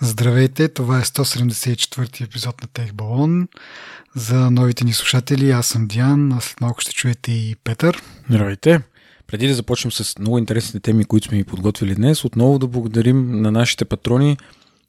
Здравейте, 0.00 0.68
това 0.68 0.98
е 0.98 1.02
174 1.02 2.24
епизод 2.24 2.62
на 2.62 2.68
Тех 2.68 2.92
Балон. 2.92 3.48
За 4.16 4.50
новите 4.50 4.84
ни 4.84 4.92
слушатели, 4.92 5.50
аз 5.50 5.66
съм 5.66 5.86
Диан, 5.86 6.32
а 6.32 6.40
след 6.40 6.60
малко 6.60 6.80
ще 6.80 6.92
чуете 6.92 7.32
и 7.32 7.56
Петър. 7.64 8.02
Здравейте! 8.30 8.80
Преди 9.26 9.48
да 9.48 9.54
започнем 9.54 9.92
с 9.92 10.18
много 10.18 10.38
интересните 10.38 10.80
теми, 10.80 11.04
които 11.04 11.28
сме 11.28 11.36
ви 11.36 11.44
подготвили 11.44 11.94
днес, 11.94 12.24
отново 12.24 12.58
да 12.58 12.66
благодарим 12.66 13.42
на 13.42 13.52
нашите 13.52 13.84
патрони, 13.84 14.36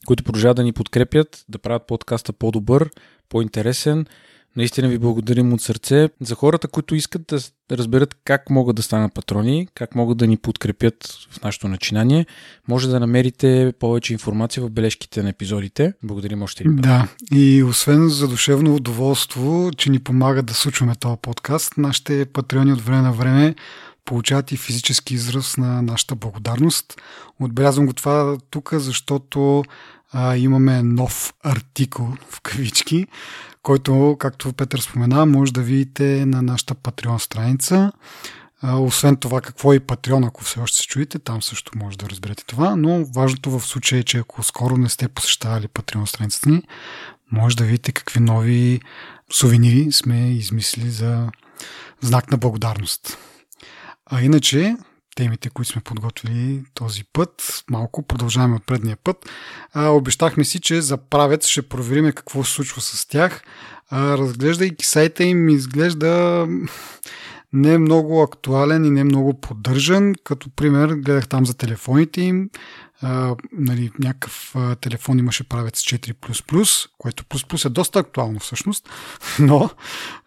които 0.06 0.24
продължават 0.24 0.58
да 0.58 0.64
ни 0.64 0.74
подкрепят, 0.74 1.46
да 1.50 1.60
правят 1.60 1.88
подкаста 1.88 2.34
по-добър, 2.34 2.90
по-интересен 3.30 4.06
Наистина 4.56 4.88
ви 4.88 4.98
благодарим 4.98 5.54
от 5.54 5.62
сърце. 5.62 6.10
За 6.22 6.36
хората, 6.36 6.68
които 6.68 6.96
искат 6.96 7.22
да 7.70 7.78
разберат 7.78 8.16
как 8.26 8.50
могат 8.50 8.76
да 8.76 8.84
станат 8.84 9.14
патрони, 9.14 9.68
как 9.74 9.96
могат 9.96 10.18
да 10.18 10.28
ни 10.28 10.38
подкрепят 10.38 11.28
в 11.32 11.44
нашето 11.44 11.68
начинание, 11.68 12.26
може 12.68 12.90
да 12.90 13.00
намерите 13.00 13.74
повече 13.80 14.14
информация 14.14 14.64
в 14.64 14.70
бележките 14.70 15.24
на 15.24 15.30
епизодите. 15.30 15.94
Благодарим 16.04 16.42
още 16.42 16.64
един 16.64 16.76
път. 16.76 16.84
Да, 16.84 17.08
и 17.32 17.64
освен 17.64 18.10
за 18.10 18.28
душевно 18.28 18.76
удоволство, 18.76 19.72
че 19.78 19.90
ни 19.90 20.00
помагат 20.00 20.46
да 20.46 20.54
случваме 20.54 20.96
този 20.96 21.18
подкаст, 21.22 21.78
нашите 21.78 22.26
патрони 22.26 22.74
от 22.74 22.82
време 22.82 23.02
на 23.02 23.12
време 23.12 23.56
получават 24.06 24.52
и 24.52 24.58
физически 24.58 25.14
израз 25.14 25.58
на 25.58 25.82
нашата 25.82 26.16
благодарност. 26.16 27.02
Отбелязвам 27.40 27.86
го 27.86 27.94
това 27.94 28.38
тук, 28.50 28.70
защото 28.74 29.64
а, 30.12 30.38
имаме 30.38 30.84
нов 30.84 31.34
артикул 31.44 32.08
в 32.30 32.42
кавички, 32.42 33.08
който, 33.64 34.16
както 34.20 34.54
Петър 34.54 34.80
спомена, 34.80 35.26
може 35.26 35.54
да 35.54 35.62
видите 35.62 36.26
на 36.26 36.42
нашата 36.42 36.76
Patreon 36.76 37.18
страница. 37.18 37.92
Освен 38.64 39.18
това, 39.18 39.42
какво 39.42 39.74
е 39.74 39.80
Patreon, 39.80 40.28
ако 40.28 40.44
все 40.44 40.60
още 40.60 40.78
се 40.78 40.88
чуете, 40.88 41.20
там 41.20 41.42
също 41.42 41.78
може 41.78 41.98
да 41.98 42.10
разберете 42.10 42.46
това, 42.46 42.76
но 42.76 43.06
важното 43.06 43.60
в 43.60 43.68
случая 43.68 44.00
е, 44.00 44.04
че 44.04 44.18
ако 44.18 44.44
скоро 44.44 44.78
не 44.78 44.90
сте 44.90 45.08
посещавали 45.08 45.68
Patreon 45.68 46.06
страницата 46.06 46.50
ни, 46.50 46.64
може 47.32 47.58
да 47.58 47.64
видите 47.64 47.92
какви 47.92 48.20
нови 48.20 48.80
сувенири 49.34 49.92
сме 49.92 50.32
измислили 50.32 50.90
за 50.90 51.30
знак 52.02 52.32
на 52.32 52.38
благодарност. 52.38 53.18
А 54.06 54.22
иначе, 54.22 54.76
темите, 55.16 55.50
които 55.50 55.72
сме 55.72 55.82
подготвили 55.82 56.64
този 56.74 57.04
път. 57.14 57.64
Малко 57.70 58.02
продължаваме 58.02 58.56
от 58.56 58.66
предния 58.66 58.98
път. 59.04 59.30
А, 59.74 59.88
обещахме 59.88 60.44
си, 60.44 60.60
че 60.60 60.82
за 60.82 60.98
правец 60.98 61.48
ще 61.48 61.62
проверим 61.62 62.12
какво 62.12 62.44
се 62.44 62.54
случва 62.54 62.82
с 62.82 63.06
тях. 63.08 63.42
А, 63.90 64.18
разглеждайки 64.18 64.86
сайта 64.86 65.24
им, 65.24 65.50
изглежда 65.50 66.48
не 67.54 67.78
много 67.78 68.22
актуален 68.22 68.86
и 68.86 68.90
не 68.90 69.04
много 69.04 69.42
поддържан. 69.42 70.14
Като 70.24 70.50
пример, 70.50 70.90
гледах 70.90 71.28
там 71.28 71.46
за 71.46 71.54
телефоните 71.54 72.22
им 72.22 72.50
а, 73.02 73.36
нали, 73.52 73.92
някакъв 74.00 74.56
телефон 74.82 75.20
имаше 75.20 75.50
правец 75.50 75.82
4++, 75.82 76.90
което 76.98 77.26
плюс 77.26 77.46
плюс 77.46 77.66
е 77.66 77.70
доста 77.70 78.00
актуално 78.00 78.40
всъщност, 78.40 78.90
но 79.40 79.70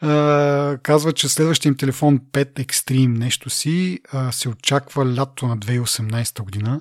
а, 0.01 0.78
казва, 0.83 1.12
че 1.12 1.28
следващия 1.28 1.70
им 1.70 1.77
телефон 1.77 2.19
5 2.19 2.67
Extreme 2.67 3.19
нещо 3.19 3.50
си 3.50 4.00
а, 4.12 4.33
се 4.33 4.48
очаква 4.48 5.15
лято 5.15 5.47
на 5.47 5.59
2018 5.59 6.43
година. 6.43 6.81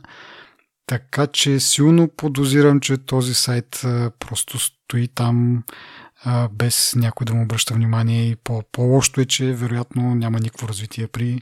Така 0.87 1.27
че 1.27 1.59
силно 1.59 2.07
подозирам, 2.07 2.79
че 2.79 2.97
този 2.97 3.33
сайт 3.33 3.81
а, 3.83 4.11
просто 4.19 4.59
стои 4.59 5.07
там 5.07 5.63
а, 6.23 6.49
без 6.53 6.95
някой 6.95 7.25
да 7.25 7.33
му 7.33 7.43
обръща 7.43 7.73
внимание 7.73 8.29
и 8.29 8.35
по- 8.35 8.63
по-лошото 8.71 9.21
е, 9.21 9.25
че 9.25 9.53
вероятно 9.53 10.15
няма 10.15 10.39
никакво 10.39 10.67
развитие 10.67 11.07
при 11.07 11.41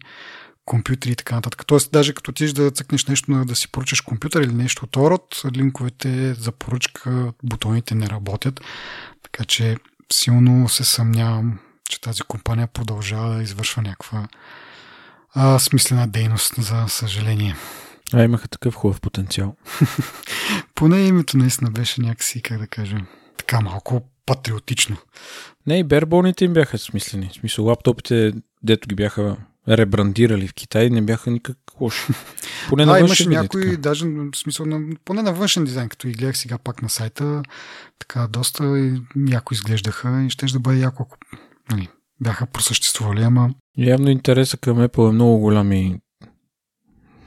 компютри 0.69 1.11
и 1.11 1.15
така 1.15 1.35
нататък. 1.35 1.65
Тоест, 1.67 1.91
даже 1.91 2.13
като 2.13 2.31
отидеш 2.31 2.53
да 2.53 2.71
цъкнеш 2.71 3.05
нещо, 3.05 3.45
да 3.45 3.55
си 3.55 3.71
поръчаш 3.71 4.01
компютър 4.01 4.41
или 4.41 4.53
нещо 4.53 4.85
от 4.85 4.97
род, 4.97 5.41
линковете 5.55 6.33
за 6.33 6.51
поръчка, 6.51 7.33
бутоните 7.43 7.95
не 7.95 8.09
работят. 8.09 8.61
Така 9.23 9.45
че 9.45 9.77
силно 10.13 10.69
се 10.69 10.83
съмнявам, 10.83 11.59
че 11.89 12.01
тази 12.01 12.21
компания 12.21 12.67
продължава 12.67 13.35
да 13.35 13.43
извършва 13.43 13.81
някаква 13.81 14.27
а, 15.33 15.59
смислена 15.59 16.07
дейност, 16.07 16.53
за 16.57 16.85
съжаление. 16.87 17.55
А 18.13 18.23
имаха 18.23 18.47
такъв 18.47 18.75
хубав 18.75 19.01
потенциал. 19.01 19.55
Поне 20.75 21.01
името 21.01 21.37
наистина 21.37 21.71
беше 21.71 22.01
някакси, 22.01 22.41
как 22.41 22.59
да 22.59 22.67
кажем, 22.67 23.07
така 23.37 23.61
малко 23.61 24.01
патриотично. 24.25 24.97
Не, 25.67 25.79
и 25.79 25.83
бербоните 25.83 26.45
им 26.45 26.53
бяха 26.53 26.77
смислени. 26.77 27.29
В 27.31 27.33
смисъл, 27.33 27.65
лаптопите, 27.65 28.33
дето 28.63 28.87
ги 28.87 28.95
бяха 28.95 29.37
ребрандирали 29.67 30.47
в 30.47 30.53
Китай, 30.53 30.89
не 30.89 31.01
бяха 31.01 31.31
никак 31.31 31.57
лоши. 31.79 32.13
Поне 32.69 32.85
да, 32.85 32.91
на 32.91 32.99
имаше 32.99 33.29
някои, 33.29 33.69
така. 33.69 33.81
даже 33.81 34.05
смисъл, 34.35 34.65
на, 34.65 34.95
поне 35.05 35.21
на 35.21 35.33
външен 35.33 35.65
дизайн, 35.65 35.89
като 35.89 36.07
и 36.07 36.11
гледах 36.11 36.37
сега 36.37 36.57
пак 36.57 36.81
на 36.81 36.89
сайта, 36.89 37.43
така 37.99 38.27
доста 38.27 38.93
яко 39.27 39.53
изглеждаха 39.53 40.23
и 40.23 40.29
ще 40.29 40.45
да 40.45 40.59
бъде 40.59 40.79
яко, 40.79 41.03
ако 41.03 41.17
нали, 41.71 41.87
бяха 42.21 42.45
просъществували, 42.45 43.23
ама... 43.23 43.49
Явно 43.77 44.09
интереса 44.09 44.57
към 44.57 44.77
Apple 44.77 45.09
е 45.09 45.13
много 45.13 45.39
голям 45.39 45.71
и 45.71 45.99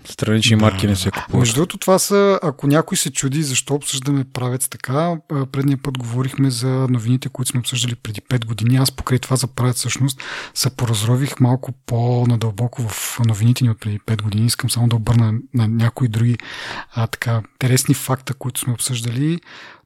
странични 0.04 0.56
да, 0.56 0.64
марки 0.64 0.86
не 0.86 0.96
се 0.96 1.10
купуват. 1.10 1.38
Между 1.38 1.54
другото, 1.54 1.78
това 1.78 1.98
са, 1.98 2.38
ако 2.42 2.66
някой 2.66 2.96
се 2.96 3.12
чуди 3.12 3.42
защо 3.42 3.74
обсъждаме 3.74 4.24
правец 4.32 4.68
така, 4.68 5.16
предния 5.52 5.78
път 5.82 5.98
говорихме 5.98 6.50
за 6.50 6.68
новините, 6.68 7.28
които 7.28 7.50
сме 7.50 7.60
обсъждали 7.60 7.94
преди 7.94 8.20
5 8.20 8.46
години. 8.46 8.76
Аз 8.76 8.92
покрай 8.92 9.18
това 9.18 9.36
за 9.36 9.46
правец 9.46 9.76
всъщност 9.76 10.22
се 10.54 10.76
поразрових 10.76 11.40
малко 11.40 11.72
по-надълбоко 11.86 12.82
в 12.82 13.20
новините 13.26 13.64
ни 13.64 13.70
от 13.70 13.80
преди 13.80 13.98
5 13.98 14.22
години. 14.22 14.46
Искам 14.46 14.70
само 14.70 14.88
да 14.88 14.96
обърна 14.96 15.34
на 15.54 15.68
някои 15.68 16.08
други 16.08 16.38
а, 16.94 17.06
така 17.06 17.42
интересни 17.52 17.94
факта, 17.94 18.34
които 18.34 18.60
сме 18.60 18.72
обсъждали 18.72 19.40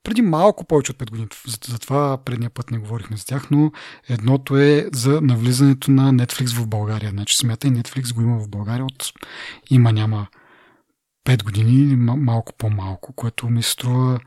преди 0.06 0.22
малко 0.22 0.64
повече 0.64 0.92
от 0.92 0.98
5 0.98 1.10
години. 1.10 1.28
Затова 1.68 2.18
предния 2.24 2.50
път 2.50 2.70
не 2.70 2.78
говорихме 2.78 3.16
за 3.16 3.26
тях, 3.26 3.50
но 3.50 3.72
едното 4.08 4.58
е 4.58 4.88
за 4.92 5.20
навлизането 5.20 5.90
на 5.90 6.14
Netflix 6.14 6.54
в 6.54 6.66
България. 6.66 7.10
Значи 7.10 7.36
смятай, 7.36 7.70
Netflix 7.70 8.14
го 8.14 8.22
има 8.22 8.38
в 8.38 8.48
България 8.48 8.84
от 8.84 9.12
има 9.70 9.92
няма 9.92 10.26
5 11.26 11.44
години 11.44 11.96
малко 11.96 12.52
по-малко, 12.58 13.12
което 13.12 13.48
ми 13.48 13.62
струва 13.62 14.20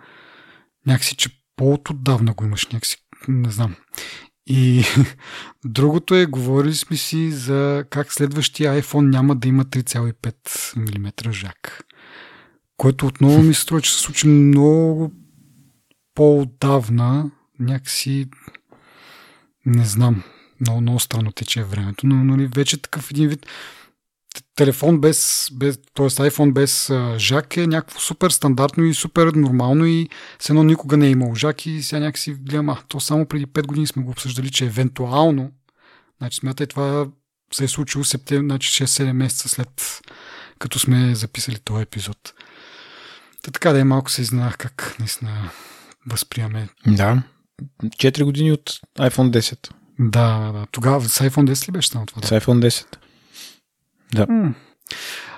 някакси, 0.87 1.15
че 1.15 1.29
по-отдавна 1.55 2.33
го 2.33 2.45
имаш 2.45 2.67
някакси, 2.67 2.97
не 3.27 3.51
знам. 3.51 3.75
И 4.47 4.83
другото 5.65 6.15
е, 6.15 6.25
говорили 6.25 6.75
сме 6.75 6.97
си 6.97 7.31
за 7.31 7.85
как 7.89 8.13
следващия 8.13 8.81
iPhone 8.81 9.09
няма 9.09 9.35
да 9.35 9.47
има 9.47 9.65
3,5 9.65 10.97
мм 10.97 11.31
жак. 11.31 11.83
Което 12.77 13.07
отново 13.07 13.41
ми 13.41 13.53
се 13.53 13.61
струва, 13.61 13.81
че 13.81 13.93
се 13.93 13.99
случи 13.99 14.27
много 14.27 15.11
по-отдавна 16.15 17.31
някакси 17.59 18.27
не 19.65 19.85
знам, 19.85 20.23
много, 20.61 20.81
много 20.81 20.99
странно 20.99 21.31
тече 21.31 21.63
времето, 21.63 22.07
но 22.07 22.15
нали, 22.23 22.49
вече 22.55 22.81
такъв 22.81 23.11
един 23.11 23.29
вид 23.29 23.45
телефон 24.55 25.01
без, 25.01 25.49
без 25.53 25.77
т.е. 25.77 26.05
iPhone 26.05 26.53
без 26.53 26.89
а, 26.89 27.19
жак 27.19 27.57
е 27.57 27.67
някакво 27.67 27.99
супер 27.99 28.29
стандартно 28.29 28.83
и 28.83 28.93
супер 28.93 29.27
нормално 29.27 29.85
и 29.85 30.09
с 30.39 30.49
едно 30.49 30.63
никога 30.63 30.97
не 30.97 31.07
е 31.07 31.11
имал 31.11 31.35
жак 31.35 31.65
и 31.65 31.83
сега 31.83 31.99
някакси 31.99 32.33
гледам, 32.33 32.69
а, 32.69 32.77
то 32.87 32.99
само 32.99 33.25
преди 33.25 33.45
5 33.45 33.65
години 33.65 33.87
сме 33.87 34.03
го 34.03 34.11
обсъждали, 34.11 34.49
че 34.49 34.65
евентуално, 34.65 35.51
значи 36.17 36.37
смятай 36.37 36.67
това 36.67 37.07
се 37.53 37.63
е 37.63 37.67
случило 37.67 38.03
септември, 38.03 38.45
значи 38.45 38.83
6-7 38.83 39.11
месеца 39.11 39.49
след 39.49 40.01
като 40.59 40.79
сме 40.79 41.15
записали 41.15 41.59
този 41.59 41.83
епизод. 41.83 42.33
Та 43.41 43.51
така 43.51 43.71
да 43.73 43.79
е 43.79 43.83
малко 43.83 44.11
се 44.11 44.21
изненах 44.21 44.57
как 44.57 44.95
наистина 44.99 45.51
възприеме. 46.07 46.67
Да. 46.87 47.23
4 47.83 48.23
години 48.23 48.51
от 48.51 48.79
iPhone 48.99 49.39
10. 49.39 49.69
Да, 49.99 50.51
да. 50.51 50.65
Тогава 50.71 51.01
с 51.01 51.19
iPhone 51.19 51.51
10 51.51 51.67
ли 51.67 51.71
беше 51.71 51.91
там 51.91 52.05
това? 52.05 52.21
С 52.21 52.29
iPhone 52.29 52.69
10. 52.69 52.85
Да. 54.13 54.27
М- 54.29 54.53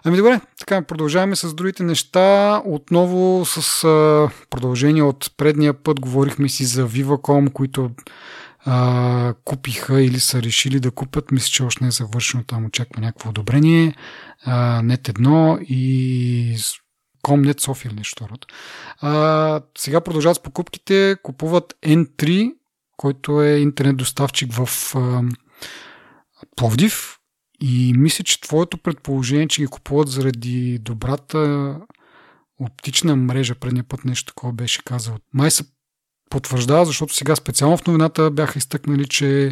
ами 0.03 0.17
добре, 0.17 0.41
така 0.59 0.81
продължаваме 0.81 1.35
с 1.35 1.53
другите 1.53 1.83
неща. 1.83 2.61
Отново 2.65 3.45
с 3.45 3.83
а, 3.83 4.29
продължение 4.49 5.03
от 5.03 5.31
предния 5.37 5.73
път 5.73 5.99
говорихме 5.99 6.49
си 6.49 6.65
за 6.65 6.87
Viva.com, 6.87 7.51
които 7.51 7.91
а, 8.65 9.33
купиха 9.45 10.01
или 10.01 10.19
са 10.19 10.41
решили 10.41 10.79
да 10.79 10.91
купят. 10.91 11.31
Мисля, 11.31 11.49
че 11.49 11.63
още 11.63 11.83
не 11.83 11.87
е 11.87 11.91
завършено. 11.91 12.43
Там 12.43 12.65
очаква 12.65 13.01
някакво 13.01 13.29
одобрение. 13.29 13.95
А, 14.45 14.81
нет 14.81 15.09
едно 15.09 15.59
и 15.61 16.57
Комнет 17.21 17.59
София 17.59 17.89
или 17.89 17.95
нещо 17.95 18.27
род. 18.31 18.45
А, 18.99 19.61
сега 19.77 20.01
продължават 20.01 20.37
с 20.37 20.43
покупките, 20.43 21.15
купуват 21.23 21.73
N3, 21.85 22.53
който 22.97 23.41
е 23.41 23.57
интернет 23.57 23.97
доставчик 23.97 24.53
в 24.53 24.95
а, 24.95 25.21
Пловдив 26.55 27.17
и 27.61 27.93
мисля, 27.97 28.23
че 28.23 28.41
твоето 28.41 28.77
предположение, 28.77 29.47
че 29.47 29.61
ги 29.61 29.67
купуват 29.67 30.07
заради 30.07 30.79
добрата 30.79 31.77
оптична 32.59 33.15
мрежа, 33.15 33.55
предния 33.55 33.83
път 33.83 34.05
нещо 34.05 34.25
такова 34.25 34.53
беше 34.53 34.83
казал. 34.83 35.17
Май 35.33 35.51
се 35.51 35.63
потвърждава, 36.29 36.85
защото 36.85 37.15
сега 37.15 37.35
специално 37.35 37.77
в 37.77 37.87
новината 37.87 38.31
бяха 38.31 38.59
изтъкнали, 38.59 39.07
че 39.07 39.51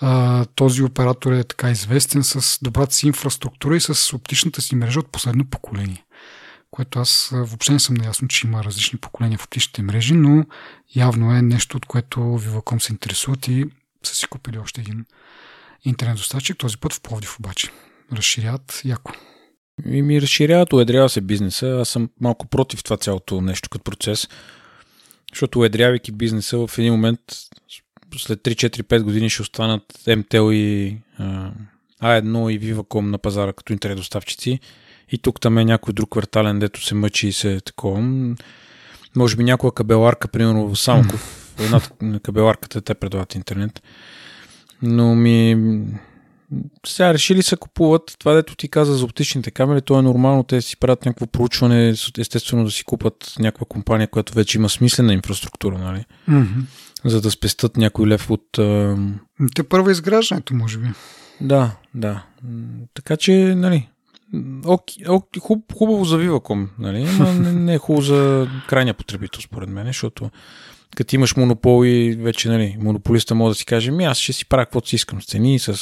а, 0.00 0.44
този 0.44 0.82
оператор 0.82 1.32
е 1.32 1.44
така 1.44 1.70
известен 1.70 2.24
с 2.24 2.58
добрата 2.62 2.94
си 2.94 3.06
инфраструктура 3.06 3.76
и 3.76 3.80
с 3.80 4.16
оптичната 4.16 4.62
си 4.62 4.76
мрежа 4.76 5.00
от 5.00 5.12
последно 5.12 5.44
поколение 5.44 6.03
което 6.74 6.98
аз 6.98 7.28
въобще 7.32 7.72
не 7.72 7.80
съм 7.80 7.94
наясно, 7.94 8.28
че 8.28 8.46
има 8.46 8.64
различни 8.64 8.98
поколения 8.98 9.38
в 9.38 9.44
оптичните 9.44 9.82
мрежи, 9.82 10.14
но 10.14 10.44
явно 10.96 11.34
е 11.34 11.42
нещо, 11.42 11.76
от 11.76 11.86
което 11.86 12.20
Viva.com 12.20 12.78
се 12.78 12.92
интересуват 12.92 13.48
и 13.48 13.64
са 14.02 14.14
си 14.14 14.26
купили 14.26 14.58
още 14.58 14.80
един 14.80 15.04
интернет 15.84 16.16
доставчик, 16.16 16.58
този 16.58 16.78
път 16.78 16.92
в 16.92 17.00
Пловдив 17.00 17.38
обаче. 17.38 17.68
Разширяват 18.12 18.80
яко. 18.84 19.12
И 19.86 20.02
ми 20.02 20.22
разширяват, 20.22 20.72
уедрява 20.72 21.08
се 21.08 21.20
бизнеса. 21.20 21.78
Аз 21.80 21.88
съм 21.88 22.10
малко 22.20 22.46
против 22.46 22.84
това 22.84 22.96
цялото 22.96 23.40
нещо 23.40 23.68
като 23.68 23.84
процес, 23.84 24.28
защото 25.32 25.58
уедрявайки 25.58 26.12
бизнеса 26.12 26.66
в 26.66 26.78
един 26.78 26.92
момент 26.92 27.20
след 28.16 28.40
3-4-5 28.40 29.02
години 29.02 29.30
ще 29.30 29.42
останат 29.42 29.82
MTEL 30.06 30.52
и 30.52 30.98
A1 32.02 32.52
и 32.52 32.60
Viva.com 32.60 33.00
на 33.00 33.18
пазара 33.18 33.52
като 33.52 33.72
интернет 33.72 33.98
доставчици 33.98 34.60
и 35.10 35.18
тук 35.18 35.40
там 35.40 35.58
е 35.58 35.64
някой 35.64 35.94
друг 35.94 36.10
квартален, 36.10 36.58
дето 36.58 36.84
се 36.84 36.94
мъчи 36.94 37.28
и 37.28 37.32
се 37.32 37.60
такова. 37.60 38.00
Може 39.16 39.36
би 39.36 39.44
някоя 39.44 39.72
кабеларка, 39.72 40.28
примерно 40.28 40.68
в 40.68 40.80
Самоков, 40.80 41.54
една 41.58 41.80
кабеларката 42.20 42.80
те 42.80 42.94
предлагат 42.94 43.34
интернет. 43.34 43.82
Но 44.82 45.14
ми 45.14 45.56
сега 46.86 47.14
решили 47.14 47.42
се 47.42 47.56
купуват 47.56 48.16
това, 48.18 48.34
дето 48.34 48.56
ти 48.56 48.68
каза 48.68 48.96
за 48.96 49.04
оптичните 49.04 49.50
камери, 49.50 49.82
то 49.82 49.98
е 49.98 50.02
нормално, 50.02 50.42
те 50.42 50.62
си 50.62 50.76
правят 50.76 51.06
някакво 51.06 51.26
проучване, 51.26 51.94
естествено 52.18 52.64
да 52.64 52.70
си 52.70 52.84
купат 52.84 53.34
някаква 53.38 53.66
компания, 53.68 54.08
която 54.08 54.34
вече 54.34 54.58
има 54.58 54.68
смислена 54.68 55.12
инфраструктура, 55.12 55.78
нали? 55.78 56.04
Mm-hmm. 56.28 56.64
За 57.04 57.20
да 57.20 57.30
спестат 57.30 57.76
някой 57.76 58.06
лев 58.06 58.30
от... 58.30 58.46
Те 59.54 59.62
първо 59.62 59.90
изграждането, 59.90 60.54
може 60.54 60.78
би. 60.78 60.88
Да, 61.40 61.70
да. 61.94 62.24
Така 62.94 63.16
че, 63.16 63.32
нали, 63.56 63.88
Оки, 64.66 65.04
хуб, 65.40 65.72
хубаво 65.72 66.04
за 66.04 66.18
Viva.com, 66.18 66.68
нали? 66.78 67.06
но 67.18 67.32
не, 67.32 67.52
не 67.52 67.74
е 67.74 67.78
хубаво 67.78 68.02
за 68.02 68.48
крайния 68.68 68.94
потребител, 68.94 69.40
според 69.40 69.68
мен, 69.68 69.86
защото 69.86 70.30
като 70.96 71.14
имаш 71.14 71.36
монопол 71.36 71.86
и 71.86 72.16
вече 72.20 72.48
нали, 72.48 72.76
монополиста 72.80 73.34
може 73.34 73.50
да 73.50 73.58
си 73.58 73.66
каже, 73.66 73.90
ми 73.90 74.04
аз 74.04 74.18
ще 74.18 74.32
си 74.32 74.46
правя 74.48 74.64
каквото 74.64 74.88
си 74.88 74.96
искам 74.96 75.22
с 75.22 75.26
цени, 75.26 75.58
с 75.58 75.76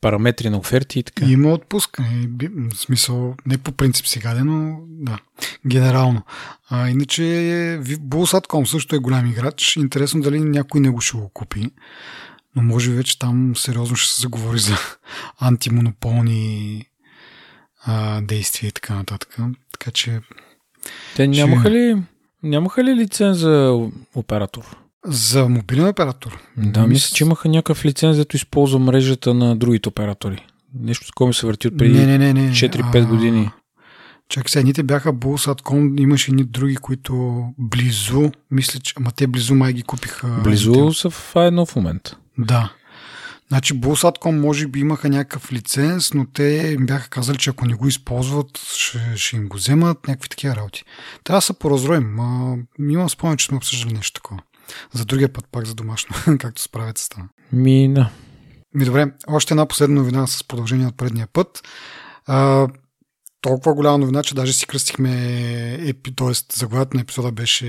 параметри 0.00 0.50
на 0.50 0.58
оферти 0.58 0.98
и 0.98 1.02
така. 1.02 1.24
Има 1.24 1.52
отпуска. 1.52 2.04
В 2.72 2.76
смисъл, 2.76 3.34
не 3.46 3.58
по 3.58 3.72
принцип 3.72 4.06
сега, 4.06 4.44
но 4.44 4.78
да, 4.88 5.18
генерално. 5.66 6.22
А, 6.68 6.88
иначе 6.88 7.80
Булсатком 8.00 8.66
също 8.66 8.96
е 8.96 8.98
голям 8.98 9.26
играч. 9.26 9.76
Интересно 9.76 10.20
дали 10.20 10.40
някой 10.40 10.80
не 10.80 10.90
го 10.90 11.00
ще 11.00 11.16
го 11.16 11.28
купи. 11.28 11.70
Но 12.56 12.62
може 12.62 12.90
вече 12.90 13.18
там 13.18 13.56
сериозно 13.56 13.96
ще 13.96 14.14
се 14.14 14.20
заговори 14.20 14.58
за 14.58 14.76
антимонополни 15.40 16.86
а, 17.86 18.20
действия 18.20 18.68
и 18.68 18.72
така 18.72 18.94
нататък. 18.94 19.36
Така 19.72 19.90
че... 19.90 20.20
Те 21.16 21.26
нямаха 21.26 21.70
ли, 21.70 22.02
нямаха 22.42 22.84
ли 22.84 22.94
лиценз 22.94 23.38
за 23.38 23.80
оператор? 24.14 24.76
За 25.06 25.48
мобилен 25.48 25.88
оператор? 25.88 26.38
Да, 26.56 26.86
мисля, 26.86 27.16
че 27.16 27.24
имаха 27.24 27.48
някакъв 27.48 27.84
лиценз, 27.84 28.16
зато 28.16 28.36
използва 28.36 28.78
мрежата 28.78 29.34
на 29.34 29.56
другите 29.56 29.88
оператори. 29.88 30.46
Нещо 30.80 31.06
такова 31.06 31.28
ми 31.28 31.34
се 31.34 31.46
върти 31.46 31.68
от 31.68 31.78
преди 31.78 31.98
не, 31.98 32.06
не, 32.06 32.18
не, 32.18 32.32
не. 32.32 32.50
4-5 32.50 33.04
а, 33.04 33.06
години. 33.06 33.50
Чакай 34.28 34.48
сега, 34.48 34.60
едните 34.60 34.82
бяха 34.82 35.12
Булсатком, 35.12 35.98
имаше 35.98 36.30
и 36.30 36.34
други, 36.34 36.76
които 36.76 37.44
близо, 37.58 38.32
мисля, 38.50 38.80
че, 38.80 38.94
ама 38.96 39.10
те 39.12 39.26
близо 39.26 39.54
май 39.54 39.72
ги 39.72 39.82
купиха. 39.82 40.40
Близо 40.44 40.92
са 40.92 41.10
в 41.10 41.32
едно 41.36 41.66
в 41.66 41.76
момента. 41.76 42.16
Да. 42.38 42.72
Значи 43.54 43.74
Булсатком 43.74 44.40
може 44.40 44.66
би 44.66 44.80
имаха 44.80 45.08
някакъв 45.08 45.52
лиценз, 45.52 46.14
но 46.14 46.26
те 46.26 46.76
им 46.78 46.86
бяха 46.86 47.08
казали, 47.08 47.38
че 47.38 47.50
ако 47.50 47.66
не 47.66 47.74
го 47.74 47.88
използват, 47.88 48.58
ще, 48.58 49.12
ще 49.16 49.36
им 49.36 49.48
го 49.48 49.56
вземат, 49.56 50.08
някакви 50.08 50.28
такива 50.28 50.56
работи. 50.56 50.84
Трябва 51.24 51.38
да 51.38 51.42
се 51.42 51.58
поразроим. 51.58 52.16
имам 52.78 53.10
спомен, 53.10 53.36
че 53.36 53.46
сме 53.46 53.56
обсъждали 53.56 53.94
нещо 53.94 54.20
такова. 54.20 54.40
За 54.92 55.04
другия 55.04 55.32
път 55.32 55.44
пак 55.52 55.66
за 55.66 55.74
домашно, 55.74 56.16
както 56.38 56.62
справят 56.62 56.98
се 56.98 57.04
стана. 57.04 57.28
Мина. 57.52 58.10
Ми 58.74 58.84
добре, 58.84 59.12
още 59.26 59.54
една 59.54 59.66
последна 59.66 60.00
новина 60.00 60.26
с 60.26 60.44
продължение 60.44 60.86
от 60.86 60.96
предния 60.96 61.26
път. 61.32 61.68
А, 62.26 62.68
толкова 63.44 63.74
голяма 63.74 63.98
новина, 63.98 64.22
че 64.22 64.34
даже 64.34 64.52
си 64.52 64.66
кръстихме, 64.66 65.12
епи, 65.88 66.16
т.е. 66.16 66.32
заглавието 66.52 66.96
на 66.96 67.00
епизода 67.00 67.32
беше 67.32 67.66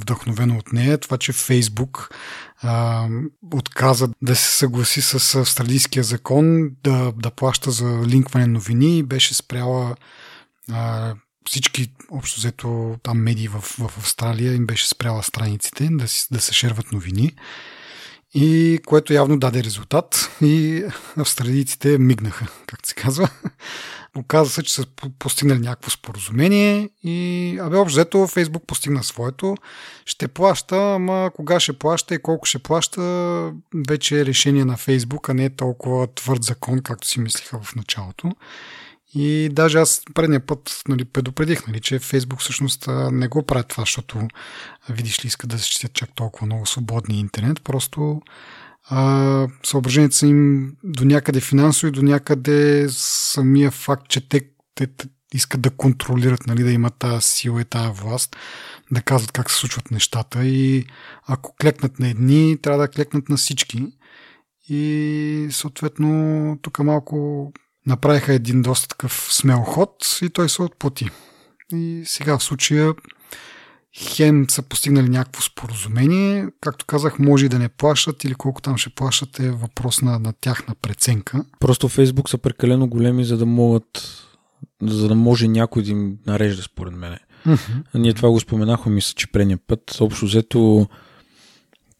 вдъхновено 0.00 0.56
от 0.58 0.72
нея. 0.72 0.98
Това, 0.98 1.18
че 1.18 1.32
Фейсбук 1.32 2.14
отказа 3.54 4.08
да 4.22 4.36
се 4.36 4.56
съгласи 4.56 5.02
с 5.02 5.34
австралийския 5.34 6.04
закон 6.04 6.70
да, 6.84 7.12
да 7.12 7.30
плаща 7.30 7.70
за 7.70 8.02
линкване 8.06 8.46
новини 8.46 8.98
и 8.98 9.02
беше 9.02 9.34
спряла 9.34 9.96
а, 10.72 11.14
всички, 11.48 11.92
общо 12.10 12.40
взето, 12.40 12.96
там 13.02 13.18
медии 13.18 13.48
в, 13.48 13.60
в 13.60 13.98
Австралия 13.98 14.54
им 14.54 14.66
беше 14.66 14.88
спряла 14.88 15.22
страниците 15.22 15.88
да, 15.90 16.08
си, 16.08 16.26
да 16.30 16.40
се 16.40 16.54
шерват 16.54 16.92
новини. 16.92 17.32
И 18.34 18.78
което 18.86 19.12
явно 19.12 19.38
даде 19.38 19.64
резултат 19.64 20.30
и 20.42 20.84
австралийците 21.16 21.98
мигнаха, 21.98 22.46
както 22.66 22.88
се 22.88 22.94
казва. 22.94 23.28
Оказва 24.18 24.50
се, 24.50 24.62
че 24.62 24.74
са 24.74 24.86
постигнали 25.18 25.58
някакво 25.58 25.90
споразумение 25.90 26.90
и 27.02 27.58
абе 27.62 27.76
общо 27.76 27.96
взето 27.96 28.26
Фейсбук 28.26 28.66
постигна 28.66 29.04
своето. 29.04 29.56
Ще 30.06 30.28
плаща, 30.28 30.76
ама 30.76 31.30
кога 31.36 31.60
ще 31.60 31.72
плаща 31.72 32.14
и 32.14 32.22
колко 32.22 32.46
ще 32.46 32.58
плаща 32.58 33.02
вече 33.88 34.20
е 34.20 34.26
решение 34.26 34.64
на 34.64 34.76
Фейсбук, 34.76 35.28
а 35.28 35.34
не 35.34 35.44
е 35.44 35.50
толкова 35.50 36.14
твърд 36.14 36.44
закон, 36.44 36.82
както 36.82 37.06
си 37.06 37.20
мислиха 37.20 37.60
в 37.62 37.76
началото. 37.76 38.32
И 39.14 39.48
даже 39.52 39.78
аз 39.78 40.02
предния 40.14 40.40
път 40.40 40.82
нали, 40.88 41.04
предупредих, 41.04 41.66
нали, 41.66 41.80
че 41.80 41.98
Фейсбук 41.98 42.40
всъщност 42.40 42.88
не 43.12 43.28
го 43.28 43.42
прави 43.42 43.64
това, 43.68 43.82
защото 43.82 44.28
видиш 44.88 45.24
ли 45.24 45.28
искат 45.28 45.50
да 45.50 45.56
защитят 45.56 45.92
чак 45.92 46.10
толкова 46.14 46.46
много 46.46 46.66
свободния 46.66 47.18
интернет. 47.18 47.64
Просто 47.64 48.22
а, 48.84 49.48
съображенията 49.62 50.16
са 50.16 50.26
им 50.26 50.72
до 50.84 51.04
някъде 51.04 51.40
финансови, 51.40 51.92
до 51.92 52.02
някъде 52.02 52.86
самия 52.90 53.70
факт, 53.70 54.08
че 54.08 54.28
те, 54.28 54.40
те, 54.74 54.86
те 54.86 55.08
искат 55.34 55.60
да 55.60 55.70
контролират, 55.70 56.46
нали, 56.46 56.62
да 56.62 56.72
имат 56.72 56.94
тази 56.98 57.26
сила 57.26 57.60
и 57.60 57.64
тази 57.64 58.00
власт, 58.00 58.36
да 58.90 59.02
казват 59.02 59.32
как 59.32 59.50
се 59.50 59.56
случват 59.56 59.90
нещата 59.90 60.44
и 60.44 60.84
ако 61.26 61.56
клекнат 61.56 61.98
на 61.98 62.08
едни, 62.08 62.58
трябва 62.62 62.80
да 62.80 62.88
клекнат 62.88 63.28
на 63.28 63.36
всички. 63.36 63.86
И 64.68 65.48
съответно 65.50 66.58
тук 66.62 66.78
малко 66.78 67.52
направиха 67.86 68.32
един 68.32 68.62
доста 68.62 68.88
такъв 68.88 69.28
смел 69.30 69.60
ход 69.60 70.18
и 70.22 70.30
той 70.30 70.48
се 70.48 70.62
отплати. 70.62 71.10
И 71.72 72.02
сега 72.06 72.38
в 72.38 72.44
случая 72.44 72.94
хем 73.96 74.46
са 74.50 74.62
постигнали 74.62 75.08
някакво 75.08 75.42
споразумение. 75.42 76.46
Както 76.60 76.84
казах, 76.86 77.18
може 77.18 77.46
и 77.46 77.48
да 77.48 77.58
не 77.58 77.68
плащат 77.68 78.24
или 78.24 78.34
колко 78.34 78.62
там 78.62 78.76
ще 78.76 78.90
плащат 78.90 79.40
е 79.40 79.50
въпрос 79.50 80.02
на, 80.02 80.18
на 80.18 80.32
тяхна 80.40 80.74
преценка. 80.82 81.44
Просто 81.60 81.88
Фейсбук 81.88 82.30
са 82.30 82.38
прекалено 82.38 82.86
големи, 82.86 83.24
за 83.24 83.36
да 83.36 83.46
могат 83.46 84.20
за 84.82 85.08
да 85.08 85.14
може 85.14 85.48
някой 85.48 85.82
да 85.82 85.90
им 85.90 86.18
нарежда, 86.26 86.62
според 86.62 86.94
мен. 86.94 87.16
Mm-hmm. 87.46 87.82
Ние 87.94 88.14
това 88.14 88.30
го 88.30 88.40
споменахме, 88.40 88.92
мисля, 88.92 89.14
че 89.16 89.26
предния 89.26 89.58
път. 89.66 89.96
Общо 90.00 90.26
взето 90.26 90.88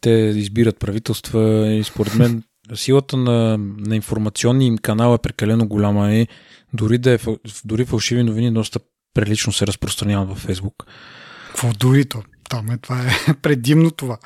те 0.01 0.09
избират 0.11 0.79
правителства 0.79 1.67
и 1.67 1.83
според 1.83 2.15
мен 2.15 2.43
силата 2.73 3.17
на, 3.17 3.57
на 3.77 3.95
информационния 3.95 4.67
им 4.67 4.77
канал 4.77 5.15
е 5.15 5.21
прекалено 5.21 5.67
голяма 5.67 6.13
и 6.13 6.27
дори 6.73 6.97
да 6.97 7.11
е 7.11 7.17
дори 7.65 7.85
фалшиви 7.85 8.23
новини 8.23 8.53
доста 8.53 8.79
прилично 9.13 9.53
се 9.53 9.67
разпространяват 9.67 10.29
във 10.29 10.37
Фейсбук. 10.37 10.85
Какво 11.55 11.73
дори 11.73 12.05
то? 12.05 12.23
Там 12.49 12.71
е, 12.71 12.77
това 12.77 13.01
е 13.01 13.33
предимно 13.41 13.91
това. 13.91 14.17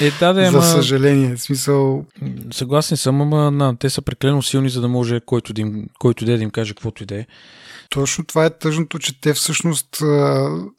Е, 0.00 0.10
да, 0.10 0.32
да, 0.32 0.50
За 0.50 0.62
съжаление, 0.62 1.36
в 1.36 1.40
смисъл... 1.40 2.04
Съгласен 2.52 2.96
съм, 2.96 3.20
ама 3.20 3.50
на, 3.50 3.76
те 3.76 3.90
са 3.90 4.02
прекалено 4.02 4.42
силни, 4.42 4.70
за 4.70 4.80
да 4.80 4.88
може 4.88 5.20
който 5.20 5.52
да 5.52 5.60
им, 5.60 5.86
който 5.98 6.24
да 6.24 6.32
им 6.32 6.50
каже 6.50 6.74
каквото 6.74 7.02
и 7.02 7.06
да 7.06 7.16
е. 7.16 7.26
Точно 7.90 8.24
това 8.24 8.44
е 8.44 8.58
тъжното, 8.58 8.98
че 8.98 9.20
те 9.20 9.34
всъщност, 9.34 9.96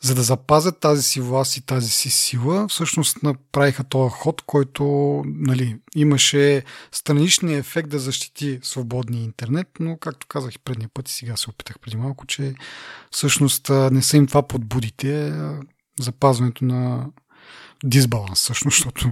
за 0.02 0.16
да 0.16 0.24
запазят 0.24 0.80
тази 0.80 1.04
си 1.04 1.22
власт 1.22 1.58
и 1.58 1.66
тази 1.66 1.90
си 1.90 2.10
сила, 2.10 2.68
всъщност 2.68 3.24
направиха 3.24 3.84
този 3.84 4.12
ход, 4.12 4.42
който 4.42 4.84
нали, 5.26 5.78
имаше 5.96 6.64
страничния 6.92 7.58
ефект 7.58 7.90
да 7.90 8.00
защити 8.00 8.60
свободния 8.64 9.24
интернет, 9.24 9.68
но 9.80 9.98
както 9.98 10.28
казах 10.28 10.56
и 10.56 10.60
предния 10.60 10.90
път 10.94 11.10
и 11.10 11.14
сега 11.14 11.36
се 11.36 11.50
опитах 11.50 11.80
преди 11.80 11.98
малко, 11.98 12.26
че 12.26 12.54
всъщност 13.12 13.70
не 13.70 14.02
са 14.02 14.18
им 14.18 14.28
това 14.28 14.48
подбудите, 14.48 15.34
запазването 16.00 16.66
на 16.66 17.06
дисбаланс, 17.84 18.40
всъщност, 18.40 18.78
защото 18.78 19.12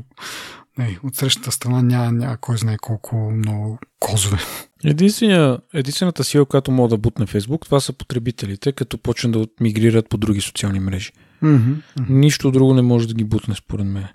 не, 0.78 1.00
от 1.04 1.16
срещата 1.16 1.52
страна 1.52 1.82
няма, 1.82 2.12
няма 2.12 2.38
кой 2.38 2.58
знае 2.58 2.78
колко 2.82 3.32
много 3.32 3.80
козове. 4.00 4.38
Единствения, 4.84 5.58
единствената 5.74 6.24
сила, 6.24 6.46
която 6.46 6.72
мога 6.72 6.90
да 6.90 6.98
бутне 6.98 7.26
Фейсбук, 7.26 7.66
това 7.66 7.80
са 7.80 7.94
потребителите, 7.94 8.72
като 8.72 8.98
почнат 8.98 9.32
да 9.32 9.48
мигрират 9.60 10.10
по 10.10 10.18
други 10.18 10.42
социални 10.42 10.80
мрежи. 10.80 11.12
Mm-hmm. 11.44 11.76
Нищо 12.10 12.52
друго 12.52 12.74
не 12.74 12.82
може 12.82 13.08
да 13.08 13.14
ги 13.14 13.24
бутне, 13.24 13.56
според 13.56 13.86
мен. 13.86 14.08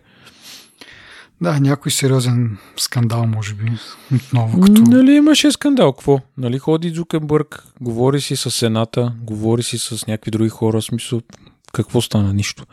Да, 1.40 1.60
някой 1.60 1.92
сериозен 1.92 2.58
скандал, 2.76 3.26
може 3.26 3.54
би. 3.54 3.72
Отново, 4.14 4.60
като... 4.60 4.82
Нали 4.82 5.12
имаше 5.12 5.52
скандал, 5.52 5.92
какво? 5.92 6.20
Нали 6.38 6.58
ходи 6.58 6.90
Зукенбърг, 6.90 7.64
говори 7.80 8.20
си 8.20 8.36
с 8.36 8.50
Сената, 8.50 9.12
говори 9.20 9.62
си 9.62 9.78
с 9.78 10.06
някакви 10.06 10.30
други 10.30 10.50
хора, 10.50 10.82
смисъл, 10.82 11.20
какво 11.72 12.00
стана? 12.00 12.34
Нищо. 12.34 12.64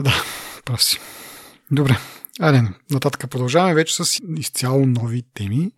Да, 0.00 0.14
прав 0.64 0.82
си. 0.82 1.00
Добре, 1.70 1.98
айде, 2.40 2.62
нататък 2.90 3.30
продължаваме 3.30 3.74
вече 3.74 4.04
с 4.04 4.20
изцяло 4.36 4.86
нови 4.86 5.22
теми. 5.34 5.72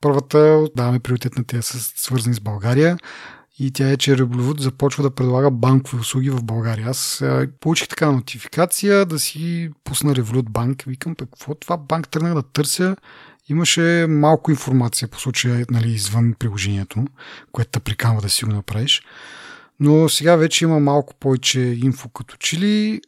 Първата 0.00 0.64
даваме 0.76 1.00
приоритет 1.00 1.38
на 1.38 1.44
тези 1.44 1.78
свързани 1.96 2.34
с 2.34 2.40
България 2.40 2.98
и 3.58 3.70
тя 3.70 3.88
е, 3.88 3.96
че 3.96 4.16
Revolut 4.16 4.60
започва 4.60 5.02
да 5.02 5.14
предлага 5.14 5.50
банкови 5.50 6.00
услуги 6.00 6.30
в 6.30 6.44
България. 6.44 6.88
Аз 6.88 7.24
получих 7.60 7.88
така 7.88 8.10
нотификация 8.10 9.06
да 9.06 9.18
си 9.18 9.70
пусна 9.84 10.14
Revolut 10.14 10.50
банк. 10.50 10.82
Викам, 10.82 11.14
какво 11.14 11.54
това 11.54 11.76
банк 11.76 12.08
тръгнах 12.08 12.34
да 12.34 12.42
търся. 12.42 12.96
Имаше 13.48 14.06
малко 14.08 14.50
информация 14.50 15.08
по 15.08 15.20
случая 15.20 15.66
нали, 15.70 15.92
извън 15.92 16.34
приложението, 16.38 17.04
което 17.52 17.70
те 17.70 17.80
приканва 17.80 18.20
да 18.20 18.28
си 18.28 18.44
го 18.44 18.52
направиш. 18.52 19.02
Но 19.80 20.08
сега 20.08 20.36
вече 20.36 20.64
има 20.64 20.80
малко 20.80 21.14
повече 21.14 21.60
инфо 21.60 22.08
като 22.08 22.36
чили. 22.36 23.00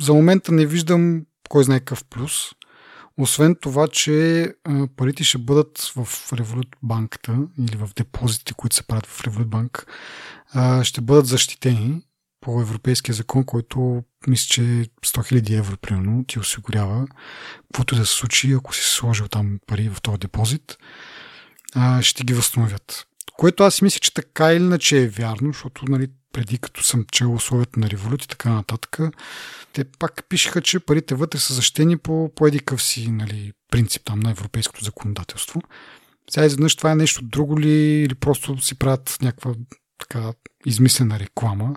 За 0.00 0.12
момента 0.14 0.52
не 0.52 0.66
виждам 0.66 1.22
кой 1.48 1.64
знае 1.64 1.78
какъв 1.78 2.04
плюс. 2.04 2.32
Освен 3.18 3.56
това, 3.60 3.88
че 3.88 4.48
парите 4.96 5.24
ще 5.24 5.38
бъдат 5.38 5.78
в 5.78 6.30
Revolut 6.32 6.76
банката 6.82 7.38
или 7.58 7.76
в 7.76 7.90
депозитите, 7.96 8.54
които 8.54 8.76
се 8.76 8.86
правят 8.86 9.06
в 9.06 9.22
Revolut 9.22 9.44
банк, 9.44 9.86
ще 10.82 11.00
бъдат 11.00 11.26
защитени 11.26 12.02
по 12.40 12.60
европейския 12.60 13.14
закон, 13.14 13.44
който 13.44 14.02
мисля, 14.26 14.46
че 14.48 14.60
100 14.60 14.88
000 15.04 15.58
евро 15.58 15.76
примерно 15.76 16.24
ти 16.24 16.38
осигурява 16.38 17.06
каквото 17.66 17.94
да 17.96 18.06
се 18.06 18.12
случи, 18.12 18.52
ако 18.52 18.74
си 18.74 18.82
сложил 18.84 19.28
там 19.28 19.58
пари 19.66 19.88
в 19.88 20.02
този 20.02 20.18
депозит, 20.18 20.76
ще 22.00 22.24
ги 22.24 22.34
възстановят. 22.34 23.06
Което 23.32 23.62
аз 23.62 23.82
мисля, 23.82 23.98
че 23.98 24.14
така 24.14 24.52
или 24.52 24.64
иначе 24.64 25.02
е 25.02 25.08
вярно, 25.08 25.52
защото 25.52 25.84
нали, 25.88 26.08
преди 26.32 26.58
като 26.58 26.82
съм 26.82 27.04
чел 27.12 27.34
условията 27.34 27.80
на 27.80 27.90
револют 27.90 28.24
и 28.24 28.28
така 28.28 28.50
нататък, 28.50 28.98
те 29.72 29.84
пак 29.84 30.24
пишеха, 30.28 30.62
че 30.62 30.80
парите 30.80 31.14
вътре 31.14 31.38
са 31.38 31.54
защитени 31.54 31.98
по, 31.98 32.30
по 32.34 32.46
едикъв 32.46 32.82
си 32.82 33.10
нали, 33.10 33.52
принцип 33.70 34.02
там 34.04 34.20
на 34.20 34.30
европейското 34.30 34.84
законодателство. 34.84 35.60
Сега 36.30 36.46
изведнъж 36.46 36.76
това 36.76 36.92
е 36.92 36.96
нещо 36.96 37.24
друго 37.24 37.60
ли 37.60 38.02
или 38.02 38.14
просто 38.14 38.58
си 38.60 38.78
правят 38.78 39.18
някаква 39.22 39.54
така 39.98 40.32
измислена 40.66 41.18
реклама, 41.18 41.76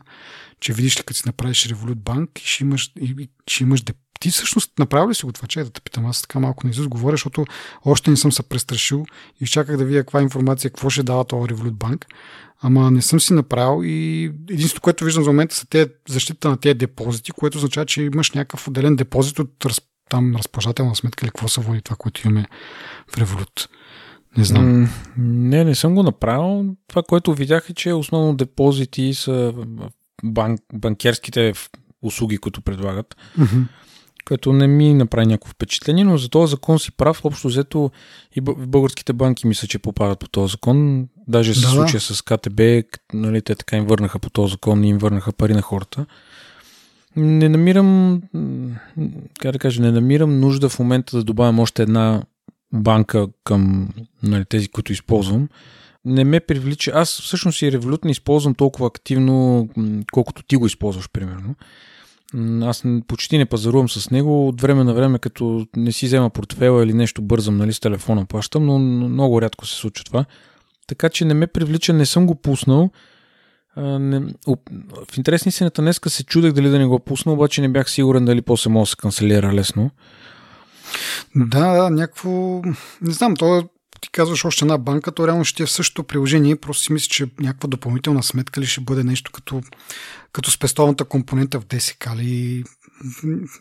че 0.59 0.73
видиш 0.73 0.99
ли 0.99 1.03
като 1.03 1.19
си 1.19 1.23
направиш 1.25 1.67
Revolut 1.67 1.95
банк 1.95 2.39
и 2.39 2.47
ще 2.47 2.63
имаш, 2.63 2.91
и, 3.01 3.29
ще 3.47 3.63
имаш 3.63 3.81
деп... 3.81 3.97
Ти 4.19 4.31
всъщност 4.31 4.79
направи 4.79 5.09
ли 5.09 5.15
си 5.15 5.25
го 5.25 5.31
това, 5.31 5.47
че 5.47 5.63
да 5.63 5.69
те 5.69 5.81
питам, 5.81 6.05
аз 6.05 6.21
така 6.21 6.39
малко 6.39 6.67
Изус 6.67 6.87
говоря, 6.87 7.13
защото 7.13 7.45
още 7.85 8.11
не 8.11 8.17
съм 8.17 8.31
се 8.31 8.43
престрашил 8.43 9.05
и 9.41 9.43
изчаках 9.43 9.77
да 9.77 9.85
видя 9.85 9.99
каква 9.99 10.21
информация, 10.21 10.71
какво 10.71 10.89
ще 10.89 11.03
дава 11.03 11.25
този 11.25 11.49
Revolut 11.49 11.71
банк. 11.71 12.05
Ама 12.61 12.91
не 12.91 13.01
съм 13.01 13.19
си 13.19 13.33
направил 13.33 13.83
и 13.85 14.23
единството, 14.49 14.81
което 14.81 15.05
виждам 15.05 15.23
за 15.23 15.29
момента 15.29 15.55
са 15.55 15.67
те 15.67 15.87
защита 16.09 16.49
на 16.49 16.57
тези 16.57 16.73
депозити, 16.73 17.31
което 17.31 17.57
означава, 17.57 17.85
че 17.85 18.01
имаш 18.01 18.31
някакъв 18.31 18.67
отделен 18.67 18.95
депозит 18.95 19.39
от 19.39 19.65
там 20.09 20.35
разположателна 20.35 20.95
сметка 20.95 21.25
или 21.25 21.31
какво 21.31 21.47
се 21.47 21.61
води 21.61 21.81
това, 21.81 21.95
което 21.95 22.27
имаме 22.27 22.45
в 23.07 23.15
Revolut. 23.15 23.69
Не 24.37 24.43
знам. 24.43 24.89
Не, 25.17 25.63
не 25.63 25.75
съм 25.75 25.95
го 25.95 26.03
направил. 26.03 26.75
Това, 26.87 27.03
което 27.03 27.33
видях 27.33 27.69
е, 27.69 27.73
че 27.73 27.93
основно 27.93 28.35
депозити 28.35 29.13
са 29.13 29.53
банк, 30.23 30.61
банкерските 30.73 31.53
услуги, 32.01 32.37
които 32.37 32.61
предлагат. 32.61 33.17
Mm-hmm 33.39 33.63
което 34.29 34.53
не 34.53 34.67
ми 34.67 34.93
направи 34.93 35.25
някакво 35.25 35.51
впечатление, 35.51 36.03
но 36.03 36.17
за 36.17 36.29
този 36.29 36.51
закон 36.51 36.79
си 36.79 36.91
прав. 36.91 37.25
Общо 37.25 37.47
взето 37.47 37.91
и 38.35 38.41
българските 38.41 39.13
банки 39.13 39.47
мисля, 39.47 39.67
че 39.67 39.79
попадат 39.79 40.19
по 40.19 40.27
този 40.27 40.51
закон. 40.51 41.07
Даже 41.27 41.53
да, 41.53 41.59
случая 41.59 42.01
с 42.01 42.21
КТБ, 42.21 42.61
нали, 43.13 43.41
те 43.41 43.55
така 43.55 43.77
им 43.77 43.85
върнаха 43.85 44.19
по 44.19 44.29
този 44.29 44.51
закон 44.51 44.83
и 44.83 44.89
им 44.89 44.97
върнаха 44.97 45.33
пари 45.33 45.53
на 45.53 45.61
хората. 45.61 46.05
Не 47.15 47.49
намирам, 47.49 48.21
как 49.39 49.51
да 49.51 49.59
кажа, 49.59 49.81
не 49.81 49.91
намирам 49.91 50.39
нужда 50.39 50.69
в 50.69 50.79
момента 50.79 51.17
да 51.17 51.23
добавям 51.23 51.59
още 51.59 51.81
една 51.81 52.23
банка 52.73 53.27
към 53.43 53.89
нали, 54.23 54.45
тези, 54.45 54.67
които 54.67 54.91
използвам. 54.91 55.49
Не 56.05 56.23
ме 56.23 56.39
привлича. 56.39 56.91
Аз 56.95 57.21
всъщност 57.21 57.61
и 57.61 57.71
Revolut 57.71 58.05
не 58.05 58.11
използвам 58.11 58.55
толкова 58.55 58.87
активно, 58.87 59.69
колкото 60.11 60.43
ти 60.43 60.55
го 60.55 60.65
използваш, 60.65 61.09
примерно. 61.09 61.55
Аз 62.61 62.83
почти 63.07 63.37
не 63.37 63.45
пазарувам 63.45 63.89
с 63.89 64.11
него. 64.11 64.47
От 64.47 64.61
време 64.61 64.83
на 64.83 64.93
време, 64.93 65.19
като 65.19 65.67
не 65.75 65.91
си 65.91 66.05
взема 66.05 66.29
портфела 66.29 66.83
или 66.83 66.93
нещо 66.93 67.21
бързам, 67.21 67.57
нали, 67.57 67.73
с 67.73 67.79
телефона 67.79 68.25
плащам, 68.25 68.65
но 68.65 68.79
много 68.79 69.41
рядко 69.41 69.65
се 69.65 69.75
случва 69.75 70.05
това. 70.05 70.25
Така 70.87 71.09
че 71.09 71.25
не 71.25 71.33
ме 71.33 71.47
привлича, 71.47 71.93
не 71.93 72.05
съм 72.05 72.27
го 72.27 72.35
пуснал. 72.35 72.89
Не, 73.77 74.19
в 75.11 75.17
интересни 75.17 75.51
си 75.51 75.69
днеска 75.77 76.09
се 76.09 76.23
чудех 76.23 76.51
дали 76.51 76.69
да 76.69 76.79
не 76.79 76.85
го 76.85 76.99
пусна, 76.99 77.33
обаче 77.33 77.61
не 77.61 77.69
бях 77.69 77.89
сигурен 77.89 78.25
дали 78.25 78.41
после 78.41 78.69
може 78.69 78.89
да 78.89 78.89
се 78.89 78.95
канцелира 78.95 79.53
лесно. 79.53 79.91
Да, 81.35 81.73
да, 81.73 81.89
някакво... 81.89 82.61
Не 83.01 83.11
знам, 83.11 83.35
то 83.35 83.69
ти 84.01 84.09
казваш 84.11 84.45
още 84.45 84.65
една 84.65 84.77
банка, 84.77 85.11
то 85.11 85.27
реално 85.27 85.45
ще 85.45 85.63
е 85.63 85.65
в 85.65 85.71
същото 85.71 86.03
приложение, 86.03 86.55
просто 86.55 86.83
си 86.83 86.93
мисля, 86.93 87.07
че 87.09 87.27
някаква 87.39 87.67
допълнителна 87.67 88.23
сметка 88.23 88.61
ли 88.61 88.65
ще 88.65 88.81
бъде 88.81 89.03
нещо 89.03 89.31
като, 89.31 89.61
като 90.33 90.51
спестовната 90.51 91.05
компонента 91.05 91.59
в 91.59 91.65
ДСК 91.65 92.09
ли, 92.15 92.63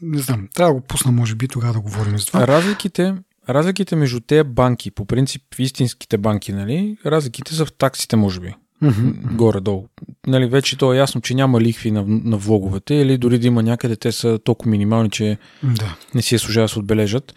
не 0.02 0.18
знам, 0.18 0.48
трябва 0.54 0.74
да 0.74 0.80
го 0.80 0.86
пусна, 0.86 1.12
може 1.12 1.34
би, 1.34 1.48
тогава 1.48 1.72
да 1.72 1.80
говорим 1.80 2.18
за 2.18 2.26
това. 2.26 2.46
Разликите, 2.46 3.14
разликите 3.48 3.96
между 3.96 4.20
тези 4.20 4.48
банки, 4.48 4.90
по 4.90 5.04
принцип 5.04 5.42
истинските 5.58 6.18
банки, 6.18 6.52
нали, 6.52 6.96
разликите 7.06 7.54
са 7.54 7.66
в 7.66 7.72
таксите, 7.72 8.16
може 8.16 8.40
би. 8.40 8.54
Mm-hmm. 8.82 9.34
Горе-долу. 9.34 9.86
Нали, 10.26 10.46
вече 10.46 10.78
то 10.78 10.92
е 10.92 10.96
ясно, 10.96 11.20
че 11.20 11.34
няма 11.34 11.60
лихви 11.60 11.90
на, 11.90 12.04
на 12.06 12.36
влоговете 12.36 12.94
или 12.94 13.18
дори 13.18 13.38
да 13.38 13.46
има 13.46 13.62
някъде, 13.62 13.96
те 13.96 14.12
са 14.12 14.38
толкова 14.44 14.70
минимални, 14.70 15.10
че 15.10 15.38
да. 15.62 15.96
не 16.14 16.22
си 16.22 16.34
е 16.34 16.38
служава 16.38 16.64
да 16.64 16.68
се 16.68 16.78
отбележат. 16.78 17.34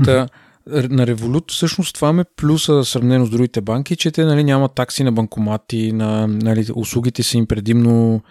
Mm-hmm. 0.00 0.28
На 0.66 1.06
Revolut 1.06 1.52
всъщност 1.52 1.94
това 1.94 2.12
ме 2.12 2.24
плюса 2.36 2.84
сравнено 2.84 3.26
с 3.26 3.30
другите 3.30 3.60
банки, 3.60 3.96
че 3.96 4.10
те 4.10 4.24
нали, 4.24 4.44
нямат 4.44 4.74
такси 4.74 5.04
на 5.04 5.12
банкомати, 5.12 5.92
на, 5.92 6.26
нали, 6.26 6.66
услугите 6.74 7.22
са 7.22 7.36
им 7.36 7.46
предимно 7.46 8.22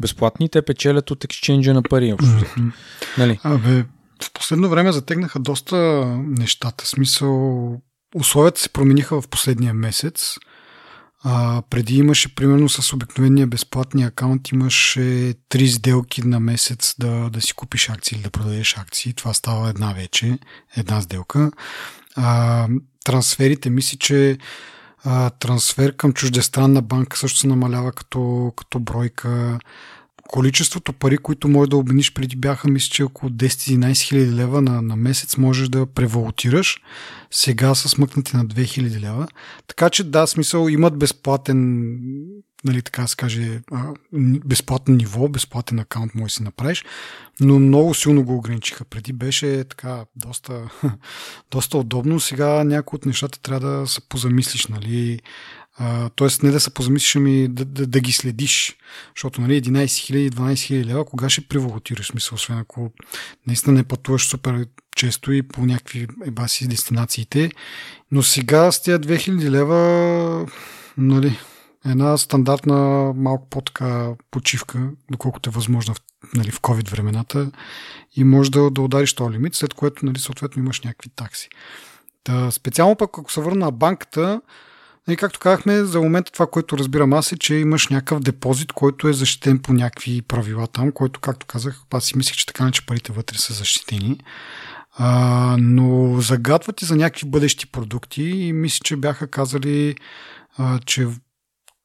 безплатни, 0.00 0.48
те 0.48 0.62
печелят 0.62 1.10
от 1.10 1.24
ексченджа 1.24 1.74
на 1.74 1.82
пари. 1.82 2.12
Mm-hmm. 2.12 2.72
Нали? 3.18 3.40
Абе, 3.42 3.84
в 4.22 4.32
последно 4.32 4.68
време 4.68 4.92
затегнаха 4.92 5.38
доста 5.38 5.76
нещата. 6.18 6.86
Смисъл, 6.86 7.80
условията 8.14 8.60
се 8.60 8.68
промениха 8.68 9.20
в 9.20 9.28
последния 9.28 9.74
месец. 9.74 10.36
А, 11.24 11.62
преди 11.70 11.96
имаше, 11.96 12.34
примерно, 12.34 12.68
с 12.68 12.92
обикновения 12.92 13.46
безплатния 13.46 14.08
акаунт 14.08 14.48
имаше 14.48 15.34
три 15.48 15.68
сделки 15.68 16.22
на 16.22 16.40
месец 16.40 16.94
да, 16.98 17.30
да 17.30 17.40
си 17.40 17.52
купиш 17.54 17.88
акции 17.88 18.16
или 18.16 18.22
да 18.22 18.30
продадеш 18.30 18.78
акции. 18.78 19.12
Това 19.12 19.34
става 19.34 19.68
една 19.68 19.92
вече, 19.92 20.38
една 20.76 21.00
сделка. 21.00 21.50
А, 22.16 22.68
трансферите, 23.04 23.70
мисля, 23.70 23.98
че 23.98 24.38
а, 25.04 25.30
трансфер 25.30 25.96
към 25.96 26.12
чуждестранна 26.12 26.82
банка 26.82 27.18
също 27.18 27.38
се 27.38 27.46
намалява 27.46 27.92
като, 27.92 28.52
като 28.56 28.80
бройка 28.80 29.58
количеството 30.28 30.92
пари, 30.92 31.18
които 31.18 31.48
можеш 31.48 31.68
да 31.68 31.76
обмениш 31.76 32.12
преди 32.12 32.36
бяха, 32.36 32.70
мисля, 32.70 32.90
че 32.90 33.02
около 33.02 33.30
10-11 33.30 34.02
хиляди 34.02 34.32
лева 34.32 34.62
на, 34.62 34.82
на 34.82 34.96
месец 34.96 35.36
можеш 35.36 35.68
да 35.68 35.86
превалутираш. 35.86 36.80
Сега 37.30 37.74
са 37.74 37.88
смъкнати 37.88 38.36
на 38.36 38.46
2000 38.46 39.00
лева. 39.00 39.28
Така 39.66 39.90
че 39.90 40.04
да, 40.04 40.26
смисъл 40.26 40.68
имат 40.68 40.98
безплатен 40.98 41.82
нали, 42.64 42.82
така 42.82 43.06
се 43.06 43.16
каже, 43.16 43.60
безплатно 44.44 44.94
ниво, 44.94 45.28
безплатен 45.28 45.78
акаунт 45.78 46.14
може 46.14 46.24
да 46.24 46.36
си 46.36 46.42
направиш, 46.42 46.84
но 47.40 47.58
много 47.58 47.94
силно 47.94 48.24
го 48.24 48.36
ограничиха. 48.36 48.84
Преди 48.84 49.12
беше 49.12 49.64
така 49.64 50.04
доста, 50.16 50.70
доста 51.50 51.78
удобно, 51.78 52.20
сега 52.20 52.64
някои 52.64 52.96
от 52.96 53.06
нещата 53.06 53.40
трябва 53.40 53.68
да 53.68 53.86
се 53.86 54.00
позамислиш, 54.00 54.66
нали, 54.66 55.20
тоест 56.16 56.42
не 56.42 56.50
да 56.50 56.60
се 56.60 56.74
позамислиш, 56.74 57.16
ами 57.16 57.48
да, 57.48 57.64
да, 57.64 57.86
да 57.86 58.00
ги 58.00 58.12
следиш. 58.12 58.76
Защото 59.16 59.40
нали, 59.40 59.62
11 59.62 59.84
000, 59.84 60.30
12 60.30 60.52
000 60.52 60.84
лева, 60.84 61.04
кога 61.04 61.30
ще 61.30 61.48
привалутираш 61.48 62.06
смисъл, 62.06 62.36
освен 62.36 62.58
ако 62.58 62.90
наистина 63.46 63.76
не 63.76 63.84
пътуваш 63.84 64.28
супер 64.28 64.66
често 64.96 65.32
и 65.32 65.42
по 65.42 65.66
някакви 65.66 66.06
баси 66.30 66.68
дестинациите. 66.68 67.50
Но 68.10 68.22
сега 68.22 68.72
с 68.72 68.82
тези 68.82 68.98
2000 68.98 69.50
лева, 69.50 70.46
нали, 70.98 71.38
една 71.86 72.18
стандартна 72.18 73.12
малко 73.16 73.46
по-така 73.50 74.10
почивка, 74.30 74.90
доколкото 75.10 75.50
е 75.50 75.52
възможно 75.52 75.94
нали, 76.34 76.50
в 76.50 76.60
COVID 76.60 76.90
времената 76.90 77.50
и 78.16 78.24
може 78.24 78.50
да, 78.50 78.70
да 78.70 78.80
удариш 78.82 79.14
този 79.14 79.34
лимит, 79.34 79.54
след 79.54 79.74
което 79.74 80.06
нали, 80.06 80.18
съответно 80.18 80.62
имаш 80.62 80.80
някакви 80.80 81.10
такси. 81.16 81.48
Та, 82.24 82.50
специално 82.50 82.96
пък 82.96 83.18
ако 83.18 83.32
се 83.32 83.40
върна 83.40 83.64
на 83.64 83.70
банката, 83.70 84.40
И 85.08 85.16
както 85.16 85.40
казахме, 85.40 85.84
за 85.84 86.00
момента 86.00 86.32
това, 86.32 86.46
което 86.46 86.78
разбирам 86.78 87.12
аз 87.12 87.32
е, 87.32 87.38
че 87.38 87.54
имаш 87.54 87.88
някакъв 87.88 88.20
депозит, 88.20 88.72
който 88.72 89.08
е 89.08 89.12
защитен 89.12 89.58
по 89.58 89.72
някакви 89.72 90.22
правила 90.22 90.66
там, 90.66 90.92
който, 90.92 91.20
както 91.20 91.46
казах, 91.46 91.80
аз 91.90 92.04
си 92.04 92.16
мислих, 92.16 92.36
че 92.36 92.46
така 92.46 92.70
че 92.70 92.86
парите 92.86 93.12
вътре 93.12 93.38
са 93.38 93.52
защитени. 93.52 94.18
А, 94.92 95.56
но 95.60 96.20
загадват 96.20 96.82
и 96.82 96.84
за 96.84 96.96
някакви 96.96 97.28
бъдещи 97.28 97.66
продукти 97.66 98.22
и 98.22 98.52
мисля, 98.52 98.80
че 98.84 98.96
бяха 98.96 99.26
казали, 99.26 99.96
а, 100.56 100.78
че 100.78 101.08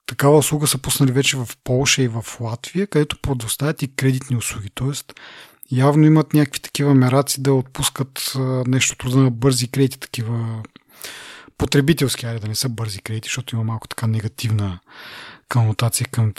такава 0.06 0.38
услуга 0.38 0.68
са 0.68 0.78
пуснали 0.78 1.12
вече 1.12 1.38
в 1.38 1.48
Полша 1.64 2.02
и 2.02 2.08
в 2.08 2.26
Латвия, 2.40 2.88
където 2.88 3.22
предоставят 3.22 3.82
и 3.82 3.96
кредитни 3.96 4.38
услуги. 4.38 4.70
Тоест, 4.74 5.14
явно 5.72 6.06
имат 6.06 6.34
някакви 6.34 6.60
такива 6.60 6.96
мераци 6.96 7.42
да 7.42 7.54
отпускат 7.54 8.34
а, 8.36 8.64
нещо 8.68 8.98
труда 8.98 9.18
на 9.18 9.32
бързи 9.32 9.68
кредити, 9.68 10.00
такива 10.00 10.64
потребителски, 11.58 12.26
айде 12.26 12.40
да 12.40 12.48
не 12.48 12.56
са 12.56 12.70
бързи 12.70 13.02
кредити, 13.02 13.28
защото 13.28 13.56
има 13.56 13.64
малко 13.64 13.88
така 13.88 14.08
негативна 14.08 14.80
конотация 15.50 16.08
към, 16.12 16.34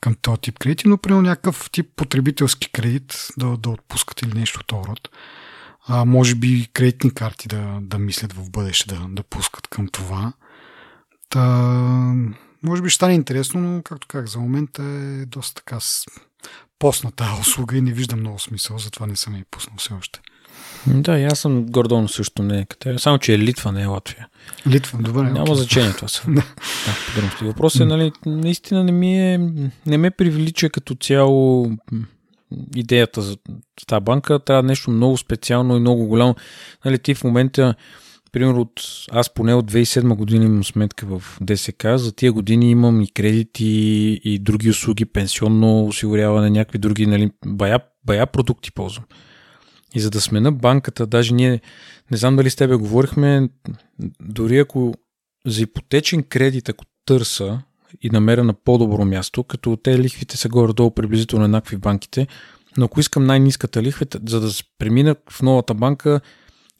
към 0.00 0.14
този 0.22 0.40
тип 0.40 0.58
кредити, 0.58 0.88
но 0.88 0.98
при 0.98 1.14
някакъв 1.14 1.70
тип 1.70 1.90
потребителски 1.96 2.70
кредит 2.72 3.28
да, 3.36 3.56
да 3.56 3.70
отпускат 3.70 4.22
или 4.22 4.38
нещо 4.38 4.60
от 4.60 4.86
род. 4.86 5.08
А, 5.88 6.04
може 6.04 6.34
би 6.34 6.68
кредитни 6.72 7.14
карти 7.14 7.48
да, 7.48 7.78
да 7.82 7.98
мислят 7.98 8.32
в 8.32 8.50
бъдеще 8.50 8.94
да, 8.94 9.06
да 9.08 9.22
пускат 9.22 9.68
към 9.68 9.88
това. 9.88 10.32
Та, 11.28 11.42
може 12.62 12.82
би 12.82 12.90
ще 12.90 12.96
стане 12.96 13.14
интересно, 13.14 13.60
но 13.60 13.82
както 13.82 14.08
как 14.08 14.28
за 14.28 14.38
момента 14.38 14.82
е 14.82 15.26
доста 15.26 15.54
така 15.54 15.78
постната 16.78 17.36
услуга 17.40 17.76
и 17.76 17.80
не 17.80 17.92
виждам 17.92 18.20
много 18.20 18.38
смисъл, 18.38 18.78
затова 18.78 19.06
не 19.06 19.16
съм 19.16 19.36
я 19.36 19.44
пуснал 19.50 19.76
все 19.78 19.94
още. 19.94 20.20
Да, 20.86 21.18
и 21.18 21.24
аз 21.24 21.38
съм 21.38 21.66
гордон 21.66 22.08
също 22.08 22.42
не 22.42 22.64
къде. 22.64 22.98
Само, 22.98 23.18
че 23.18 23.34
е 23.34 23.38
Литва, 23.38 23.72
не 23.72 23.82
е 23.82 23.86
Латвия. 23.86 24.28
Литва, 24.66 24.98
добре. 25.02 25.22
Няма 25.22 25.42
окей. 25.42 25.54
значение 25.54 25.92
това 25.92 26.08
са. 26.08 26.22
да. 26.28 26.42
подробности. 27.06 27.44
Въпросът 27.44 27.80
е, 27.80 27.84
нали, 27.84 28.12
наистина 28.26 28.84
не 28.84 28.92
ми 28.92 29.34
е, 29.34 29.38
не 29.86 29.98
ме 29.98 30.10
привлича 30.10 30.70
като 30.70 30.94
цяло 30.94 31.70
идеята 32.76 33.22
за 33.22 33.36
тази 33.86 34.04
банка. 34.04 34.38
Трябва 34.38 34.62
нещо 34.62 34.90
много 34.90 35.16
специално 35.16 35.76
и 35.76 35.80
много 35.80 36.06
голямо. 36.06 36.34
Нали, 36.84 36.98
ти 36.98 37.14
в 37.14 37.24
момента, 37.24 37.74
примерно, 38.32 38.60
от, 38.60 38.80
аз 39.12 39.34
поне 39.34 39.54
от 39.54 39.72
2007 39.72 40.14
година 40.14 40.44
имам 40.44 40.64
сметка 40.64 41.06
в 41.06 41.38
ДСК. 41.40 41.86
За 41.94 42.12
тия 42.12 42.32
години 42.32 42.70
имам 42.70 43.00
и 43.00 43.08
кредити 43.08 43.66
и 44.24 44.38
други 44.38 44.70
услуги, 44.70 45.04
пенсионно 45.04 45.86
осигуряване, 45.86 46.50
някакви 46.50 46.78
други, 46.78 47.06
нали, 47.06 47.30
бая, 47.46 47.80
бая 48.04 48.26
продукти 48.26 48.72
ползвам. 48.72 49.04
И 49.96 50.00
за 50.00 50.10
да 50.10 50.20
смена 50.20 50.52
банката, 50.52 51.06
даже 51.06 51.34
ние, 51.34 51.60
не 52.10 52.16
знам 52.16 52.36
дали 52.36 52.50
с 52.50 52.56
тебе 52.56 52.74
говорихме, 52.74 53.48
дори 54.20 54.58
ако 54.58 54.94
за 55.46 55.62
ипотечен 55.62 56.22
кредит, 56.22 56.68
ако 56.68 56.84
търса 57.06 57.62
и 58.02 58.10
намеря 58.10 58.44
на 58.44 58.54
по-добро 58.54 59.04
място, 59.04 59.44
като 59.44 59.76
те 59.76 59.98
лихвите 59.98 60.36
са 60.36 60.48
горе-долу 60.48 60.90
приблизително 60.90 61.44
еднакви 61.44 61.76
в 61.76 61.80
банките, 61.80 62.26
но 62.76 62.84
ако 62.84 63.00
искам 63.00 63.24
най-низката 63.24 63.82
лихва, 63.82 64.06
за 64.26 64.40
да 64.40 64.50
премина 64.78 65.16
в 65.30 65.42
новата 65.42 65.74
банка, 65.74 66.20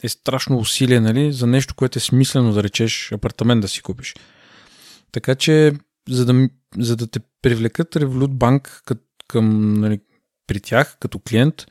е 0.02 0.08
страшно 0.08 0.58
усилие, 0.58 1.00
нали, 1.00 1.32
за 1.32 1.46
нещо, 1.46 1.75
което 1.75 1.99
е 1.99 2.00
смислено 2.00 2.52
да 2.52 2.62
речеш 2.62 3.12
апартамент 3.12 3.61
да 3.61 3.68
си 3.68 3.82
купиш. 3.82 4.14
Така 5.12 5.35
че, 5.35 5.73
за 6.08 6.26
да, 6.26 6.49
за 6.78 6.96
да 6.96 7.06
те 7.06 7.20
привлекат 7.42 7.94
Revolut 7.94 8.35
Bank 8.35 8.96
към, 9.28 9.75
нали, 9.75 10.00
при 10.46 10.61
тях 10.61 10.96
като 11.00 11.18
клиент, 11.18 11.66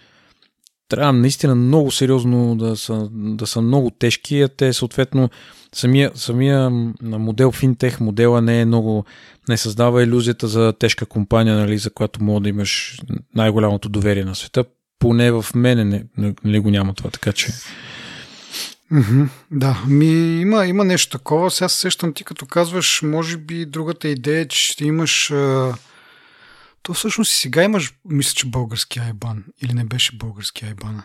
трябва 0.89 1.13
наистина 1.13 1.55
много 1.55 1.91
сериозно 1.91 2.55
да 2.55 2.77
са, 2.77 3.09
да 3.11 3.47
са 3.47 3.61
много 3.61 3.89
тежки, 3.89 4.41
а 4.41 4.47
те 4.47 4.73
съответно 4.73 5.29
самия, 5.73 6.11
самия 6.15 6.69
модел 7.01 7.51
финтех 7.51 7.99
модела 7.99 8.41
не 8.41 8.61
е 8.61 8.65
много, 8.65 9.05
не 9.49 9.57
създава 9.57 10.03
иллюзията 10.03 10.47
за 10.47 10.73
тежка 10.79 11.05
компания, 11.05 11.55
нали, 11.55 11.77
за 11.77 11.89
която 11.89 12.23
мога 12.23 12.41
да 12.41 12.49
имаш 12.49 13.01
най-голямото 13.35 13.89
доверие 13.89 14.25
на 14.25 14.35
света. 14.35 14.65
Поне 14.99 15.31
в 15.31 15.45
мене 15.55 15.83
не, 15.85 16.03
не, 16.17 16.33
не 16.43 16.59
го 16.59 16.69
няма 16.69 16.93
това, 16.93 17.09
така 17.09 17.31
че... 17.31 17.47
Mm-hmm, 18.93 19.27
да, 19.51 19.83
ми 19.87 20.41
има, 20.41 20.65
има 20.65 20.83
нещо 20.83 21.17
такова. 21.17 21.51
Сега 21.51 21.69
се 21.69 21.79
сещам 21.79 22.13
ти 22.13 22.23
като 22.23 22.45
казваш, 22.45 23.01
може 23.01 23.37
би 23.37 23.65
другата 23.65 24.07
идея 24.07 24.41
е, 24.41 24.47
че 24.47 24.59
ще 24.59 24.85
имаш 24.85 25.31
а 25.31 25.73
то 26.85 26.93
всъщност 26.93 27.31
и 27.31 27.35
сега 27.35 27.63
имаш, 27.63 27.93
мисля, 28.09 28.33
че 28.35 28.47
български 28.47 28.99
Айбан. 28.99 29.43
Или 29.61 29.73
не 29.73 29.83
беше 29.83 30.17
български 30.17 30.65
Айбан? 30.65 31.03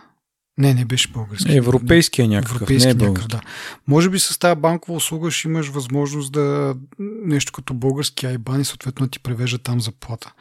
Не, 0.57 0.73
не 0.73 0.85
беше 0.85 1.07
български. 1.07 1.57
Европейския 1.57 2.27
някакъв, 2.27 2.55
Европейски 2.55 2.87
не 2.87 2.91
е 2.91 2.95
някакъв, 3.07 3.27
да. 3.27 3.41
Може 3.87 4.09
би 4.09 4.19
с 4.19 4.39
тази 4.39 4.61
банкова 4.61 4.97
услуга 4.97 5.31
ще 5.31 5.47
имаш 5.47 5.67
възможност 5.67 6.31
да 6.31 6.75
нещо 7.25 7.51
като 7.51 7.73
български 7.73 8.25
Айбан 8.25 8.61
и 8.61 8.65
съответно 8.65 9.07
ти 9.07 9.19
превежда 9.19 9.57
там 9.57 9.81
заплата. 9.81 10.33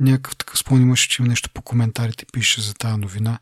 Някакъв 0.00 0.36
такъв 0.36 0.58
спомен 0.58 0.82
имаше, 0.82 1.08
че 1.08 1.22
нещо 1.22 1.50
по 1.54 1.62
коментарите 1.62 2.26
пише 2.32 2.60
за 2.60 2.74
тази 2.74 2.96
новина. 2.96 3.38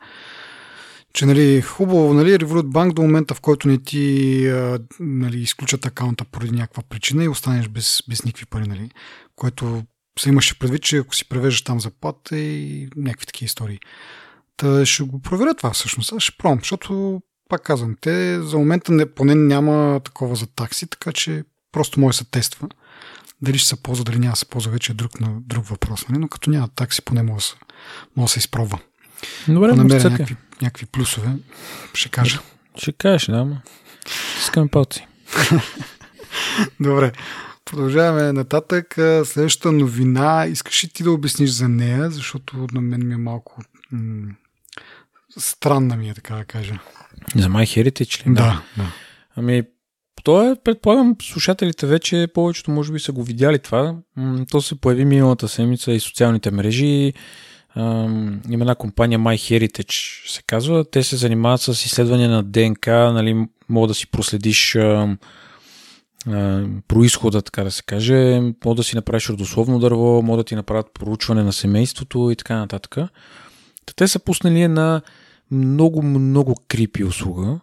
Че 1.12 1.26
нали, 1.26 1.62
хубаво, 1.62 2.14
нали, 2.14 2.38
Revolut 2.38 2.68
Bank 2.68 2.92
до 2.92 3.02
момента, 3.02 3.34
в 3.34 3.40
който 3.40 3.68
не 3.68 3.78
ти 3.78 4.42
нали, 5.00 5.40
изключат 5.40 5.86
акаунта 5.86 6.24
поради 6.24 6.52
някаква 6.52 6.82
причина 6.88 7.24
и 7.24 7.28
останеш 7.28 7.68
без, 7.68 8.02
без 8.08 8.24
никакви 8.24 8.46
пари, 8.46 8.68
нали, 8.68 8.90
което 9.36 9.82
се 10.20 10.28
имаше 10.28 10.58
предвид, 10.58 10.82
че 10.82 10.96
ако 10.96 11.14
си 11.14 11.28
превеждаш 11.28 11.62
там 11.62 11.80
заплата 11.80 12.38
и 12.38 12.88
някакви 12.96 13.26
такива 13.26 13.46
истории. 13.46 13.78
Та 14.56 14.86
ще 14.86 15.02
го 15.02 15.22
проверя 15.22 15.54
това 15.54 15.70
всъщност. 15.70 16.12
Аз 16.12 16.22
ще 16.22 16.36
пробвам, 16.38 16.58
защото, 16.58 17.22
пак 17.48 17.62
казвам, 17.62 17.96
те 18.00 18.42
за 18.42 18.58
момента 18.58 18.92
не, 18.92 19.06
поне 19.06 19.34
няма 19.34 20.00
такова 20.00 20.36
за 20.36 20.46
такси, 20.46 20.86
така 20.86 21.12
че 21.12 21.44
просто 21.72 22.00
може 22.00 22.18
да 22.18 22.24
се 22.24 22.30
тества. 22.30 22.68
Дали 23.42 23.58
ще 23.58 23.68
се 23.68 23.82
ползва, 23.82 24.04
дали 24.04 24.18
няма 24.18 24.32
да 24.32 24.36
се 24.36 24.46
ползва, 24.46 24.72
вече 24.72 24.92
е 24.92 24.94
друг, 24.94 25.20
на, 25.20 25.28
друг 25.40 25.66
въпрос. 25.66 26.08
Нали? 26.08 26.18
Но 26.18 26.28
като 26.28 26.50
няма 26.50 26.68
такси, 26.68 27.02
поне 27.02 27.22
може 27.22 27.36
да 27.36 27.42
се, 27.42 27.54
може 28.16 28.26
да 28.26 28.32
се 28.32 28.38
изпробва. 28.38 28.78
Добре, 29.48 29.68
Ако 29.68 29.76
намеря 29.76 30.10
някакви, 30.10 30.36
някакви 30.62 30.86
плюсове, 30.86 31.28
ще 31.94 32.08
кажа. 32.08 32.40
Ще 32.76 32.92
кажеш, 32.92 33.26
да, 33.26 33.44
ма. 33.44 33.62
Искаме 34.38 34.68
палци. 34.68 35.06
Добре. 36.80 37.12
Продължаваме 37.70 38.32
нататък. 38.32 38.94
Следващата 39.24 39.72
новина, 39.72 40.46
искаш 40.46 40.84
ли 40.84 40.88
ти 40.88 41.02
да 41.02 41.10
обясниш 41.10 41.50
за 41.50 41.68
нея, 41.68 42.10
защото 42.10 42.66
на 42.72 42.80
мен 42.80 43.08
ми 43.08 43.14
е 43.14 43.16
малко 43.16 43.62
м- 43.92 44.32
странна 45.38 45.96
ми 45.96 46.08
е, 46.08 46.14
така 46.14 46.34
да 46.36 46.44
кажа. 46.44 46.78
За 47.36 47.48
MyHeritage 47.48 48.26
ли? 48.26 48.34
Да, 48.34 48.62
да. 48.76 48.92
Ами, 49.36 49.62
то 50.24 50.50
е, 50.50 50.56
предполагам, 50.64 51.16
слушателите 51.22 51.86
вече 51.86 52.28
повечето 52.34 52.70
може 52.70 52.92
би 52.92 52.98
са 52.98 53.12
го 53.12 53.22
видяли 53.24 53.58
това. 53.58 53.96
То 54.50 54.60
се 54.60 54.80
появи 54.80 55.04
миналата 55.04 55.48
седмица 55.48 55.92
и 55.92 56.00
социалните 56.00 56.50
мрежи. 56.50 57.12
Има 57.76 58.40
една 58.50 58.74
компания 58.74 59.18
MyHeritage 59.18 60.28
се 60.28 60.42
казва. 60.42 60.90
Те 60.90 61.02
се 61.02 61.16
занимават 61.16 61.60
с 61.60 61.68
изследване 61.68 62.28
на 62.28 62.42
ДНК, 62.42 63.12
нали, 63.12 63.46
мога 63.68 63.88
да 63.88 63.94
си 63.94 64.10
проследиш 64.10 64.76
происхода, 66.88 67.42
така 67.42 67.64
да 67.64 67.70
се 67.70 67.82
каже. 67.82 68.40
Мога 68.64 68.76
да 68.76 68.84
си 68.84 68.96
направиш 68.96 69.28
родословно 69.28 69.78
дърво, 69.78 70.22
мога 70.22 70.36
да 70.36 70.44
ти 70.44 70.54
направят 70.54 70.94
проучване 70.94 71.42
на 71.42 71.52
семейството 71.52 72.30
и 72.30 72.36
така 72.36 72.56
нататък. 72.56 72.96
Те 73.96 74.08
са 74.08 74.18
пуснали 74.18 74.62
една 74.62 75.02
много, 75.50 76.02
много 76.02 76.54
крипи 76.68 77.04
услуга. 77.04 77.60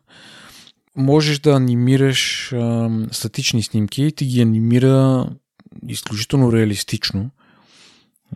Можеш 0.95 1.39
да 1.39 1.51
анимираш 1.51 2.53
а, 2.53 2.89
статични 3.11 3.63
снимки 3.63 4.03
и 4.03 4.11
ти 4.11 4.25
ги 4.25 4.41
анимира 4.41 5.27
изключително 5.87 6.53
реалистично. 6.53 7.29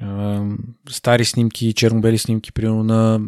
А, 0.01 0.43
стари 0.89 1.25
снимки, 1.25 1.73
черно-бели 1.73 2.17
снимки, 2.17 2.51
примерно 2.51 2.83
на 2.83 3.19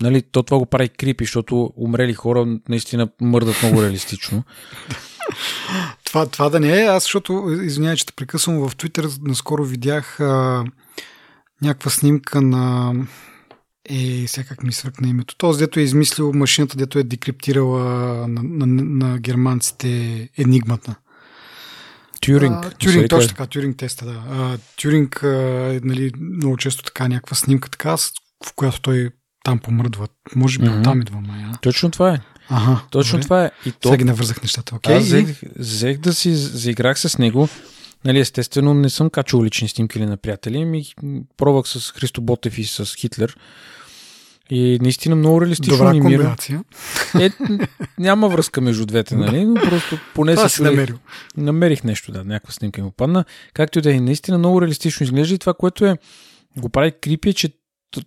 нали, 0.00 0.22
то 0.22 0.42
това 0.42 0.58
го 0.58 0.66
прави 0.66 0.88
крипи, 0.88 1.24
защото 1.24 1.72
умрели 1.76 2.14
хора 2.14 2.58
наистина 2.68 3.08
мърдат 3.20 3.62
много 3.62 3.82
реалистично. 3.82 4.42
това, 6.04 6.26
това 6.26 6.48
да 6.48 6.60
не 6.60 6.82
е. 6.82 6.86
Аз, 6.86 7.02
защото, 7.02 7.58
извинявай, 7.62 7.96
че 7.96 8.06
те 8.06 8.12
прекъсвам, 8.12 8.68
в 8.68 8.76
Твитър 8.76 9.08
наскоро 9.22 9.64
видях 9.64 10.20
а, 10.20 10.64
някаква 11.62 11.90
снимка 11.90 12.40
на 12.40 12.94
е, 13.88 14.24
сега 14.26 14.48
как 14.48 14.62
ми 14.62 14.72
свъркна 14.72 15.08
името. 15.08 15.36
Този, 15.36 15.58
дето 15.58 15.80
е 15.80 15.82
измислил 15.82 16.32
машината, 16.32 16.76
дето 16.76 16.98
е 16.98 17.02
декриптирала 17.02 17.82
на, 18.28 18.42
на, 18.42 18.66
на 18.66 19.18
германците 19.18 20.28
енигмата. 20.38 20.94
Тюринг. 22.20 22.64
А, 22.64 22.70
тюринг, 22.70 23.10
точно 23.10 23.28
така, 23.28 23.46
Тюринг 23.46 23.76
теста, 23.76 24.04
да. 24.04 24.22
А, 24.30 24.58
тюринг 24.76 25.20
е 25.22 25.80
нали, 25.84 26.12
много 26.20 26.56
често 26.56 26.82
така 26.82 27.08
някаква 27.08 27.36
снимка, 27.36 27.70
така, 27.70 27.96
в 27.96 28.52
която 28.56 28.80
той 28.80 29.10
там 29.44 29.58
помръдва. 29.58 30.08
Може 30.36 30.58
би 30.58 30.66
mm-hmm. 30.66 30.84
там 30.84 31.00
идва. 31.00 31.22
Точно 31.62 31.90
това 31.90 32.14
е. 32.14 32.20
Ага, 32.48 32.80
Точно 32.90 33.12
добре. 33.12 33.22
това 33.24 33.44
е. 33.44 33.50
И 33.66 33.72
то... 33.72 33.88
Сега 33.88 33.96
ги 33.96 34.04
навързах 34.04 34.42
нещата. 34.42 34.74
Okay. 34.74 34.96
Аз 34.96 35.04
взех, 35.04 35.40
взех 35.56 35.98
да 35.98 36.14
си 36.14 36.34
заиграх 36.34 36.98
с 36.98 37.18
него. 37.18 37.48
Нали, 38.04 38.18
естествено, 38.18 38.74
не 38.74 38.90
съм 38.90 39.10
качвал 39.10 39.44
лични 39.44 39.68
снимки 39.68 39.98
или 39.98 40.06
на 40.06 40.16
приятели, 40.16 40.64
ми 40.64 40.84
пробвах 41.36 41.68
с 41.68 41.90
Христо 41.90 42.20
Ботев 42.20 42.58
и 42.58 42.64
с 42.64 42.94
Хитлер. 42.96 43.36
И 44.50 44.78
наистина 44.82 45.16
много 45.16 45.40
реалистично 45.40 45.76
Добра 45.76 46.00
комбинация. 46.00 46.64
Е, 47.20 47.30
няма 47.98 48.28
връзка 48.28 48.60
между 48.60 48.86
двете, 48.86 49.16
нали? 49.16 49.44
Но 49.44 49.54
просто 49.54 49.98
поне 50.14 50.34
Това 50.34 50.48
се 50.48 50.62
намерил. 50.62 50.96
Намерих 51.36 51.84
нещо, 51.84 52.12
да, 52.12 52.24
някаква 52.24 52.52
снимка 52.52 52.82
ми 52.82 52.90
падна. 52.96 53.24
Както 53.54 53.78
и 53.78 53.82
да 53.82 53.94
е, 53.94 54.00
наистина 54.00 54.38
много 54.38 54.62
реалистично 54.62 55.04
изглежда 55.04 55.34
и 55.34 55.38
това, 55.38 55.54
което 55.54 55.86
е, 55.86 55.96
го 56.58 56.68
прави 56.68 56.92
крипи, 57.00 57.28
е, 57.28 57.32
че 57.32 57.50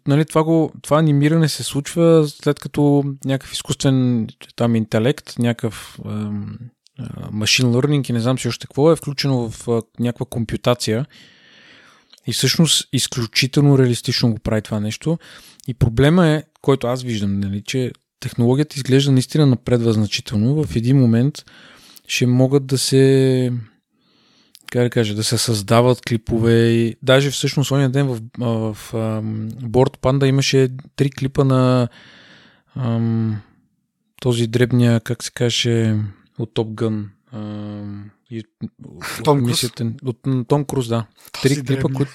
нали, 0.08 0.26
това, 0.26 0.44
го, 0.44 0.72
това 0.82 1.00
анимиране 1.00 1.50
се 1.50 1.64
случва 1.64 2.28
след 2.28 2.60
като 2.60 3.04
някакъв 3.26 3.54
изкуствен 3.54 4.28
там 4.56 4.76
интелект, 4.76 5.40
някакъв 5.40 6.00
машин 7.32 7.66
learning 7.66 8.10
и 8.10 8.14
не 8.14 8.20
знам 8.20 8.40
си 8.40 8.48
още 8.48 8.68
какво 8.68 8.92
е 8.92 8.96
включено 8.96 9.50
в 9.50 9.68
а, 9.68 9.82
някаква 10.00 10.26
компютация 10.26 11.06
и 12.28 12.34
всъщност 12.34 12.88
изключително 12.94 13.78
реалистично 13.78 14.32
го 14.32 14.40
прави 14.40 14.62
това 14.62 14.80
нещо. 14.80 15.18
И 15.68 15.74
проблема 15.74 16.28
е, 16.28 16.44
който 16.62 16.88
аз 16.88 17.04
виждам, 17.04 17.40
нали, 17.40 17.62
че 17.66 17.92
технологията 18.20 18.76
изглежда 18.76 19.12
наистина 19.12 19.46
напредва 19.46 19.94
значително. 19.94 20.64
В 20.64 20.76
един 20.76 20.98
момент 20.98 21.46
ще 22.08 22.28
могат 22.28 22.66
да 22.66 22.78
се 22.78 23.54
как 24.72 24.84
да 24.84 24.90
кажа, 24.90 25.16
да 25.16 25.24
се 25.24 25.38
създават 25.38 26.02
клипове. 26.02 26.54
И 26.54 26.96
даже 27.04 27.32
всъщност 27.32 27.72
ония 27.72 27.90
ден 27.90 28.08
в, 28.08 28.20
в, 28.38 28.78
в 28.92 29.24
Board 29.64 29.98
Panda 29.98 30.26
имаше 30.26 30.70
три 30.96 31.10
клипа 31.12 31.44
на 31.44 31.88
ам, 32.76 33.42
този 34.22 34.48
дребния, 34.48 35.00
как 35.00 35.24
се 35.24 35.32
каже, 35.32 35.96
от 36.40 36.54
Top 36.54 36.74
Gun. 36.74 37.06
Ам, 37.34 38.10
и, 38.32 38.44
Том 39.24 39.38
от 39.38 39.46
Круз? 39.46 39.64
От, 40.04 40.18
м, 40.26 40.46
Том 40.46 40.66
Круз, 40.66 40.88
да. 40.88 41.06
Този 41.32 41.56
Три 41.56 41.66
клипа, 41.66 41.88
които, 41.94 42.12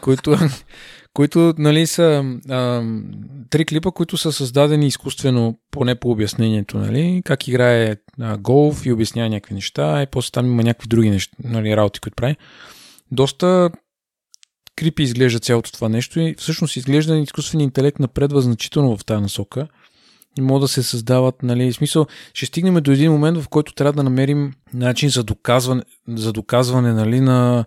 които, 0.00 0.36
които 1.16 1.54
нали, 1.58 1.86
са 1.86 2.24
ам, 2.50 3.04
три 3.50 3.64
клипа, 3.64 3.90
които 3.90 4.16
са 4.16 4.32
създадени 4.32 4.86
изкуствено, 4.86 5.58
поне 5.70 5.94
по 5.94 6.10
обяснението, 6.10 6.78
нали, 6.78 7.22
как 7.24 7.48
играе 7.48 7.96
а, 8.20 8.36
голф 8.38 8.86
и 8.86 8.92
обяснява 8.92 9.28
някакви 9.28 9.54
неща, 9.54 10.02
и 10.02 10.06
после 10.06 10.30
там 10.30 10.46
има 10.46 10.62
някакви 10.62 10.88
други 10.88 11.10
неща, 11.10 11.36
нали, 11.44 11.76
работи, 11.76 12.00
които 12.00 12.16
прави. 12.16 12.36
Доста 13.12 13.70
крипи 14.76 15.02
изглежда 15.02 15.38
цялото 15.38 15.72
това 15.72 15.88
нещо 15.88 16.20
и 16.20 16.34
всъщност 16.38 16.76
изглежда 16.76 17.16
изкуствен 17.16 17.60
интелект 17.60 17.98
напредва 17.98 18.40
значително 18.40 18.96
в 18.96 19.04
тази 19.04 19.22
насока 19.22 19.68
и 20.38 20.40
могат 20.40 20.60
да 20.60 20.68
се 20.68 20.82
създават, 20.82 21.42
нали, 21.42 21.72
в 21.72 21.74
смисъл, 21.74 22.06
ще 22.34 22.46
стигнем 22.46 22.74
до 22.74 22.90
един 22.90 23.12
момент, 23.12 23.38
в 23.38 23.48
който 23.48 23.74
трябва 23.74 23.92
да 23.92 24.02
намерим 24.02 24.52
начин 24.74 25.08
за 25.08 25.24
доказване, 25.24 25.82
за 26.08 26.32
доказване 26.32 26.92
нали, 26.92 27.20
на, 27.20 27.64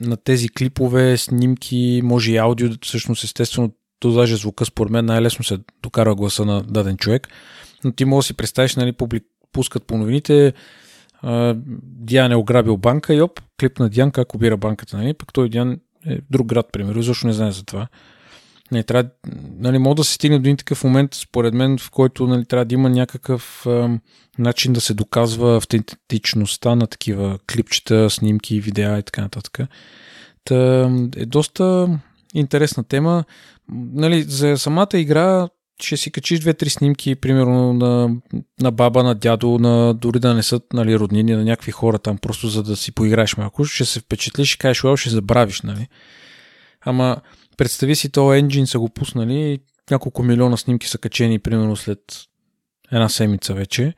на 0.00 0.16
тези 0.16 0.48
клипове, 0.48 1.16
снимки, 1.16 2.00
може 2.04 2.32
и 2.32 2.36
аудио, 2.36 2.68
всъщност 2.82 3.24
естествено, 3.24 3.72
то 4.00 4.12
даже 4.12 4.36
звука 4.36 4.64
според 4.64 4.92
мен 4.92 5.04
най-лесно 5.04 5.44
се 5.44 5.58
докара 5.82 6.14
гласа 6.14 6.44
на 6.44 6.62
даден 6.62 6.96
човек, 6.96 7.28
но 7.84 7.92
ти 7.92 8.04
може 8.04 8.24
да 8.24 8.26
си 8.26 8.34
представиш, 8.34 8.76
нали, 8.76 8.92
публик, 8.92 9.24
пускат 9.52 9.86
по 9.86 9.98
новините, 9.98 10.52
Диан 11.82 12.32
е 12.32 12.36
ограбил 12.36 12.76
банка 12.76 13.14
и 13.14 13.20
оп, 13.20 13.40
клип 13.60 13.78
на 13.78 13.88
Диан 13.88 14.10
как 14.10 14.34
обира 14.34 14.56
банката, 14.56 14.96
нали, 14.96 15.14
пък 15.14 15.32
той 15.32 15.48
Диан 15.48 15.80
е 16.06 16.18
друг 16.30 16.46
град, 16.46 16.66
примерно, 16.72 17.02
защо 17.02 17.26
не 17.26 17.32
знае 17.32 17.52
за 17.52 17.64
това. 17.64 17.88
Не, 18.72 18.82
трябва, 18.82 19.10
нали, 19.58 19.78
мога 19.78 19.94
да 19.94 20.04
се 20.04 20.12
стигне 20.12 20.38
до 20.38 20.42
един 20.42 20.56
такъв 20.56 20.84
момент, 20.84 21.14
според 21.14 21.54
мен, 21.54 21.78
в 21.78 21.90
който 21.90 22.26
нали, 22.26 22.44
трябва 22.44 22.64
да 22.64 22.74
има 22.74 22.90
някакъв 22.90 23.66
ам, 23.66 24.00
начин 24.38 24.72
да 24.72 24.80
се 24.80 24.94
доказва 24.94 25.56
автентичността 25.56 26.74
на 26.74 26.86
такива 26.86 27.38
клипчета, 27.52 28.10
снимки, 28.10 28.60
видеа 28.60 28.98
и 28.98 29.02
така 29.02 29.22
нататък. 29.22 29.58
Та, 30.44 30.90
е 31.16 31.26
доста 31.26 31.88
интересна 32.34 32.84
тема. 32.84 33.24
Нали, 33.72 34.22
за 34.22 34.58
самата 34.58 34.88
игра 34.94 35.48
ще 35.82 35.96
си 35.96 36.10
качиш 36.10 36.40
две-три 36.40 36.70
снимки, 36.70 37.14
примерно 37.14 37.72
на, 37.72 38.16
на 38.60 38.70
баба, 38.70 39.02
на 39.02 39.14
дядо, 39.14 39.58
на, 39.58 39.94
дори 39.94 40.18
да 40.18 40.34
не 40.34 40.42
са 40.42 40.60
нали, 40.72 40.98
роднини, 40.98 41.32
на 41.32 41.44
някакви 41.44 41.72
хора 41.72 41.98
там, 41.98 42.18
просто 42.18 42.48
за 42.48 42.62
да 42.62 42.76
си 42.76 42.92
поиграеш 42.92 43.36
малко. 43.36 43.64
Ще 43.64 43.84
се 43.84 44.00
впечатлиш 44.00 44.54
и 44.54 44.58
кажеш, 44.58 45.00
ще 45.00 45.10
забравиш, 45.10 45.62
нали? 45.62 45.88
Ама 46.86 47.16
представи 47.56 47.94
си, 47.94 48.12
този 48.12 48.38
енджин 48.38 48.66
са 48.66 48.78
го 48.78 48.88
пуснали 48.88 49.34
и 49.34 49.58
няколко 49.90 50.22
милиона 50.22 50.56
снимки 50.56 50.88
са 50.88 50.98
качени, 50.98 51.38
примерно 51.38 51.76
след 51.76 52.00
една 52.92 53.08
седмица 53.08 53.54
вече. 53.54 53.94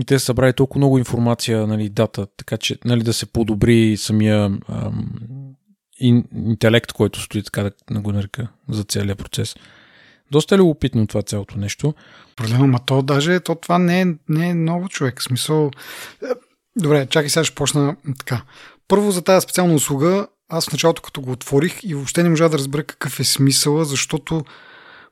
И 0.00 0.04
те 0.04 0.18
са 0.18 0.24
събрали 0.24 0.52
толкова 0.52 0.78
много 0.78 0.98
информация, 0.98 1.66
нали, 1.66 1.88
дата, 1.88 2.26
така 2.36 2.56
че 2.56 2.78
нали, 2.84 3.02
да 3.02 3.12
се 3.12 3.26
подобри 3.26 3.96
самия 3.96 4.44
ам, 4.68 5.10
ин, 6.00 6.24
интелект, 6.46 6.92
който 6.92 7.20
стои, 7.20 7.42
така 7.42 7.62
да, 7.62 7.70
да 7.90 8.00
го 8.00 8.12
нарека, 8.12 8.48
за 8.68 8.84
целият 8.84 9.18
процес. 9.18 9.56
Доста 10.30 10.54
е 10.54 10.58
любопитно 10.58 11.06
това 11.06 11.22
цялото 11.22 11.58
нещо. 11.58 11.94
Проблема, 12.36 12.66
ма 12.66 12.78
то 12.86 13.02
даже 13.02 13.40
то 13.40 13.54
това 13.54 13.78
не 13.78 14.00
е, 14.00 14.06
не 14.28 14.48
е 14.48 14.54
ново 14.54 14.88
човек. 14.88 15.20
В 15.20 15.24
смисъл... 15.24 15.70
е, 16.22 16.26
Добре, 16.76 17.06
чакай 17.06 17.28
сега 17.28 17.44
ще 17.44 17.54
почна 17.54 17.96
така. 18.18 18.42
Първо 18.88 19.10
за 19.10 19.22
тази 19.22 19.44
специална 19.44 19.74
услуга, 19.74 20.26
аз 20.50 20.68
в 20.68 20.72
началото 20.72 21.02
като 21.02 21.20
го 21.20 21.32
отворих 21.32 21.80
и 21.82 21.94
въобще 21.94 22.22
не 22.22 22.28
можа 22.28 22.48
да 22.48 22.58
разбера 22.58 22.84
какъв 22.84 23.20
е 23.20 23.24
смисъла, 23.24 23.84
защото 23.84 24.44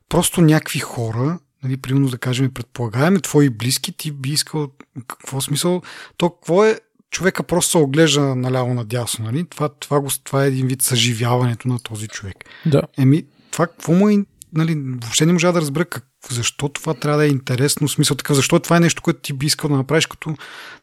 просто 0.09 0.41
някакви 0.41 0.79
хора, 0.79 1.39
нали, 1.63 1.77
примерно 1.77 2.09
да 2.09 2.17
кажем, 2.17 2.51
предполагаеме, 2.53 3.19
твои 3.19 3.49
близки, 3.49 3.91
ти 3.91 4.11
би 4.11 4.29
искал 4.29 4.67
какво 5.07 5.37
е 5.37 5.41
смисъл, 5.41 5.81
то 6.17 6.29
какво 6.29 6.65
е 6.65 6.79
човека 7.11 7.43
просто 7.43 7.71
се 7.71 7.77
оглежда 7.77 8.35
наляво 8.35 8.73
надясно, 8.73 9.25
нали? 9.25 9.45
Това, 9.49 9.69
това, 9.69 9.99
го, 9.99 10.09
това 10.23 10.43
е 10.43 10.47
един 10.47 10.67
вид 10.67 10.81
съживяването 10.81 11.67
на 11.67 11.79
този 11.79 12.07
човек. 12.07 12.37
Да. 12.65 12.81
Еми, 12.97 13.23
това 13.51 13.67
какво 13.67 13.93
му 13.93 14.09
е, 14.09 14.17
нали, 14.53 14.75
въобще 14.75 15.25
не 15.25 15.33
можа 15.33 15.51
да 15.51 15.61
разбера 15.61 15.85
как, 15.85 16.05
защо 16.29 16.69
това 16.69 16.93
трябва 16.93 17.19
да 17.19 17.25
е 17.25 17.29
интересно, 17.29 17.87
в 17.87 17.91
смисъл 17.91 18.17
такъв, 18.17 18.35
защо 18.35 18.59
това 18.59 18.77
е 18.77 18.79
нещо, 18.79 19.01
което 19.01 19.19
ти 19.19 19.33
би 19.33 19.45
искал 19.45 19.69
да 19.69 19.75
направиш 19.75 20.05
като, 20.05 20.35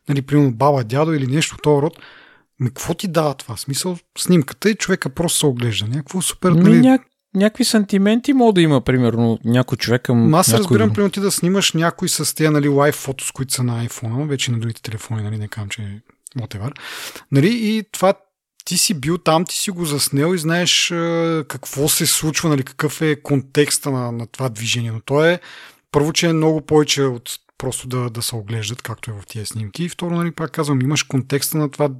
нали, 0.08 0.22
примерно 0.22 0.52
баба, 0.52 0.84
дядо 0.84 1.12
или 1.12 1.26
нещо 1.26 1.54
от 1.54 1.62
този 1.62 1.82
род. 1.82 1.98
Ами, 2.60 2.70
какво 2.70 2.94
ти 2.94 3.08
дава 3.08 3.34
това? 3.34 3.56
Смисъл, 3.56 3.98
снимката 4.18 4.70
и 4.70 4.74
човека 4.74 5.08
просто 5.10 5.38
се 5.38 5.46
оглежда. 5.46 5.86
Някакво 5.86 6.22
супер, 6.22 6.50
Ми, 6.50 6.60
нали, 6.60 6.80
ня... 6.80 6.98
Някакви 7.34 7.64
сантименти 7.64 8.32
мога 8.32 8.52
да 8.52 8.60
има, 8.60 8.80
примерно, 8.80 9.38
някой 9.44 9.78
човек 9.78 10.02
към. 10.02 10.34
Аз 10.34 10.48
някой... 10.48 10.64
разбирам, 10.64 10.92
примерно 10.92 11.12
ти 11.12 11.20
да 11.20 11.30
снимаш 11.30 11.72
някой 11.72 12.08
с 12.08 12.34
тези 12.34 12.50
нали, 12.50 12.68
лайв 12.68 12.94
фото, 12.94 13.26
с 13.26 13.32
които 13.32 13.54
са 13.54 13.62
на 13.62 13.86
iPhone, 13.86 14.28
вече 14.28 14.50
на 14.50 14.58
другите 14.58 14.82
телефони, 14.82 15.22
нали, 15.22 15.38
не 15.38 15.48
казвам, 15.48 15.68
че 15.68 15.82
е 15.82 16.00
whatever. 16.38 16.72
Нали, 17.32 17.48
и 17.52 17.84
това 17.92 18.14
ти 18.64 18.78
си 18.78 18.94
бил 18.94 19.18
там, 19.18 19.44
ти 19.44 19.56
си 19.56 19.70
го 19.70 19.84
заснел 19.84 20.34
и 20.34 20.38
знаеш 20.38 20.92
какво 21.48 21.88
се 21.88 22.06
случва, 22.06 22.48
нали, 22.48 22.62
какъв 22.62 23.02
е 23.02 23.22
контекста 23.22 23.90
на, 23.90 24.12
на 24.12 24.26
това 24.26 24.48
движение. 24.48 24.92
Но 24.92 25.00
то 25.00 25.24
е, 25.24 25.40
първо, 25.90 26.12
че 26.12 26.26
е 26.26 26.32
много 26.32 26.60
повече 26.60 27.02
от 27.02 27.38
просто 27.58 27.88
да, 27.88 28.10
да 28.10 28.22
се 28.22 28.36
оглеждат, 28.36 28.82
както 28.82 29.10
е 29.10 29.14
в 29.14 29.26
тия 29.26 29.46
снимки. 29.46 29.84
И 29.84 29.88
второ, 29.88 30.16
нали, 30.16 30.30
пак 30.30 30.50
казвам, 30.50 30.80
имаш 30.80 31.02
контекста 31.02 31.58
на 31.58 31.70
това, 31.70 31.90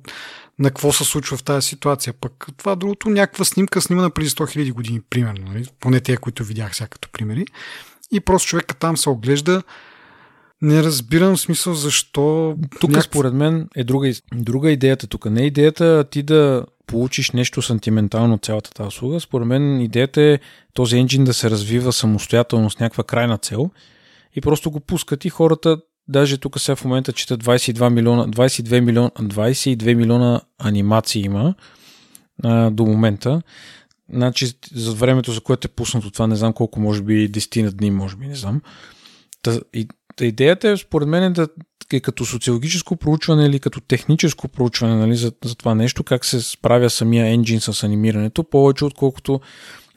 на 0.59 0.69
какво 0.71 0.93
се 0.93 1.05
случва 1.05 1.37
в 1.37 1.43
тази 1.43 1.67
ситуация. 1.69 2.13
Пък 2.13 2.47
това 2.57 2.77
другото, 2.77 3.09
някаква 3.09 3.45
снимка 3.45 3.83
снимана 3.83 4.11
преди 4.11 4.31
100 4.31 4.57
000 4.57 4.73
години, 4.73 5.01
примерно. 5.11 5.53
Нали? 5.53 5.67
Поне 5.81 6.01
те, 6.01 6.17
които 6.17 6.45
видях 6.45 6.77
сега 6.77 6.89
като 6.89 7.09
примери. 7.13 7.45
И 8.13 8.21
просто 8.21 8.49
човека 8.49 8.75
там 8.75 8.97
се 8.97 9.11
оглежда. 9.11 9.63
Не 10.63 10.83
разбирам 10.83 11.37
смисъл 11.37 11.75
защо. 11.75 12.57
Тук, 12.81 12.91
някакъв- 12.91 13.05
според 13.05 13.35
мен, 13.35 13.69
е 13.77 13.85
друга, 13.85 14.13
друга 14.35 14.71
идеята 14.71 15.07
тук. 15.07 15.27
Не 15.27 15.43
е 15.43 15.47
идеята 15.47 16.05
ти 16.11 16.23
да 16.23 16.65
получиш 16.87 17.31
нещо 17.31 17.63
сантиментално 17.63 18.35
от 18.35 18.45
цялата 18.45 18.71
тази 18.71 18.89
услуга. 18.89 19.21
Според 19.21 19.47
мен 19.47 19.81
идеята 19.81 20.23
е 20.23 20.39
този 20.75 20.97
енджин 20.99 21.25
да 21.25 21.35
се 21.35 21.51
развива 21.51 21.93
самостоятелно 21.93 22.71
с 22.71 22.79
някаква 22.79 23.05
крайна 23.05 23.39
цел 23.39 23.71
и 24.37 24.41
просто 24.41 24.71
го 24.71 24.81
пускат 24.81 25.25
и 25.25 25.29
хората, 25.29 25.79
даже 26.09 26.39
тук 26.39 26.61
сега 26.61 26.77
в 26.77 26.85
момента 26.85 27.13
чета 27.13 27.39
22 27.39 27.89
милиона, 27.89 28.29
22 28.29 28.81
милиона, 28.81 29.11
22 29.11 29.95
милиона 29.95 30.41
анимации 30.59 31.23
има 31.23 31.55
а, 32.43 32.71
до 32.71 32.87
момента. 32.87 33.43
Значи 34.13 34.53
за 34.75 34.93
времето, 34.93 35.33
за 35.33 35.41
което 35.41 35.67
е 35.67 35.75
пуснато 35.77 36.11
това, 36.11 36.27
не 36.27 36.37
знам 36.37 36.53
колко, 36.53 36.81
може 36.81 37.03
би 37.03 37.33
10 37.33 37.63
на 37.63 37.73
дни, 37.73 37.91
може 37.91 38.17
би, 38.17 38.27
не 38.27 38.35
знам. 38.35 38.63
Та, 39.43 39.61
и, 39.75 39.89
та 40.17 40.25
идеята 40.25 40.69
е, 40.69 40.77
според 40.77 41.09
мен, 41.09 41.23
е 41.23 41.31
да 41.31 41.49
е 41.93 42.01
като 42.01 42.25
социологическо 42.25 42.97
проучване 42.97 43.47
или 43.47 43.59
като 43.59 43.81
техническо 43.81 44.49
проучване 44.49 44.97
нали, 44.97 45.17
за, 45.17 45.33
за 45.45 45.55
това 45.55 45.75
нещо, 45.75 46.05
как 46.05 46.25
се 46.25 46.41
справя 46.41 46.91
самия 46.91 47.27
енджин 47.27 47.61
с 47.61 47.83
анимирането, 47.83 48.45
повече 48.45 48.85
отколкото 48.85 49.41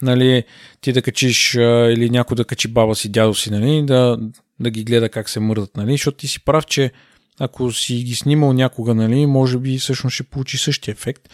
нали, 0.02 0.44
ти 0.82 0.94
да 0.94 1.02
качиш 1.02 1.54
или 1.56 2.10
някой 2.10 2.36
да 2.36 2.46
качи 2.46 2.68
баба 2.68 2.96
си, 2.96 3.10
дядо 3.10 3.36
си, 3.36 3.52
нали, 3.52 3.86
да, 3.86 4.18
да 4.60 4.70
ги 4.70 4.84
гледа 4.84 5.10
как 5.10 5.30
се 5.30 5.40
мърдат, 5.40 5.78
нали, 5.78 5.92
защото 5.92 6.18
ти 6.18 6.28
си 6.28 6.46
прав, 6.46 6.66
че 6.66 6.92
ако 7.40 7.72
си 7.72 7.96
ги 7.96 8.16
снимал 8.16 8.54
някога, 8.54 8.96
нали, 8.96 9.26
може 9.26 9.58
би 9.58 9.78
всъщност 9.78 10.14
ще 10.14 10.24
получи 10.24 10.58
същия 10.58 10.92
ефект, 10.92 11.30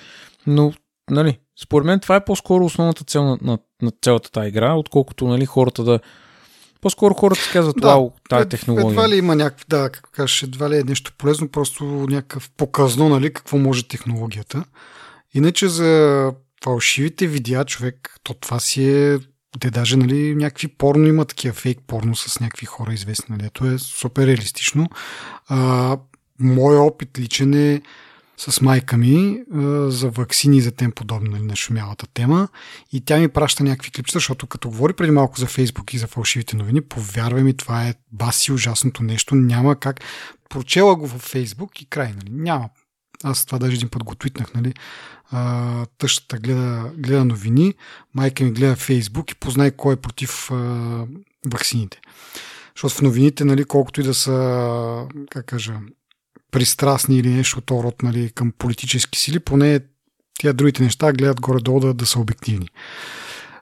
но 0.47 0.73
нали, 1.09 1.39
според 1.63 1.85
мен 1.85 1.99
това 1.99 2.15
е 2.15 2.25
по-скоро 2.25 2.65
основната 2.65 3.03
цел 3.03 3.23
на, 3.23 3.38
на, 3.41 3.57
на 3.81 3.91
цялата 4.01 4.31
тази 4.31 4.47
игра, 4.47 4.73
отколкото 4.73 5.27
нали, 5.27 5.45
хората 5.45 5.83
да 5.83 5.99
по-скоро 6.81 7.13
хората 7.13 7.41
си 7.41 7.49
казват, 7.53 7.75
Да, 7.81 7.88
вау, 7.88 8.11
тая 8.29 8.41
Ед- 8.41 8.49
технология. 8.49 8.89
Едва 8.89 9.09
ли 9.09 9.17
има 9.17 9.35
някакъв, 9.35 9.65
да, 9.69 9.89
как 9.89 10.09
кажеш, 10.11 10.43
едва 10.43 10.69
ли 10.69 10.77
е 10.77 10.83
нещо 10.83 11.13
полезно, 11.17 11.49
просто 11.49 11.83
някакъв 11.83 12.49
показно, 12.57 13.09
нали, 13.09 13.33
какво 13.33 13.57
може 13.57 13.88
технологията. 13.88 14.63
Иначе 15.33 15.67
за 15.67 16.31
фалшивите 16.63 17.27
видеа, 17.27 17.65
човек, 17.65 18.19
то 18.23 18.33
това 18.33 18.59
си 18.59 18.89
е 18.89 19.19
те 19.59 19.69
даже, 19.69 19.97
нали, 19.97 20.35
някакви 20.35 20.67
порно 20.67 21.07
има 21.07 21.25
такива 21.25 21.53
фейк 21.53 21.79
порно 21.87 22.15
с 22.15 22.39
някакви 22.39 22.65
хора 22.65 22.93
известни, 22.93 23.35
нали, 23.37 23.49
то 23.53 23.65
е 23.65 23.77
супер 23.77 24.27
реалистично. 24.27 24.89
А, 25.47 25.97
мой 26.39 26.77
опит 26.77 27.19
личен 27.19 27.53
е 27.53 27.81
с 28.37 28.61
майка 28.61 28.97
ми 28.97 29.41
а, 29.53 29.61
за 29.91 30.09
вакцини 30.09 30.61
за 30.61 30.71
тем 30.71 30.91
подобно 30.91 31.31
нали, 31.31 31.43
на 31.43 31.55
шумялата 31.55 32.07
тема. 32.13 32.47
И 32.91 33.01
тя 33.01 33.17
ми 33.17 33.27
праща 33.27 33.63
някакви 33.63 33.91
клипчета, 33.91 34.19
защото 34.19 34.47
като 34.47 34.69
говори 34.69 34.93
преди 34.93 35.11
малко 35.11 35.39
за 35.39 35.45
Фейсбук 35.45 35.93
и 35.93 35.97
за 35.97 36.07
фалшивите 36.07 36.55
новини, 36.55 36.81
повярвай 36.81 37.43
ми, 37.43 37.57
това 37.57 37.87
е 37.87 37.93
баси 38.11 38.51
ужасното 38.51 39.03
нещо. 39.03 39.35
Няма 39.35 39.75
как. 39.75 40.01
Прочела 40.49 40.95
го 40.95 41.07
във 41.07 41.21
Фейсбук 41.21 41.81
и 41.81 41.85
край. 41.85 42.07
Нали. 42.07 42.29
Няма. 42.31 42.69
Аз 43.25 43.45
това 43.45 43.59
даже 43.59 43.75
един 43.75 43.89
път 43.89 44.03
го 44.03 44.15
твитнах. 44.15 44.53
Нали. 44.53 44.73
А, 45.31 45.85
тъщата 45.97 46.38
гледа, 46.38 46.91
гледа 46.97 47.25
новини, 47.25 47.73
майка 48.13 48.43
ми 48.43 48.51
гледа 48.51 48.75
Фейсбук 48.75 49.31
и 49.31 49.35
познай 49.35 49.71
кой 49.71 49.93
е 49.93 49.97
против 49.97 50.51
а, 50.51 50.55
вакцините. 51.51 52.01
Защото 52.75 52.95
в 52.95 53.01
новините, 53.01 53.45
нали, 53.45 53.63
колкото 53.63 54.01
и 54.01 54.03
да 54.03 54.13
са, 54.13 55.07
как 55.29 55.45
кажа, 55.45 55.73
пристрастни 56.51 57.17
или 57.17 57.29
нещо 57.29 57.57
от 57.57 57.71
род 57.71 58.03
нали, 58.03 58.31
към 58.31 58.53
политически 58.57 59.19
сили, 59.19 59.39
поне 59.39 59.79
тия 60.39 60.53
другите 60.53 60.83
неща 60.83 61.13
гледат 61.13 61.41
горе-долу 61.41 61.79
да, 61.79 61.93
да 61.93 62.05
са 62.05 62.19
обективни. 62.19 62.67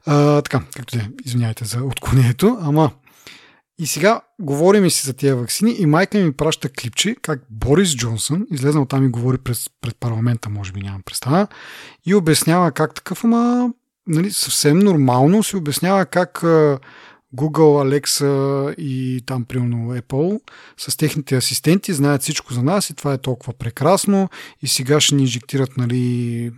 А, 0.05 0.41
така, 0.41 0.63
както 0.75 0.97
де, 0.97 1.09
извиняйте 1.25 1.65
за 1.65 1.83
отклонението, 1.83 2.57
ама 2.61 2.91
и 3.83 3.87
сега 3.87 4.21
говорим 4.41 4.89
си 4.89 5.05
за 5.05 5.13
тия 5.13 5.35
вакцини 5.35 5.75
и 5.79 5.85
майка 5.85 6.17
ми 6.17 6.31
праща 6.31 6.69
клипче, 6.69 7.15
как 7.21 7.41
Борис 7.49 7.95
Джонсън, 7.95 8.47
излезнал 8.51 8.85
там 8.85 9.05
и 9.05 9.09
говори 9.09 9.37
през, 9.37 9.69
пред 9.81 9.95
парламента, 9.95 10.49
може 10.49 10.71
би 10.71 10.81
нямам 10.81 11.01
представа, 11.05 11.47
и 12.05 12.15
обяснява 12.15 12.71
как 12.71 12.95
такъв, 12.95 13.23
ама 13.23 13.69
нали, 14.07 14.31
съвсем 14.31 14.79
нормално 14.79 15.43
си 15.43 15.55
обяснява 15.55 16.05
как 16.05 16.39
Google, 17.35 17.99
Alexa 17.99 18.75
и 18.75 19.21
там 19.25 19.45
примерно 19.45 19.95
Apple 19.95 20.39
с 20.77 20.97
техните 20.97 21.35
асистенти 21.35 21.93
знаят 21.93 22.21
всичко 22.21 22.53
за 22.53 22.63
нас 22.63 22.89
и 22.89 22.95
това 22.95 23.13
е 23.13 23.17
толкова 23.17 23.53
прекрасно 23.53 24.29
и 24.61 24.67
сега 24.67 24.99
ще 24.99 25.15
ни 25.15 25.21
инжектират 25.21 25.77
нали, 25.77 26.51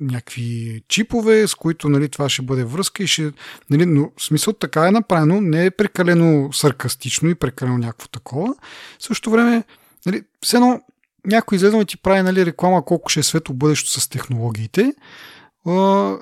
някакви 0.00 0.82
чипове, 0.88 1.48
с 1.48 1.54
които 1.54 1.88
нали, 1.88 2.08
това 2.08 2.28
ще 2.28 2.42
бъде 2.42 2.64
връзка 2.64 3.02
и 3.02 3.06
ще... 3.06 3.32
Нали, 3.70 3.86
но 3.86 4.12
смисъл 4.20 4.52
така 4.52 4.86
е 4.86 4.90
направено, 4.90 5.40
не 5.40 5.64
е 5.64 5.70
прекалено 5.70 6.52
саркастично 6.52 7.28
и 7.28 7.34
прекалено 7.34 7.78
някакво 7.78 8.08
такова. 8.08 8.54
В 8.98 9.04
същото 9.04 9.30
време, 9.30 9.64
нали, 10.06 10.22
все 10.40 10.56
едно 10.56 10.80
някой 11.26 11.56
излезнал 11.56 11.82
и 11.82 11.86
ти 11.86 11.96
прави 11.96 12.22
нали, 12.22 12.46
реклама 12.46 12.84
колко 12.84 13.08
ще 13.08 13.20
е 13.20 13.22
свето 13.22 13.54
бъдещо 13.54 14.00
с 14.00 14.08
технологиите. 14.08 14.92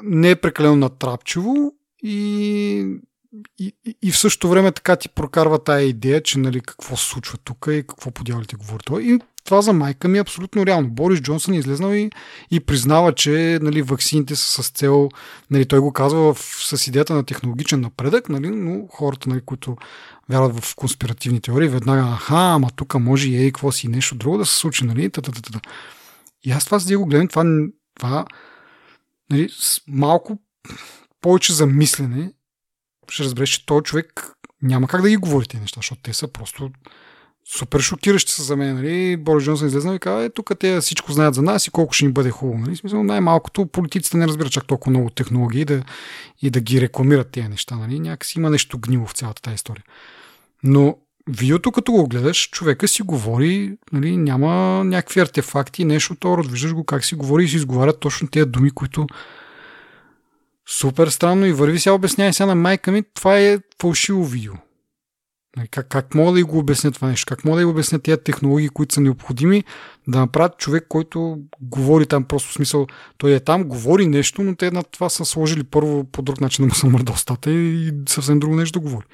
не 0.02 0.30
е 0.30 0.37
прекалено 0.37 0.76
натрапчиво 0.76 1.72
и 2.02 2.87
и, 3.58 3.74
и, 4.02 4.12
в 4.12 4.18
същото 4.18 4.48
време 4.48 4.72
така 4.72 4.96
ти 4.96 5.08
прокарва 5.08 5.64
тая 5.64 5.82
идея, 5.82 6.22
че 6.22 6.38
нали, 6.38 6.61
какво 6.61 6.96
се 6.96 7.08
случва 7.08 7.38
тук 7.44 7.66
и 7.70 7.85
какво 7.88 8.11
по 8.11 8.24
дяволите 8.24 8.56
говори 8.56 8.82
той. 8.85 9.02
И 9.02 9.18
това 9.44 9.62
за 9.62 9.72
майка 9.72 10.09
ми 10.09 10.18
е 10.18 10.20
абсолютно 10.20 10.66
реално. 10.66 10.88
Борис 10.88 11.20
Джонсън 11.20 11.55
е 11.55 11.59
излезнал 11.59 11.92
и, 11.94 12.11
и 12.50 12.61
признава, 12.61 13.14
че 13.14 13.59
нали, 13.62 13.83
ваксините 13.83 14.37
са 14.37 14.62
с 14.62 14.70
цел, 14.70 15.09
нали, 15.50 15.66
той 15.66 15.78
го 15.78 15.92
казва 15.92 16.35
в, 16.35 16.38
с 16.40 16.87
идеята 16.87 17.14
на 17.14 17.24
технологичен 17.24 17.81
напредък, 17.81 18.28
нали, 18.28 18.50
но 18.50 18.87
хората, 18.87 19.28
нали, 19.28 19.40
които 19.40 19.76
вярват 20.28 20.64
в 20.64 20.76
конспиративни 20.76 21.40
теории, 21.40 21.68
веднага, 21.68 22.14
аха, 22.14 22.37
ама 22.37 22.70
тук 22.76 22.94
може 22.94 23.28
и 23.28 23.37
ей, 23.37 23.46
какво 23.46 23.72
си 23.72 23.88
нещо 23.88 24.14
друго 24.14 24.38
да 24.38 24.46
се 24.46 24.57
случи, 24.57 24.85
нали, 24.85 25.11
та-та-та-та. 25.11 25.61
И 26.44 26.50
аз 26.50 26.64
това 26.64 26.78
за 26.78 26.98
го 26.98 27.07
гледам, 27.07 27.28
това, 27.28 27.44
това 27.94 28.24
нали, 29.31 29.48
малко 29.88 30.38
повече 31.20 31.52
за 31.52 31.66
мислене 31.66 32.33
ще 33.11 33.24
разбереш, 33.24 33.50
че 33.50 33.66
този 33.66 33.83
човек 33.83 34.33
няма 34.62 34.88
как 34.88 35.02
да 35.02 35.09
ги 35.09 35.16
говори 35.16 35.46
тези 35.46 35.61
неща, 35.61 35.78
защото 35.78 36.02
те 36.02 36.12
са 36.12 36.28
просто 36.28 36.70
супер 37.44 37.81
шокиращи 37.81 38.33
са 38.33 38.42
за 38.42 38.57
мен. 38.57 38.74
Нали? 38.74 39.16
Борис 39.16 39.44
Джонсън 39.44 39.68
излезна 39.68 39.94
и 39.94 39.98
казва, 39.98 40.24
е, 40.24 40.31
тук 40.31 40.50
те 40.61 40.81
всичко 40.81 41.12
знаят 41.12 41.35
за 41.35 41.42
нас 41.42 41.66
и 41.66 41.70
колко 41.70 41.92
ще 41.92 42.05
ни 42.05 42.12
бъде 42.12 42.31
хубаво. 42.31 42.59
Нали? 42.59 42.76
Смисъл, 42.76 43.02
най-малкото 43.02 43.66
политиците 43.66 44.16
не 44.16 44.26
разбират 44.26 44.52
чак 44.52 44.66
толкова 44.66 44.90
много 44.90 45.11
технологии 45.11 45.64
да, 45.64 45.83
и 46.42 46.50
да 46.50 46.61
ги 46.61 46.81
рекламират 46.81 47.31
тези 47.31 47.48
неща. 47.48 47.76
Нали? 47.76 48.00
Някакси 48.00 48.38
има 48.38 48.50
нещо 48.50 48.78
гнило 48.78 49.07
в 49.07 49.12
цялата 49.12 49.42
тази 49.42 49.55
история. 49.55 49.85
Но 50.62 50.96
видеото, 51.28 51.72
като 51.72 51.92
го 51.92 52.09
гледаш, 52.09 52.50
човека 52.50 52.88
си 52.88 53.02
говори, 53.02 53.76
нали, 53.92 54.16
няма 54.16 54.85
някакви 54.85 55.20
артефакти, 55.20 55.85
нещо 55.85 56.16
от 56.24 56.50
Виждаш 56.50 56.74
го 56.74 56.85
как 56.85 57.05
си 57.05 57.14
говори 57.14 57.44
и 57.44 57.48
си 57.48 57.57
изговарят 57.57 58.00
точно 58.00 58.28
тези 58.28 58.46
думи, 58.46 58.70
които 58.70 59.07
Супер 60.68 61.09
странно 61.09 61.46
и 61.46 61.52
върви 61.52 61.78
сега 61.78 61.94
обяснява 61.94 62.33
сега 62.33 62.46
на 62.46 62.55
майка 62.55 62.92
ми, 62.92 63.02
това 63.14 63.38
е 63.38 63.59
фалшиво 63.81 64.24
видео. 64.24 64.52
Нали, 65.56 65.68
как, 65.68 65.88
как 65.88 66.14
мога 66.14 66.32
да 66.32 66.44
го 66.44 66.58
обясня 66.58 66.92
това 66.92 67.08
нещо? 67.08 67.26
Как 67.28 67.44
мога 67.44 67.58
да 67.58 67.66
го 67.66 67.70
обясня 67.70 67.98
тези 67.98 68.18
технологии, 68.24 68.68
които 68.68 68.94
са 68.94 69.00
необходими 69.00 69.64
да 70.08 70.18
направят 70.18 70.58
човек, 70.58 70.86
който 70.88 71.38
говори 71.60 72.06
там 72.06 72.24
просто 72.24 72.50
в 72.50 72.54
смисъл, 72.54 72.86
той 73.18 73.32
е 73.32 73.40
там, 73.40 73.64
говори 73.64 74.06
нещо, 74.06 74.42
но 74.42 74.56
те 74.56 74.70
на 74.70 74.82
това 74.82 75.08
са 75.08 75.24
сложили 75.24 75.64
първо 75.64 76.04
по 76.04 76.22
друг 76.22 76.40
начин 76.40 76.62
да 76.62 76.66
му 76.66 76.74
се 76.74 76.86
мърда 76.86 77.14
и 77.46 77.92
съвсем 78.08 78.38
друго 78.38 78.56
нещо 78.56 78.78
да 78.78 78.84
говори. 78.84 79.06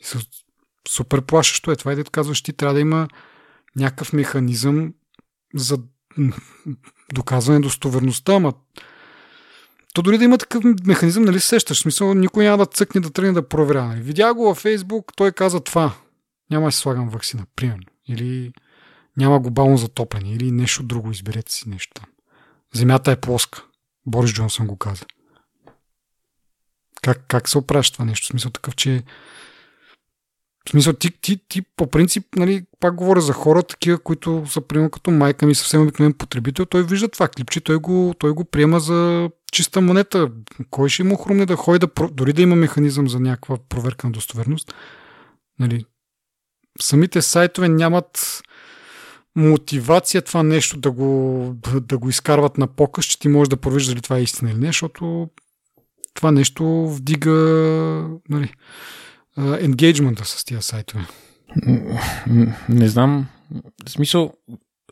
И 0.00 0.04
са, 0.04 0.18
супер 0.88 1.22
плашещо 1.22 1.70
е 1.70 1.76
това 1.76 1.92
и 1.92 1.96
да 1.96 2.04
казваш, 2.04 2.42
ти 2.42 2.52
трябва 2.52 2.74
да 2.74 2.80
има 2.80 3.08
някакъв 3.76 4.12
механизъм 4.12 4.94
за 5.54 5.78
доказване 7.14 7.60
достоверността, 7.60 8.34
ама 8.34 8.52
то 9.94 10.02
дори 10.02 10.18
да 10.18 10.24
има 10.24 10.38
такъв 10.38 10.64
механизъм, 10.86 11.24
нали 11.24 11.40
сещаш? 11.40 11.80
Смисъл, 11.80 12.14
никой 12.14 12.44
няма 12.44 12.58
да 12.58 12.66
цъкне 12.66 13.00
да 13.00 13.10
тръгне 13.10 13.32
да 13.32 13.48
проверя. 13.48 13.84
Нали? 13.84 14.00
Видя 14.00 14.34
го 14.34 14.44
във 14.44 14.58
Фейсбук, 14.58 15.12
той 15.16 15.32
каза 15.32 15.60
това. 15.60 15.94
Няма 16.50 16.66
да 16.66 16.72
си 16.72 16.78
слагам 16.78 17.08
вакцина, 17.08 17.46
примерно. 17.56 17.82
Или 18.06 18.52
няма 19.16 19.40
глобално 19.40 19.76
затопляне, 19.76 20.32
или 20.32 20.50
нещо 20.50 20.82
друго, 20.82 21.10
изберете 21.10 21.52
си 21.52 21.68
нещо 21.68 21.92
там. 21.94 22.06
Земята 22.74 23.10
е 23.10 23.20
плоска. 23.20 23.62
Борис 24.06 24.32
Джонсън 24.32 24.66
го 24.66 24.76
каза. 24.76 25.04
Как, 27.02 27.24
как 27.28 27.48
се 27.48 27.58
опраща 27.58 27.92
това 27.92 28.04
нещо? 28.04 28.24
В 28.24 28.30
смисъл 28.30 28.50
такъв, 28.50 28.76
че 28.76 29.02
в 30.68 30.70
смисъл, 30.70 30.92
ти, 30.92 31.10
ти, 31.10 31.40
ти 31.48 31.62
по 31.62 31.86
принцип, 31.86 32.24
нали, 32.36 32.64
пак 32.80 32.94
говоря 32.94 33.20
за 33.20 33.32
хора, 33.32 33.62
такива, 33.62 33.98
които 33.98 34.44
са, 34.46 34.60
примерно, 34.60 34.90
като 34.90 35.10
майка 35.10 35.46
ми, 35.46 35.54
съвсем 35.54 35.82
обикновен 35.82 36.12
потребител, 36.12 36.64
той 36.64 36.82
вижда 36.82 37.08
това 37.08 37.28
клипче, 37.28 37.60
той 37.60 37.76
го, 37.76 38.14
той 38.18 38.30
го 38.30 38.44
приема 38.44 38.80
за 38.80 39.30
чиста 39.52 39.80
монета. 39.80 40.30
Кой 40.70 40.88
ще 40.88 41.04
му 41.04 41.16
хрумне 41.16 41.46
да 41.46 41.56
ходи, 41.56 41.78
да, 41.78 42.08
дори 42.08 42.32
да 42.32 42.42
има 42.42 42.56
механизъм 42.56 43.08
за 43.08 43.20
някаква 43.20 43.56
проверка 43.68 44.06
на 44.06 44.12
достоверност? 44.12 44.74
Нали, 45.58 45.84
самите 46.80 47.22
сайтове 47.22 47.68
нямат 47.68 48.42
мотивация 49.36 50.22
това 50.22 50.42
нещо 50.42 50.76
да 50.76 50.90
го, 50.90 51.54
да, 51.80 51.98
го 51.98 52.08
изкарват 52.08 52.58
на 52.58 52.66
показ, 52.66 53.04
че 53.04 53.18
ти 53.18 53.28
можеш 53.28 53.48
да 53.48 53.56
провиждаш 53.56 53.94
дали 53.94 54.02
това 54.02 54.18
е 54.18 54.22
истина 54.22 54.50
или 54.50 54.58
не, 54.58 54.66
защото 54.66 55.28
това 56.14 56.30
нещо 56.30 56.88
вдига 56.88 57.30
нали, 58.28 58.52
енгейджмента 59.38 60.24
с 60.24 60.44
тия 60.44 60.62
сайтове. 60.62 61.06
Не 62.68 62.88
знам. 62.88 63.26
В 63.86 63.90
смисъл, 63.90 64.32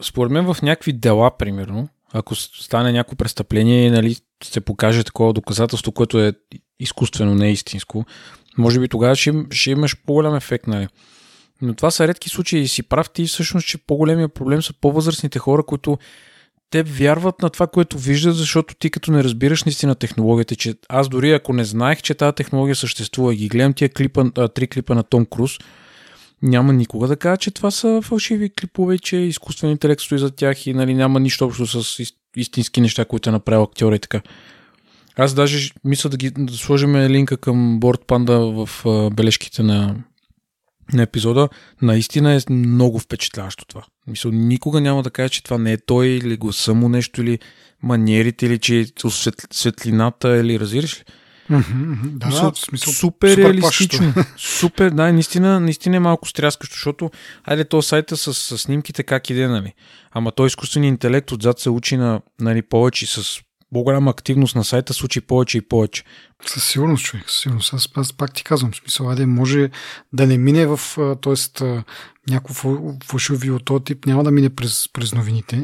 според 0.02 0.32
мен 0.32 0.54
в 0.54 0.62
някакви 0.62 0.92
дела, 0.92 1.36
примерно, 1.38 1.88
ако 2.12 2.34
стане 2.34 2.92
някакво 2.92 3.16
престъпление 3.16 3.90
нали, 3.90 4.16
се 4.44 4.60
покаже 4.60 5.04
такова 5.04 5.32
доказателство, 5.32 5.92
което 5.92 6.20
е 6.20 6.32
изкуствено, 6.80 7.34
не 7.34 7.48
е 7.48 7.52
истинско, 7.52 8.04
може 8.58 8.80
би 8.80 8.88
тогава 8.88 9.16
ще, 9.16 9.32
ще 9.50 9.70
имаш 9.70 9.96
по-голям 10.06 10.36
ефект, 10.36 10.66
нали? 10.66 10.88
Но 11.62 11.74
това 11.74 11.90
са 11.90 12.08
редки 12.08 12.28
случаи 12.28 12.60
и 12.60 12.68
си 12.68 12.82
прав 12.82 13.10
ти 13.10 13.26
всъщност, 13.26 13.68
че 13.68 13.78
по-големия 13.78 14.28
проблем 14.28 14.62
са 14.62 14.72
по-възрастните 14.80 15.38
хора, 15.38 15.62
които 15.62 15.98
те 16.70 16.82
вярват 16.82 17.42
на 17.42 17.50
това, 17.50 17.66
което 17.66 17.98
виждат, 17.98 18.36
защото 18.36 18.74
ти 18.74 18.90
като 18.90 19.12
не 19.12 19.24
разбираш 19.24 19.64
наистина 19.64 19.94
технологията, 19.94 20.56
че 20.56 20.74
аз 20.88 21.08
дори 21.08 21.32
ако 21.32 21.52
не 21.52 21.64
знаех, 21.64 22.02
че 22.02 22.14
тази 22.14 22.34
технология 22.34 22.76
съществува 22.76 23.34
и 23.34 23.36
ги 23.36 23.48
гледам 23.48 23.72
тия 23.72 23.88
клипа, 23.88 24.48
три 24.54 24.66
клипа 24.68 24.94
на 24.94 25.02
Том 25.02 25.26
Круз, 25.26 25.58
няма 26.42 26.72
никога 26.72 27.08
да 27.08 27.16
кажа, 27.16 27.36
че 27.36 27.50
това 27.50 27.70
са 27.70 28.00
фалшиви 28.02 28.50
клипове, 28.50 28.98
че 28.98 29.16
изкуствен 29.16 29.70
интелект 29.70 30.02
стои 30.02 30.18
за 30.18 30.30
тях 30.30 30.66
и 30.66 30.74
нали, 30.74 30.94
няма 30.94 31.20
нищо 31.20 31.44
общо 31.44 31.66
с 31.66 32.00
истински 32.36 32.80
неща, 32.80 33.04
които 33.04 33.28
е 33.28 33.32
направил 33.32 33.62
актьора 33.62 33.96
и 33.96 33.98
така. 33.98 34.22
Аз 35.16 35.34
даже 35.34 35.70
мисля 35.84 36.10
да 36.10 36.16
ги 36.16 36.30
да 36.30 36.52
сложим 36.52 36.96
линка 36.96 37.36
към 37.36 37.80
Board 37.80 38.06
Panda 38.06 38.66
в 38.66 39.10
бележките 39.10 39.62
на, 39.62 39.96
на 40.92 41.02
епизода. 41.02 41.48
Наистина 41.82 42.34
е 42.34 42.52
много 42.52 42.98
впечатляващо 42.98 43.64
това. 43.66 43.82
Мисля, 44.06 44.30
никога 44.32 44.80
няма 44.80 45.02
да 45.02 45.10
кажа, 45.10 45.28
че 45.28 45.42
това 45.42 45.58
не 45.58 45.72
е 45.72 45.76
той 45.76 46.06
или 46.06 46.36
гласа 46.36 46.74
му 46.74 46.88
нещо, 46.88 47.22
или 47.22 47.38
маниерите, 47.82 48.46
или 48.46 48.58
че 48.58 48.86
светлината, 49.50 50.36
или 50.36 50.60
разбираш 50.60 51.00
ли? 51.00 51.04
Да, 51.50 52.26
Мисъл, 52.26 52.52
смисъл, 52.54 52.92
супер, 52.92 53.30
супер 53.30 53.44
реалистично. 53.44 54.14
супер, 54.36 54.90
да, 54.90 55.12
наистина, 55.12 55.60
наистина 55.60 55.96
е 55.96 56.00
малко 56.00 56.28
стряскащо, 56.28 56.74
защото 56.74 57.10
айде 57.44 57.64
то 57.64 57.82
сайта 57.82 58.16
с, 58.16 58.34
с 58.34 58.58
снимките 58.58 59.02
как 59.02 59.30
иде, 59.30 59.48
нали? 59.48 59.72
Ама 60.12 60.32
той 60.32 60.46
изкуственият 60.46 60.92
интелект 60.92 61.32
отзад 61.32 61.58
се 61.58 61.70
учи 61.70 61.96
на 61.96 62.20
нали, 62.40 62.62
повече 62.62 63.06
с 63.06 63.40
по-голяма 63.72 64.10
активност 64.10 64.56
на 64.56 64.64
сайта 64.64 64.94
случи 64.94 65.20
повече 65.20 65.58
и 65.58 65.60
повече. 65.60 66.04
Със 66.46 66.64
сигурност, 66.64 67.04
човек, 67.04 67.30
със 67.30 67.40
сигурност. 67.40 67.74
Аз, 67.74 67.88
аз 67.96 68.12
пак 68.12 68.34
ти 68.34 68.44
казвам, 68.44 68.74
смисъл, 68.74 69.10
аде, 69.10 69.26
може 69.26 69.70
да 70.12 70.26
не 70.26 70.38
мине 70.38 70.66
в, 70.66 70.80
т.е. 71.22 71.64
някакво 72.30 72.78
фалшиво 73.04 73.38
видео 73.38 73.58
този 73.58 73.84
тип 73.84 74.06
няма 74.06 74.24
да 74.24 74.30
мине 74.30 74.50
през, 74.50 74.88
през 74.92 75.14
новините, 75.14 75.62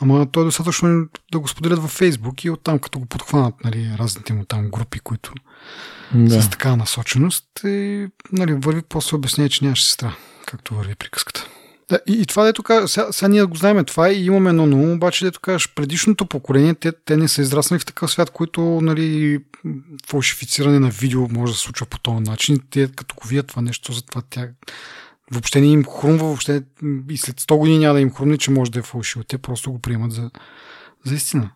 ама 0.00 0.26
то 0.32 0.40
е 0.40 0.44
достатъчно 0.44 1.06
да 1.32 1.38
го 1.38 1.48
споделят 1.48 1.78
във 1.78 1.90
Фейсбук 1.90 2.44
и 2.44 2.50
оттам 2.50 2.78
като 2.78 2.98
го 2.98 3.06
подхванат, 3.06 3.64
нали, 3.64 3.90
разните 3.98 4.32
му 4.32 4.44
там 4.44 4.70
групи, 4.70 5.00
които 5.00 5.32
да. 6.14 6.42
с 6.42 6.50
такава 6.50 6.76
насоченост, 6.76 7.44
и, 7.64 8.06
нали, 8.32 8.54
върви 8.54 8.82
после 8.88 9.16
обяснение, 9.16 9.48
че 9.48 9.64
нямаше 9.64 9.84
сестра, 9.84 10.16
както 10.46 10.74
върви 10.74 10.94
приказката. 10.94 11.46
Да, 11.88 11.98
и, 12.08 12.12
и 12.12 12.26
това, 12.26 12.44
дето 12.44 12.62
кажа, 12.62 12.88
сега, 12.88 13.12
сега 13.12 13.28
ние 13.28 13.44
го 13.44 13.56
знаем 13.56 13.84
това 13.84 14.10
и 14.10 14.24
имаме 14.24 14.50
едно 14.50 14.66
но, 14.66 14.92
обаче, 14.92 15.24
дето 15.24 15.40
кажеш, 15.40 15.68
предишното 15.74 16.26
поколение, 16.26 16.74
те, 16.74 16.92
те 17.04 17.16
не 17.16 17.28
са 17.28 17.42
израснали 17.42 17.80
в 17.80 17.86
такъв 17.86 18.10
свят, 18.10 18.30
който, 18.30 18.60
нали, 18.82 19.38
фалшифициране 20.06 20.78
на 20.78 20.90
видео 20.90 21.28
може 21.28 21.52
да 21.52 21.56
се 21.56 21.62
случва 21.62 21.86
по 21.86 21.98
този 21.98 22.20
начин. 22.20 22.60
Те, 22.70 22.88
като 22.96 23.14
го 23.14 23.28
видят 23.28 23.46
това 23.46 23.62
нещо, 23.62 23.92
затова 23.92 24.22
тя 24.30 24.48
въобще 25.34 25.60
не 25.60 25.66
им 25.66 25.84
хрумва, 25.84 26.26
въобще 26.26 26.62
и 27.10 27.16
след 27.16 27.40
100 27.40 27.58
години 27.58 27.78
няма 27.78 27.94
да 27.94 28.00
им 28.00 28.10
хрумне, 28.10 28.38
че 28.38 28.50
може 28.50 28.70
да 28.70 28.78
е 28.78 28.82
фалшиво. 28.82 29.24
Те 29.24 29.38
просто 29.38 29.72
го 29.72 29.78
приемат 29.78 30.12
за, 30.12 30.30
за 31.04 31.14
истина. 31.14 31.50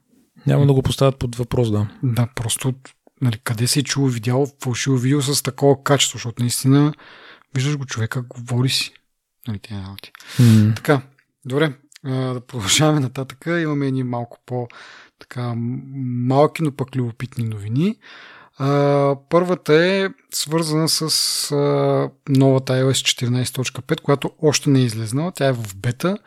Няма 0.46 0.66
да 0.66 0.72
го 0.72 0.82
поставят 0.82 1.18
под 1.18 1.36
въпрос, 1.36 1.70
да. 1.70 1.88
Да, 2.02 2.28
просто 2.34 2.74
нали, 3.22 3.38
къде 3.44 3.66
си 3.66 3.84
чул, 3.84 4.06
видял 4.06 4.46
фалшиво 4.62 4.96
видео 4.96 5.22
с 5.22 5.42
такова 5.42 5.82
качество, 5.82 6.16
защото 6.16 6.42
наистина 6.42 6.94
виждаш 7.54 7.76
го 7.76 7.86
човека, 7.86 8.22
говори 8.22 8.68
си. 8.68 8.92
Нали, 9.48 9.58
тия 9.58 9.82
работи. 9.82 10.12
Mm. 10.38 10.76
Така, 10.76 11.00
добре, 11.44 11.72
да 12.04 12.40
продължаваме 12.46 13.00
нататък. 13.00 13.44
Имаме 13.46 13.86
едни 13.86 14.02
малко 14.02 14.38
по 14.46 14.68
така 15.18 15.54
малки, 15.56 16.62
но 16.62 16.72
пък 16.72 16.96
любопитни 16.96 17.44
новини. 17.44 17.96
А, 18.58 19.16
първата 19.28 19.74
е 19.74 20.08
свързана 20.30 20.88
с 20.88 21.02
а, 21.52 21.56
новата 22.28 22.72
iOS 22.72 23.24
14.5, 23.24 24.00
която 24.00 24.30
още 24.42 24.70
не 24.70 24.80
е 24.80 24.84
излезнала. 24.84 25.32
Тя 25.32 25.46
е 25.46 25.52
в 25.52 25.76
бета. 25.76 26.18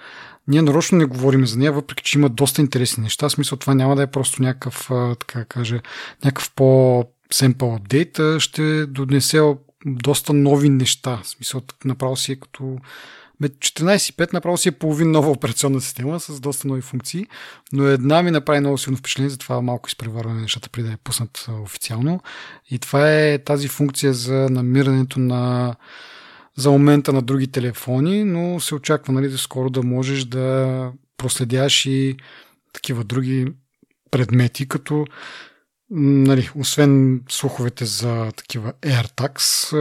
Ние 0.47 0.61
нарочно 0.61 0.97
не 0.97 1.05
говорим 1.05 1.47
за 1.47 1.57
нея, 1.59 1.71
въпреки 1.71 2.03
че 2.03 2.17
има 2.17 2.29
доста 2.29 2.61
интересни 2.61 3.03
неща. 3.03 3.29
В 3.29 3.31
смисъл 3.31 3.57
това 3.57 3.73
няма 3.73 3.95
да 3.95 4.01
е 4.01 4.07
просто 4.07 4.41
някакъв, 4.41 4.91
а, 4.91 5.15
така 5.15 5.45
каже, 5.45 5.81
някакъв 6.25 6.51
по 6.55 7.03
семпъл 7.31 7.75
апдейт, 7.75 8.19
ще 8.39 8.85
донесе 8.85 9.41
доста 9.85 10.33
нови 10.33 10.69
неща. 10.69 11.19
В 11.23 11.27
смисъл 11.27 11.61
направо 11.85 12.17
си 12.17 12.31
е 12.31 12.35
като 12.35 12.77
14.5 13.49 14.33
направо 14.33 14.57
си 14.57 14.69
е 14.69 14.71
половин 14.71 15.11
нова 15.11 15.31
операционна 15.31 15.81
система 15.81 16.19
с 16.19 16.39
доста 16.39 16.67
нови 16.67 16.81
функции, 16.81 17.25
но 17.73 17.87
една 17.87 18.23
ми 18.23 18.31
направи 18.31 18.59
много 18.59 18.77
силно 18.77 18.97
впечатление, 18.97 19.29
затова 19.29 19.61
малко 19.61 19.89
изпреварваме 19.89 20.41
нещата 20.41 20.69
преди 20.69 20.87
да 20.87 20.93
е 20.93 20.97
пуснат 21.03 21.47
официално. 21.63 22.21
И 22.69 22.79
това 22.79 23.11
е 23.11 23.37
тази 23.37 23.67
функция 23.67 24.13
за 24.13 24.47
намирането 24.51 25.19
на 25.19 25.75
за 26.57 26.71
момента 26.71 27.13
на 27.13 27.21
други 27.21 27.47
телефони, 27.47 28.23
но 28.23 28.59
се 28.59 28.75
очаква 28.75 29.13
нали, 29.13 29.29
да 29.29 29.37
скоро 29.37 29.69
да 29.69 29.83
можеш 29.83 30.25
да 30.25 30.91
проследяш 31.17 31.85
и 31.85 32.17
такива 32.73 33.03
други 33.03 33.47
предмети, 34.11 34.67
като 34.67 35.05
нали, 35.93 36.49
освен 36.55 37.21
слуховете 37.29 37.85
за 37.85 38.31
такива 38.31 38.73
AirTags, 38.81 39.75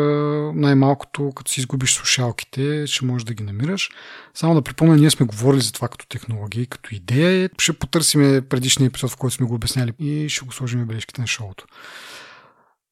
най-малкото, 0.55 1.33
като 1.37 1.51
си 1.51 1.61
изгубиш 1.61 1.95
слушалките, 1.95 2.87
ще 2.87 3.05
можеш 3.05 3.25
да 3.25 3.35
ги 3.35 3.43
намираш. 3.43 3.91
Само 4.35 4.55
да 4.55 4.63
припомня, 4.63 4.97
ние 4.97 5.11
сме 5.11 5.27
говорили 5.27 5.61
за 5.61 5.73
това 5.73 5.89
като 5.89 6.07
технология, 6.07 6.67
като 6.67 6.95
идея. 6.95 7.51
Ще 7.59 7.73
потърсим 7.73 8.45
предишния 8.49 8.87
епизод, 8.87 9.11
в 9.11 9.17
който 9.17 9.37
сме 9.37 9.47
го 9.47 9.55
обясняли 9.55 9.93
и 9.99 10.29
ще 10.29 10.47
го 10.47 10.53
сложим 10.53 10.81
в 10.81 10.87
бележките 10.87 11.21
на 11.21 11.27
шоуто. 11.27 11.67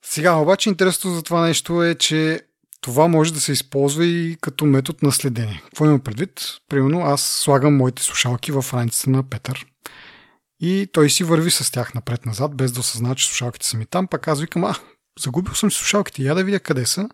Сега 0.04 0.34
обаче 0.34 0.68
интересното 0.68 1.14
за 1.14 1.22
това 1.22 1.46
нещо 1.46 1.82
е, 1.82 1.94
че 1.94 2.40
това 2.80 3.08
може 3.08 3.32
да 3.32 3.40
се 3.40 3.52
използва 3.52 4.06
и 4.06 4.36
като 4.40 4.64
метод 4.66 4.98
на 5.02 5.12
следение. 5.12 5.62
Какво 5.64 5.84
има 5.84 5.98
предвид? 5.98 6.40
Примерно 6.68 7.00
аз 7.00 7.22
слагам 7.22 7.76
моите 7.76 8.02
слушалки 8.02 8.52
в 8.52 8.64
раницата 8.74 9.10
на 9.10 9.22
Петър 9.22 9.66
и 10.60 10.88
той 10.92 11.10
си 11.10 11.24
върви 11.24 11.50
с 11.50 11.72
тях 11.72 11.94
напред-назад, 11.94 12.56
без 12.56 12.72
да 12.72 12.80
осъзнава, 12.80 13.14
че 13.14 13.26
слушалките 13.26 13.66
са 13.66 13.76
ми 13.76 13.86
там. 13.86 14.06
Пак 14.06 14.28
аз 14.28 14.40
викам, 14.40 14.64
а, 14.64 14.74
загубил 15.20 15.54
съм 15.54 15.70
слушалките, 15.70 16.22
я 16.22 16.34
да 16.34 16.44
видя 16.44 16.60
къде 16.60 16.86
са. 16.86 17.08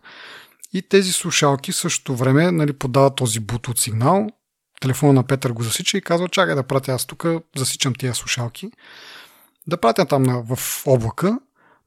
И 0.73 0.81
тези 0.81 1.11
слушалки 1.11 1.71
в 1.71 1.75
същото 1.75 2.15
време 2.15 2.51
нали, 2.51 2.73
подават 2.73 3.15
този 3.15 3.41
Bluetooth 3.41 3.79
сигнал. 3.79 4.27
Телефона 4.81 5.13
на 5.13 5.23
Петър 5.23 5.51
го 5.51 5.63
засича 5.63 5.97
и 5.97 6.01
казва, 6.01 6.29
чакай 6.29 6.55
да 6.55 6.63
пратя 6.63 6.91
аз 6.91 7.05
тук, 7.05 7.25
засичам 7.55 7.93
тия 7.95 8.15
слушалки. 8.15 8.71
Да 9.67 9.77
пратя 9.77 10.05
там 10.05 10.23
на, 10.23 10.43
в 10.55 10.83
облака, 10.85 11.39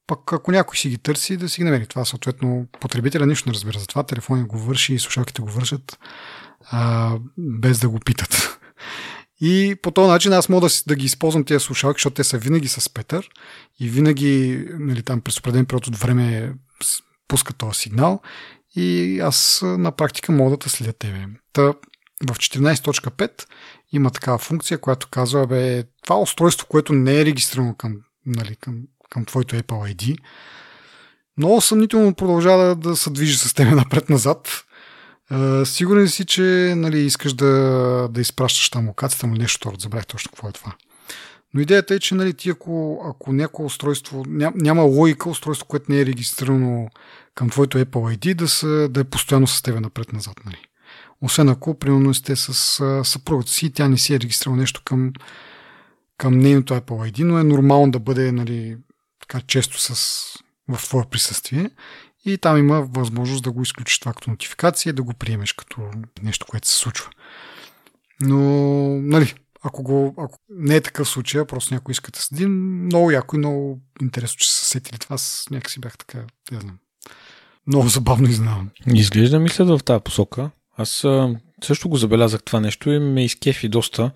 пък 0.06 0.32
ако 0.32 0.52
някой 0.52 0.76
си 0.76 0.88
ги 0.88 0.98
търси, 0.98 1.36
да 1.36 1.48
си 1.48 1.60
ги 1.60 1.64
намери. 1.64 1.86
Това 1.86 2.04
съответно 2.04 2.66
потребителя 2.80 3.26
нищо 3.26 3.48
не 3.48 3.54
разбира. 3.54 3.78
Затова 3.78 4.02
телефонът 4.02 4.46
го 4.46 4.58
върши 4.58 4.94
и 4.94 4.98
слушалките 4.98 5.42
го 5.42 5.48
вършат 5.48 5.98
а, 6.70 7.12
без 7.38 7.78
да 7.78 7.88
го 7.88 8.00
питат. 8.00 8.57
И 9.40 9.76
по 9.82 9.90
този 9.90 10.10
начин 10.10 10.32
аз 10.32 10.48
мога 10.48 10.68
да, 10.68 10.74
да 10.86 10.96
ги 10.96 11.06
използвам 11.06 11.44
тези 11.44 11.64
слушалки, 11.64 11.98
защото 11.98 12.14
те 12.14 12.24
са 12.24 12.38
винаги 12.38 12.68
с 12.68 12.94
Петър 12.94 13.28
и 13.80 13.88
винаги 13.88 14.64
нали, 14.78 15.02
там 15.02 15.20
през 15.20 15.38
определен 15.38 15.66
период 15.66 15.86
от 15.86 15.96
време 15.96 16.54
пускат 17.28 17.56
този 17.56 17.80
сигнал 17.80 18.20
и 18.76 19.20
аз 19.20 19.60
на 19.62 19.92
практика 19.92 20.32
мога 20.32 20.56
да 20.56 20.68
следя 20.68 20.92
тебе. 20.92 21.26
Та, 21.52 21.62
в 22.26 22.34
14.5 22.34 23.44
има 23.92 24.10
такава 24.10 24.38
функция, 24.38 24.78
която 24.78 25.08
казва, 25.10 25.46
бе, 25.46 25.84
това 26.02 26.20
устройство, 26.20 26.66
което 26.66 26.92
не 26.92 27.20
е 27.20 27.24
регистрирано 27.24 27.74
към, 27.74 27.96
нали, 28.26 28.56
към, 28.56 28.82
към 29.10 29.24
твоето 29.24 29.56
Apple 29.56 29.94
ID, 29.94 30.18
много 31.36 31.60
съмнително 31.60 32.14
продължава 32.14 32.64
да, 32.64 32.76
да 32.76 32.96
се 32.96 33.10
движи 33.10 33.38
с 33.38 33.54
тебе 33.54 33.70
напред-назад 33.74 34.64
сигурен 35.64 36.08
си, 36.08 36.26
че 36.26 36.74
нали, 36.76 36.98
искаш 36.98 37.32
да, 37.32 38.08
да 38.10 38.20
изпращаш 38.20 38.70
там 38.70 38.88
локацията 38.88 39.26
му 39.26 39.34
нещо 39.34 39.56
второ. 39.56 39.76
Забравих 39.78 40.06
точно 40.06 40.30
какво 40.30 40.48
е 40.48 40.52
това. 40.52 40.72
Но 41.54 41.60
идеята 41.60 41.94
е, 41.94 41.98
че 41.98 42.14
нали, 42.14 42.34
ти 42.34 42.50
ако, 42.50 43.02
ако 43.04 43.32
някое 43.32 43.66
устройство, 43.66 44.24
ням, 44.28 44.52
няма 44.56 44.82
логика 44.82 45.30
устройство, 45.30 45.66
което 45.66 45.92
не 45.92 46.00
е 46.00 46.06
регистрирано 46.06 46.88
към 47.34 47.50
твоето 47.50 47.78
Apple 47.78 48.16
ID, 48.16 48.34
да, 48.34 48.48
са, 48.48 48.88
да 48.90 49.00
е 49.00 49.04
постоянно 49.04 49.46
с 49.46 49.62
тебе 49.62 49.80
напред-назад. 49.80 50.40
Нали. 50.46 50.58
Освен 51.20 51.48
ако, 51.48 51.78
примерно, 51.78 52.14
сте 52.14 52.36
с 52.36 52.54
съпругата 53.04 53.50
си 53.50 53.66
и 53.66 53.70
тя 53.70 53.88
не 53.88 53.98
си 53.98 54.14
е 54.14 54.20
регистрирала 54.20 54.56
нещо 54.56 54.82
към, 54.84 55.12
към 56.18 56.38
нейното 56.38 56.74
Apple 56.74 57.12
ID, 57.12 57.22
но 57.22 57.38
е 57.38 57.44
нормално 57.44 57.90
да 57.90 57.98
бъде 57.98 58.32
нали, 58.32 58.76
така 59.20 59.40
често 59.40 59.80
с, 59.80 59.94
в 60.68 60.82
твое 60.82 61.04
присъствие 61.10 61.70
и 62.30 62.38
там 62.38 62.58
има 62.58 62.82
възможност 62.82 63.44
да 63.44 63.52
го 63.52 63.62
изключиш 63.62 63.98
това 63.98 64.12
като 64.12 64.30
нотификация 64.30 64.90
и 64.90 64.94
да 64.94 65.02
го 65.02 65.14
приемеш 65.14 65.52
като 65.52 65.90
нещо, 66.22 66.46
което 66.46 66.68
се 66.68 66.74
случва. 66.74 67.10
Но, 68.20 68.38
нали, 69.00 69.34
ако, 69.62 69.82
го, 69.82 70.14
ако 70.18 70.38
не 70.50 70.76
е 70.76 70.80
такъв 70.80 71.08
случай, 71.08 71.44
просто 71.44 71.74
някой 71.74 71.92
иска 71.92 72.10
да 72.10 72.20
седи, 72.20 72.46
много 72.46 73.10
яко 73.10 73.36
и 73.36 73.38
много 73.38 73.80
интересно, 74.02 74.38
че 74.38 74.52
са 74.52 74.64
сетили 74.64 74.98
това. 74.98 75.14
Аз 75.14 75.46
някакси 75.50 75.80
бях 75.80 75.98
така, 75.98 76.18
не 76.52 76.60
знам. 76.60 76.78
Много 77.66 77.88
забавно 77.88 78.28
изнавам. 78.28 78.70
Изглежда 78.94 79.38
мислят 79.40 79.68
в 79.68 79.84
тази 79.84 80.02
посока. 80.04 80.50
Аз 80.76 81.04
също 81.64 81.88
го 81.88 81.96
забелязах 81.96 82.42
това 82.42 82.60
нещо 82.60 82.90
и 82.90 82.98
ме 82.98 83.24
изкефи 83.24 83.68
доста. 83.68 84.10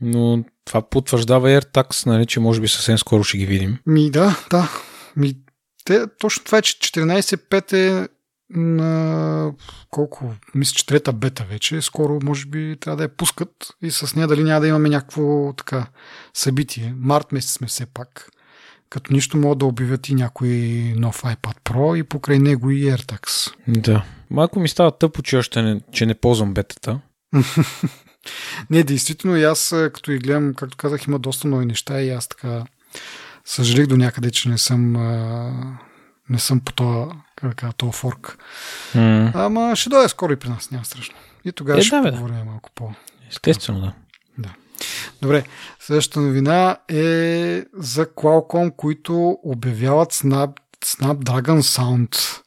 Но 0.00 0.44
това 0.64 0.88
потвърждава 0.88 1.48
AirTags, 1.48 2.06
нали, 2.06 2.26
че 2.26 2.40
може 2.40 2.60
би 2.60 2.68
съвсем 2.68 2.98
скоро 2.98 3.24
ще 3.24 3.38
ги 3.38 3.46
видим. 3.46 3.78
Ми 3.86 4.10
да, 4.10 4.46
да. 4.50 4.70
Ми, 5.16 5.34
те, 5.84 6.06
точно 6.18 6.44
това 6.44 6.58
е, 6.58 6.62
че 6.62 6.78
14.5 6.78 7.72
е 7.72 8.08
на 8.50 9.52
колко, 9.90 10.34
мисля, 10.54 10.74
че 10.74 10.86
трета 10.86 11.12
бета 11.12 11.44
вече, 11.50 11.82
скоро 11.82 12.18
може 12.22 12.46
би 12.46 12.76
трябва 12.80 12.96
да 12.96 13.02
я 13.02 13.16
пускат 13.16 13.50
и 13.82 13.90
с 13.90 14.16
нея 14.16 14.28
дали 14.28 14.44
няма 14.44 14.60
да 14.60 14.68
имаме 14.68 14.88
някакво 14.88 15.52
така 15.56 15.86
събитие. 16.34 16.94
Март 16.96 17.32
месец 17.32 17.50
сме 17.50 17.66
все 17.66 17.86
пак. 17.86 18.30
Като 18.90 19.12
нищо 19.12 19.36
могат 19.36 19.58
да 19.58 19.66
обявят 19.66 20.08
и 20.08 20.14
някой 20.14 20.48
нов 20.96 21.22
iPad 21.22 21.60
Pro 21.64 21.96
и 21.96 22.02
покрай 22.02 22.38
него 22.38 22.70
и 22.70 22.84
AirTags. 22.84 23.54
Да. 23.68 24.04
Малко 24.30 24.60
ми 24.60 24.68
става 24.68 24.98
тъпо, 24.98 25.22
че 25.22 25.36
още 25.36 25.62
не, 25.62 25.80
че 25.92 26.06
не 26.06 26.14
ползвам 26.14 26.54
бетата. 26.54 27.00
не, 28.70 28.82
действително 28.82 29.36
и 29.36 29.44
аз 29.44 29.68
като 29.68 30.12
и 30.12 30.18
гледам, 30.18 30.54
както 30.54 30.76
казах, 30.76 31.06
има 31.06 31.18
доста 31.18 31.48
нови 31.48 31.66
неща 31.66 32.00
и 32.02 32.10
аз 32.10 32.28
така 32.28 32.64
съжалих 33.50 33.86
до 33.86 33.96
някъде, 33.96 34.30
че 34.30 34.48
не 34.48 34.58
съм, 34.58 34.92
не 36.28 36.38
съм 36.38 36.60
по 36.60 36.72
това, 36.72 37.08
как 37.36 37.76
това 37.76 37.92
форк. 37.92 38.38
Mm. 38.94 39.30
Ама 39.34 39.76
ще 39.76 39.90
дойде 39.90 40.08
скоро 40.08 40.32
и 40.32 40.36
при 40.36 40.48
нас, 40.48 40.70
няма 40.70 40.84
страшно. 40.84 41.14
И 41.44 41.52
тогава 41.52 41.78
е, 41.78 41.82
ще 41.82 41.96
да, 41.96 42.10
поговорим 42.10 42.38
да. 42.38 42.44
малко 42.44 42.70
по. 42.74 42.90
Естествено, 43.28 43.80
да. 43.80 43.92
да. 44.38 44.54
Добре, 45.22 45.44
следващата 45.80 46.20
новина 46.20 46.76
е 46.88 47.64
за 47.74 48.06
Qualcomm, 48.06 48.76
които 48.76 49.38
обявяват 49.42 50.12
Snap, 50.12 50.56
Snapdragon 50.84 51.60
Sound, 51.60 52.40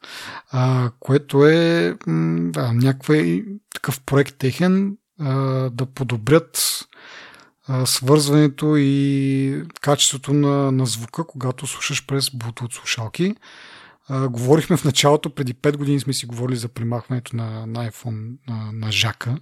а, 0.50 0.90
което 1.00 1.46
е 1.46 1.94
да, 2.50 2.72
някакъв 2.72 3.16
такъв 3.74 4.00
проект 4.00 4.36
техен 4.38 4.96
а, 5.20 5.34
да 5.70 5.86
подобрят 5.86 6.84
свързването 7.84 8.76
и 8.76 9.62
качеството 9.80 10.32
на, 10.32 10.72
на 10.72 10.86
звука, 10.86 11.26
когато 11.26 11.66
слушаш 11.66 12.06
през 12.06 12.30
Bluetooth 12.30 12.74
слушалки. 12.74 13.34
А, 14.08 14.28
говорихме 14.28 14.76
в 14.76 14.84
началото, 14.84 15.30
преди 15.30 15.54
5 15.54 15.76
години 15.76 16.00
сме 16.00 16.12
си 16.12 16.26
говорили 16.26 16.56
за 16.56 16.68
примахването 16.68 17.36
на, 17.36 17.66
на 17.66 17.90
iPhone 17.90 18.36
на, 18.48 18.72
на 18.72 18.92
жака, 18.92 19.36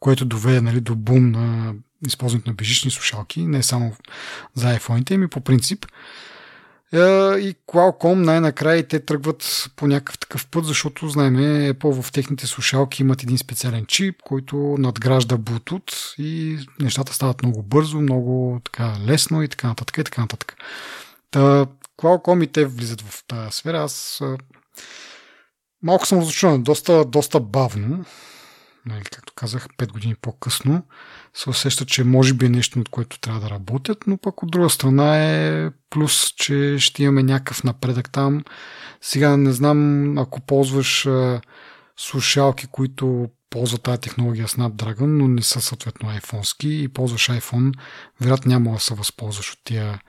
което 0.00 0.24
доведе 0.24 0.60
нали, 0.60 0.80
до 0.80 0.94
бум 0.94 1.30
на 1.30 1.74
използването 2.06 2.50
на 2.50 2.54
бежични 2.54 2.90
слушалки, 2.90 3.46
не 3.46 3.62
само 3.62 3.96
за 4.54 4.78
iPhone-ите, 4.78 5.14
ами 5.14 5.28
по 5.28 5.40
принцип. 5.40 5.86
И 6.92 7.54
Qualcomm 7.68 8.14
най-накрая 8.14 8.88
те 8.88 9.00
тръгват 9.00 9.70
по 9.76 9.86
някакъв 9.86 10.18
такъв 10.18 10.46
път, 10.46 10.64
защото 10.64 11.08
знаем, 11.08 11.36
Apple 11.36 12.02
в 12.02 12.12
техните 12.12 12.46
слушалки 12.46 13.02
имат 13.02 13.22
един 13.22 13.38
специален 13.38 13.86
чип, 13.86 14.22
който 14.22 14.76
надгражда 14.78 15.36
Bluetooth 15.36 16.22
и 16.22 16.58
нещата 16.80 17.14
стават 17.14 17.42
много 17.42 17.62
бързо, 17.62 18.00
много 18.00 18.60
така 18.64 18.96
лесно 19.06 19.42
и 19.42 19.48
така 19.48 19.68
нататък 19.68 19.98
и 19.98 20.04
така 20.04 20.20
нататък. 20.20 20.56
Та, 21.30 21.66
Qualcomm 21.98 22.44
и 22.44 22.46
те 22.46 22.64
влизат 22.64 23.00
в 23.00 23.24
тази 23.26 23.52
сфера. 23.56 23.82
Аз 23.82 24.22
малко 25.82 26.06
съм 26.06 26.18
разочарован, 26.18 26.62
доста, 26.62 27.04
доста 27.04 27.40
бавно, 27.40 28.04
нали, 28.86 29.04
както 29.04 29.32
казах, 29.36 29.68
5 29.78 29.92
години 29.92 30.14
по-късно, 30.14 30.82
се 31.34 31.50
усеща, 31.50 31.86
че 31.86 32.04
може 32.04 32.34
би 32.34 32.46
е 32.46 32.48
нещо, 32.48 32.80
от 32.80 32.88
което 32.88 33.20
трябва 33.20 33.40
да 33.40 33.50
работят, 33.50 33.98
но 34.06 34.16
пък 34.16 34.42
от 34.42 34.50
друга 34.50 34.70
страна 34.70 35.18
е 35.18 35.70
плюс, 35.90 36.34
че 36.36 36.76
ще 36.78 37.02
имаме 37.02 37.22
някакъв 37.22 37.64
напредък 37.64 38.12
там. 38.12 38.44
Сега 39.00 39.36
не 39.36 39.52
знам, 39.52 40.18
ако 40.18 40.40
ползваш 40.40 41.08
слушалки, 41.96 42.66
които 42.66 43.28
ползват 43.50 43.82
тази 43.82 44.00
технология 44.00 44.48
Snapdragon, 44.48 45.06
но 45.06 45.28
не 45.28 45.42
са 45.42 45.60
съответно 45.60 46.08
iPhone-ски 46.08 46.68
и 46.68 46.88
ползваш 46.88 47.28
iPhone, 47.28 47.74
вероятно 48.20 48.52
няма 48.52 48.72
да 48.72 48.80
се 48.80 48.94
възползваш 48.94 49.52
от 49.52 49.58
тия 49.64 50.00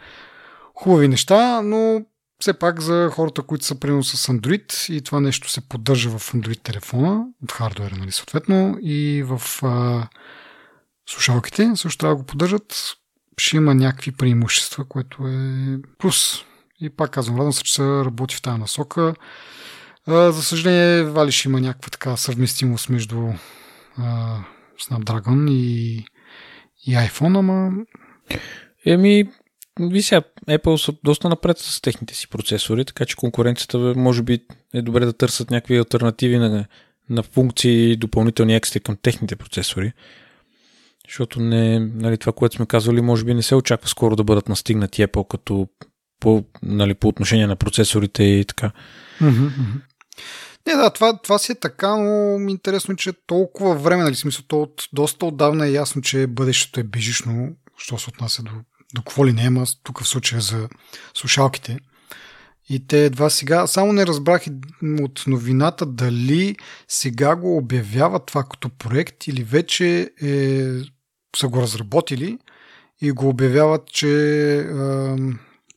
хубави 0.76 1.08
неща, 1.08 1.62
но 1.62 2.06
все 2.40 2.54
пак 2.54 2.82
за 2.82 3.10
хората, 3.14 3.42
които 3.42 3.66
са 3.66 3.80
примерно 3.80 4.04
с 4.04 4.28
Android 4.28 4.94
и 4.94 5.02
това 5.02 5.20
нещо 5.20 5.50
се 5.50 5.62
поддържа 5.62 6.10
в 6.10 6.34
Android 6.34 6.64
телефона, 6.64 7.26
от 7.44 7.52
хардуера, 7.52 7.96
нали, 7.96 8.12
съответно, 8.12 8.78
и 8.82 9.24
в 9.24 9.42
а, 9.64 10.08
слушалките 11.10 11.72
също 11.76 11.98
трябва 11.98 12.16
да 12.16 12.22
го 12.22 12.26
поддържат, 12.26 12.96
ще 13.38 13.58
има 13.58 13.76
някакви 13.76 14.12
преимущества, 14.12 14.86
което 14.86 15.28
е 15.28 15.78
плюс. 15.98 16.46
И 16.82 16.90
пак 16.90 17.12
казвам, 17.12 17.38
радвам 17.38 17.54
се, 17.54 17.64
че 17.64 17.74
се 17.74 17.84
работи 17.84 18.36
в 18.36 18.42
тази 18.42 18.60
насока. 18.60 19.14
За 20.08 20.44
съжаление, 20.44 21.04
Вали 21.04 21.32
ще 21.32 21.50
има 21.50 21.62
някаква 21.62 21.90
така 21.90 22.18
съвместимост 22.18 22.90
между 22.90 23.30
а, 23.98 24.38
Snapdragon 24.82 25.52
и, 25.52 26.06
и 26.86 26.96
iPhone, 26.96 27.40
ама... 27.40 27.72
Еми, 28.86 29.30
ви 29.80 30.02
сега, 30.02 30.22
Apple 30.50 30.86
са 30.86 30.94
доста 31.04 31.30
напред 31.30 31.58
с 31.58 31.82
техните 31.82 32.16
си 32.16 32.30
процесори, 32.30 32.86
така 32.86 33.06
че 33.06 33.16
конкуренцията 33.16 33.78
може 33.78 34.22
би 34.22 34.40
е 34.74 34.82
добре 34.82 35.06
да 35.06 35.14
търсят 35.14 35.52
някакви 35.52 35.78
альтернативи 35.78 36.38
на, 36.38 36.66
на 37.10 37.24
функции 37.24 37.92
и 37.92 37.98
допълнителни 37.98 38.56
екстри 38.56 38.80
към 38.80 38.98
техните 39.02 39.36
процесори. 39.36 39.94
Защото 41.12 41.40
не, 41.40 41.80
нали, 41.80 42.18
това, 42.18 42.34
което 42.34 42.56
сме 42.56 42.66
казвали, 42.66 43.02
може 43.02 43.26
би 43.26 43.34
не 43.34 43.42
се 43.42 43.56
очаква 43.56 43.90
скоро 43.90 44.16
да 44.16 44.24
бъдат 44.24 44.50
настигнати 44.50 45.08
Apple 45.08 45.28
като 45.28 45.68
по, 46.20 46.44
нали, 46.64 46.94
по 46.94 47.08
отношение 47.08 47.48
на 47.48 47.56
процесорите 47.56 48.24
и 48.24 48.46
така. 48.46 48.72
Не, 50.68 50.74
да, 50.74 50.90
това, 50.90 51.18
това 51.18 51.38
си 51.38 51.52
е 51.52 51.56
така, 51.56 51.96
но 51.96 52.40
интересно, 52.50 52.96
че 52.96 53.14
толкова 53.28 53.76
време, 53.76 54.04
нали, 54.04 54.16
смисъл, 54.16 54.46
то 54.48 54.62
от 54.62 54.84
доста 54.94 55.26
отдавна 55.26 55.68
е 55.68 55.72
ясно, 55.72 56.02
че 56.02 56.28
бъдещето 56.28 56.80
е 56.80 56.84
бежично, 56.84 57.50
що 57.78 57.98
се 57.98 58.10
отнася 58.10 58.44
до 58.44 58.52
до 58.94 59.02
какво 59.02 59.26
ли 59.26 59.34
не, 59.34 59.44
ама 59.48 59.66
тук 59.84 60.02
в 60.02 60.08
случая 60.08 60.42
за 60.42 60.70
слушалките. 61.14 61.80
И 62.70 62.88
те 62.88 63.06
едва 63.06 63.30
сега, 63.30 63.68
само 63.68 63.94
не 63.94 64.08
разбрах 64.08 64.46
от 65.02 65.24
новината 65.28 65.86
дали 65.86 66.56
сега 66.88 67.36
го 67.36 67.58
обявяват 67.58 68.26
това 68.26 68.44
като 68.44 68.70
проект 68.70 69.28
или 69.28 69.44
вече 69.44 70.12
е, 70.22 70.66
са 71.36 71.48
го 71.48 71.62
разработили 71.62 72.40
и 73.02 73.12
го 73.12 73.30
обявяват, 73.30 73.88
че 73.92 74.10
е, 74.60 74.66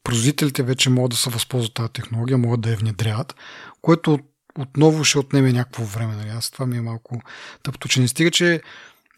производителите 0.05 0.63
вече 0.63 0.91
могат 0.91 1.11
да 1.11 1.17
се 1.17 1.31
възползват 1.31 1.75
тази 1.75 1.93
технология, 1.93 2.39
могат 2.39 2.61
да 2.61 2.71
я 2.71 2.77
внедряват, 2.77 3.35
което 3.83 4.19
отново 4.59 5.05
ще 5.05 5.19
отнеме 5.19 5.53
някакво 5.53 5.85
време. 5.85 6.17
Нали? 6.17 6.29
Аз 6.29 6.51
това 6.51 6.67
ми 6.67 6.77
е 6.77 6.81
малко 6.81 7.21
тъпто, 7.63 7.89
че 7.89 8.01
не 8.01 8.09
стига, 8.09 8.31
че 8.31 8.61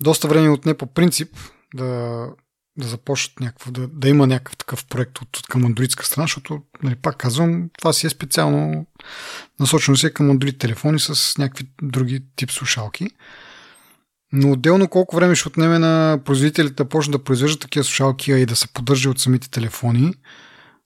доста 0.01 0.29
време 0.29 0.49
отне 0.49 0.75
по 0.75 0.87
принцип 0.87 1.37
да 1.75 2.29
да 2.79 2.89
започнат 2.89 3.41
някакво, 3.41 3.71
да, 3.71 3.89
да 3.89 4.09
има 4.09 4.27
някакъв 4.27 4.57
такъв 4.57 4.87
проект 4.87 5.19
от, 5.19 5.37
от 5.37 5.47
към 5.47 5.65
андроидска 5.65 6.07
страна, 6.07 6.25
защото, 6.25 6.63
нали, 6.83 6.95
пак 6.95 7.17
казвам, 7.17 7.71
това 7.79 7.93
си 7.93 8.07
е 8.07 8.11
специално 8.11 8.87
насочено 9.61 9.97
се 9.97 10.13
към 10.13 10.31
андроид 10.31 10.59
телефони 10.59 10.99
с 11.01 11.39
някакви 11.39 11.69
други 11.83 12.23
тип 12.37 12.51
слушалки. 12.51 13.11
Но 14.33 14.53
отделно 14.53 14.89
колко 14.89 15.17
време 15.17 15.35
ще 15.35 15.49
отнеме 15.49 15.79
на 15.79 16.19
производителите 16.25 16.75
да 16.75 16.89
почнат 16.89 17.13
да 17.13 17.25
произвеждат 17.25 17.61
такива 17.61 17.85
слушалки, 17.85 18.33
и 18.33 18.47
да 18.47 18.57
се 18.57 18.69
поддържа 18.69 19.11
от 19.11 19.21
самите 19.21 19.51
телефони, 19.51 20.15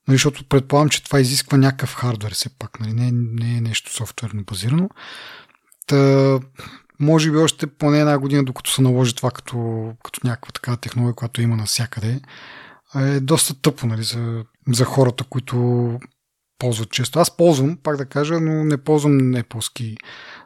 нали, 0.09 0.15
защото 0.15 0.45
предполагам, 0.45 0.89
че 0.89 1.05
това 1.05 1.21
изисква 1.21 1.59
някакъв 1.59 1.95
хардвер 1.95 2.35
все 2.35 2.49
пак, 2.59 2.81
нали, 2.81 2.93
не, 2.93 3.11
не 3.13 3.57
е 3.57 3.61
нещо 3.61 3.93
софтуерно 3.93 4.45
базирано. 4.45 4.89
Та, 5.87 6.39
може 7.01 7.31
би 7.31 7.37
още 7.37 7.67
поне 7.67 8.01
една 8.01 8.19
година, 8.19 8.45
докато 8.45 8.71
се 8.71 8.83
наложи 8.83 9.15
това 9.15 9.31
като, 9.31 9.93
като 10.05 10.21
някаква 10.25 10.53
такава 10.53 10.77
технология, 10.77 11.15
която 11.15 11.43
има 11.43 11.57
навсякъде, 11.57 12.21
е 12.97 13.21
доста 13.21 13.55
тъпо 13.63 13.87
нали, 13.87 14.03
за, 14.03 14.45
за 14.69 14.85
хората, 14.85 15.25
които 15.25 15.99
ползват 16.59 16.91
често. 16.91 17.19
Аз 17.19 17.37
ползвам, 17.37 17.79
пак 17.83 17.97
да 17.97 18.07
кажа, 18.07 18.41
но 18.41 18.65
не 18.65 18.77
ползвам 18.77 19.13
Apple 19.13 19.61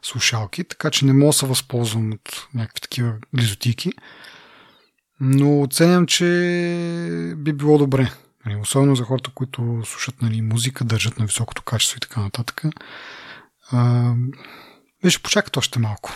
слушалки, 0.05 0.65
така 0.65 0.91
че 0.91 1.05
не 1.05 1.13
мога 1.13 1.29
да 1.29 1.33
се 1.33 1.47
възползвам 1.47 2.13
от 2.13 2.47
някакви 2.55 2.81
такива 2.81 3.15
глизотики. 3.35 3.93
Но 5.21 5.63
оценям, 5.63 6.07
че 6.07 6.25
би 7.37 7.53
било 7.53 7.79
добре. 7.79 8.13
Нали, 8.47 8.57
особено 8.57 8.97
за 8.97 9.05
хората, 9.05 9.31
които 9.35 9.83
слушат 9.85 10.23
нали, 10.23 10.43
музика, 10.43 10.85
държат 10.85 11.19
на 11.19 11.27
високото 11.27 11.63
качество 11.63 11.97
и 11.97 12.01
така 12.01 12.21
нататък. 12.21 12.63
А, 13.71 14.13
ще 15.09 15.23
почакат 15.23 15.57
още 15.57 15.79
малко. 15.79 16.11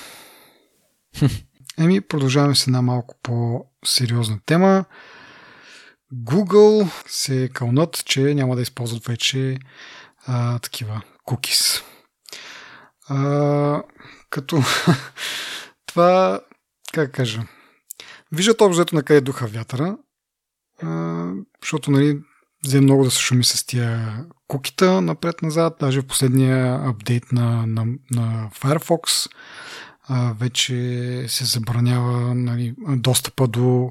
Еми, 1.78 2.00
продължаваме 2.00 2.54
с 2.54 2.66
една 2.66 2.82
малко 2.82 3.14
по-сериозна 3.22 4.38
тема. 4.46 4.84
Google 6.14 6.90
се 7.06 7.50
кълнат, 7.54 8.04
че 8.04 8.20
няма 8.20 8.56
да 8.56 8.62
използват 8.62 9.06
вече 9.06 9.58
а, 10.26 10.58
такива 10.58 11.02
cookies. 11.26 11.82
А, 13.08 13.82
като 14.30 14.62
това, 15.86 16.40
как 16.92 17.12
кажа, 17.12 17.42
виждат 18.32 18.60
обзето 18.60 18.94
на 18.94 19.02
къде 19.02 19.20
духа 19.20 19.46
вятъра, 19.46 19.96
а, 20.82 21.26
защото 21.62 21.90
нали, 21.90 22.20
взе 22.64 22.80
много 22.80 23.04
да 23.04 23.10
се 23.10 23.20
шуми 23.20 23.44
с 23.44 23.66
тия 23.66 24.24
кукита 24.46 25.00
напред-назад, 25.00 25.76
даже 25.80 26.00
в 26.00 26.06
последния 26.06 26.88
апдейт 26.88 27.32
на, 27.32 27.66
на, 27.66 27.86
на 28.10 28.50
Firefox 28.54 29.30
а, 30.08 30.32
вече 30.32 30.74
се 31.28 31.44
забранява 31.44 32.34
нали, 32.34 32.74
достъпа 32.88 33.48
до 33.48 33.90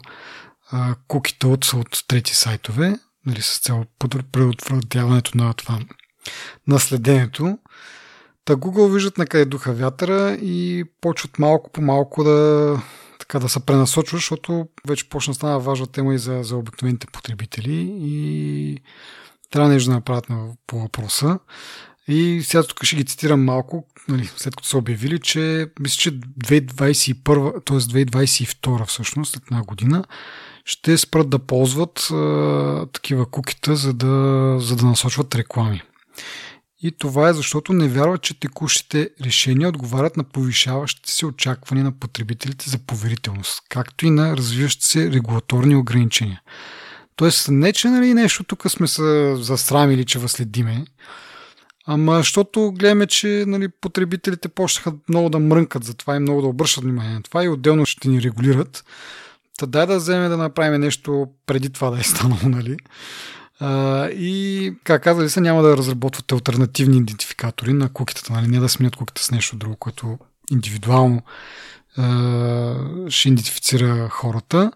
а, 0.71 0.95
кукита 1.07 1.47
от, 1.47 1.65
от 1.65 2.03
трети 2.07 2.35
сайтове, 2.35 2.99
нали, 3.25 3.41
с 3.41 3.59
цел 3.59 3.85
предотвратяването 4.31 5.37
на 5.37 5.53
това 5.53 5.79
наследението. 6.67 7.59
Та 8.47 8.55
Google 8.55 8.93
виждат 8.93 9.17
на 9.17 9.25
къде 9.25 9.45
духа 9.45 9.73
вятъра 9.73 10.37
и 10.41 10.83
почват 11.01 11.39
малко 11.39 11.71
по 11.71 11.81
малко 11.81 12.23
да, 12.23 12.81
така, 13.19 13.39
да 13.39 13.49
се 13.49 13.65
пренасочва, 13.65 14.17
защото 14.17 14.67
вече 14.87 15.09
почна 15.09 15.33
стана 15.33 15.59
важна 15.59 15.87
тема 15.87 16.13
и 16.13 16.17
за, 16.17 16.39
за 16.43 16.55
обикновените 16.55 17.07
потребители 17.07 17.97
и 17.99 18.77
трябва 19.51 19.69
нещо 19.69 19.89
да 19.89 19.95
направят 19.95 20.27
по 20.67 20.79
въпроса. 20.79 21.39
И 22.07 22.41
сега 22.43 22.63
тук 22.63 22.83
ще 22.83 22.95
ги 22.95 23.05
цитирам 23.05 23.43
малко, 23.43 23.85
нали, 24.07 24.29
след 24.37 24.55
като 24.55 24.67
са 24.67 24.77
обявили, 24.77 25.19
че 25.19 25.67
мисля, 25.79 25.97
че 25.97 26.19
2021, 26.19 27.65
т.е. 27.65 27.77
2022 27.77 28.85
всъщност, 28.85 29.31
след 29.31 29.43
една 29.51 29.63
година, 29.63 30.03
ще 30.65 30.97
спрат 30.97 31.29
да 31.29 31.39
ползват 31.39 31.99
а, 32.11 32.85
такива 32.93 33.25
кукита, 33.25 33.75
за 33.75 33.93
да, 33.93 34.55
за 34.59 34.75
да 34.75 34.85
насочват 34.85 35.35
реклами. 35.35 35.81
И 36.81 36.91
това 36.91 37.29
е 37.29 37.33
защото 37.33 37.73
не 37.73 37.87
вярват, 37.87 38.21
че 38.21 38.39
текущите 38.39 39.09
решения 39.21 39.69
отговарят 39.69 40.17
на 40.17 40.23
повишаващите 40.23 41.11
се 41.11 41.25
очаквания 41.25 41.83
на 41.83 41.91
потребителите 41.91 42.69
за 42.69 42.77
поверителност, 42.77 43.61
както 43.69 44.05
и 44.05 44.09
на 44.09 44.37
развиващите 44.37 44.85
се 44.87 45.11
регулаторни 45.11 45.75
ограничения. 45.75 46.41
Тоест, 47.15 47.47
не 47.51 47.73
че 47.73 47.87
нали, 47.87 48.13
нещо 48.13 48.43
тук 48.43 48.71
сме 48.71 48.87
се 48.87 49.35
засрамили, 49.35 50.05
че 50.05 50.19
възследиме, 50.19 50.85
Ама, 51.89 52.17
защото 52.17 52.71
гледаме, 52.71 53.07
че 53.07 53.43
нали, 53.47 53.67
потребителите 53.67 54.47
почнаха 54.47 54.93
много 55.09 55.29
да 55.29 55.39
мрънкат 55.39 55.83
за 55.83 55.93
това 55.93 56.15
и 56.15 56.19
много 56.19 56.41
да 56.41 56.47
обръщат 56.47 56.83
внимание 56.83 57.13
на 57.13 57.21
това 57.21 57.43
и 57.43 57.49
отделно 57.49 57.85
ще 57.85 58.09
ни 58.09 58.21
регулират. 58.21 58.85
Та 59.57 59.65
дай 59.65 59.85
да 59.85 59.97
вземем 59.97 60.29
да 60.29 60.37
направим 60.37 60.81
нещо 60.81 61.27
преди 61.45 61.69
това 61.69 61.89
да 61.89 61.99
е 61.99 62.03
станало, 62.03 62.39
нали? 62.43 62.77
А, 63.59 64.05
и, 64.09 64.73
как 64.83 65.03
казали 65.03 65.29
се, 65.29 65.41
няма 65.41 65.63
да 65.63 65.77
разработвате 65.77 66.35
альтернативни 66.35 66.97
идентификатори 66.97 67.73
на 67.73 67.89
кукитата, 67.89 68.33
нали? 68.33 68.47
Не 68.47 68.59
да 68.59 68.69
сменят 68.69 68.95
куките 68.95 69.23
с 69.23 69.31
нещо 69.31 69.55
друго, 69.55 69.75
което 69.75 70.17
индивидуално 70.51 71.21
а, 71.97 72.75
ще 73.09 73.29
идентифицира 73.29 74.09
хората. 74.09 74.71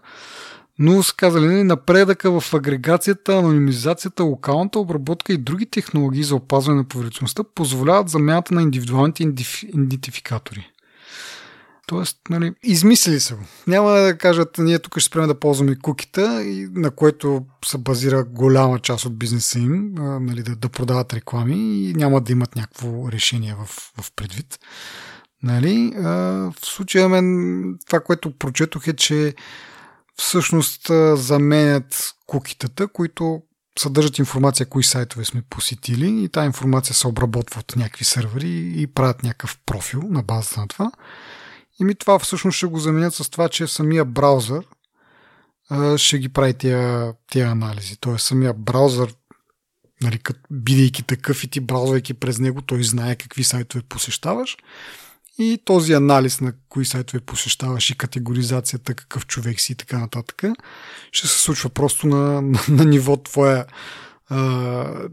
Но 0.80 1.04
са 1.04 1.16
казали, 1.16 1.46
нали, 1.46 1.64
напредъка 1.64 2.40
в 2.40 2.54
агрегацията, 2.54 3.38
анонимизацията, 3.38 4.24
локалната 4.24 4.80
обработка 4.80 5.34
и 5.34 5.38
други 5.38 5.66
технологии 5.66 6.24
за 6.24 6.36
опазване 6.36 6.78
на 6.78 6.84
поверителността 6.84 7.44
позволяват 7.56 8.10
замяната 8.10 8.54
на 8.54 8.62
индивидуалните 8.62 9.24
идентификатори. 9.74 10.72
Тоест, 11.88 12.18
нали, 12.30 12.54
измислили 12.64 13.20
са 13.20 13.36
го. 13.36 13.42
Няма 13.68 13.92
да 13.92 14.18
кажат, 14.18 14.58
ние 14.58 14.80
тук 14.80 15.00
ще 15.00 15.08
спреме 15.08 15.28
да 15.28 15.40
ползваме 15.40 15.76
кукита, 15.76 16.44
на 16.72 16.92
което 16.92 17.46
се 17.66 17.78
базира 17.78 18.24
голяма 18.24 18.80
част 18.80 19.06
от 19.06 19.18
бизнеса 19.18 19.60
им, 19.60 19.94
нали, 19.98 20.44
да, 20.44 20.56
да 20.56 20.70
продават 20.70 21.14
реклами 21.14 21.90
и 21.90 21.94
няма 21.94 22.22
да 22.22 22.32
имат 22.32 22.56
някакво 22.56 23.12
решение 23.12 23.56
в, 23.56 23.66
в 24.02 24.12
предвид. 24.16 24.60
Нали, 25.44 25.94
в 25.96 26.54
случая 26.62 27.10
мен 27.10 27.78
това, 27.88 28.00
което 28.00 28.38
прочетох 28.38 28.88
е, 28.88 28.94
че 28.94 29.36
всъщност 30.16 30.88
заменят 31.14 32.14
кукитата, 32.28 32.88
които 32.88 33.42
съдържат 33.80 34.18
информация 34.18 34.66
кои 34.66 34.84
сайтове 34.84 35.26
сме 35.26 35.42
посетили 35.50 36.24
и 36.24 36.30
тази 36.30 36.46
информация 36.46 36.96
се 36.96 37.08
обработва 37.08 37.60
от 37.60 37.76
някакви 37.76 38.06
сървъри 38.06 38.74
и 38.76 38.88
правят 38.88 39.24
някакъв 39.24 39.58
профил 39.66 40.04
на 40.10 40.24
базата 40.24 40.60
на 40.60 40.68
това. 40.68 40.92
И 41.82 41.84
ми 41.84 41.96
това 41.96 42.20
всъщност 42.20 42.58
ще 42.58 42.66
го 42.66 42.80
заменят 42.80 43.14
с 43.14 43.30
това, 43.30 43.50
че 43.50 43.68
самия 43.68 44.06
браузър 44.06 44.66
ще 45.98 46.20
ги 46.20 46.30
прави 46.30 46.54
тия, 46.54 47.14
тия 47.32 47.48
анализи. 47.48 47.98
Тоест 48.00 48.26
самия 48.26 48.54
браузър, 48.54 49.14
нали, 50.02 50.20
бидейки 50.52 51.04
такъв 51.04 51.44
и 51.44 51.48
ти 51.48 51.60
браузвайки 51.60 52.14
през 52.14 52.40
него, 52.40 52.62
той 52.62 52.84
знае 52.84 53.16
какви 53.16 53.44
сайтове 53.44 53.84
посещаваш 53.90 54.58
и 55.38 55.62
този 55.66 55.94
анализ 55.94 56.42
на 56.42 56.54
кои 56.70 56.86
сайтове 56.86 57.20
посещаваш 57.20 57.90
и 57.90 57.98
категоризацията, 57.98 58.94
какъв 58.94 59.26
човек 59.26 59.60
си 59.60 59.72
и 59.72 59.76
така 59.76 60.00
нататък, 60.00 60.44
ще 61.12 61.28
се 61.28 61.40
случва 61.40 61.70
просто 61.70 62.08
на, 62.08 62.42
на, 62.42 62.60
на 62.70 62.86
ниво 62.86 63.18
твоя, 63.18 63.66
а, 64.30 65.10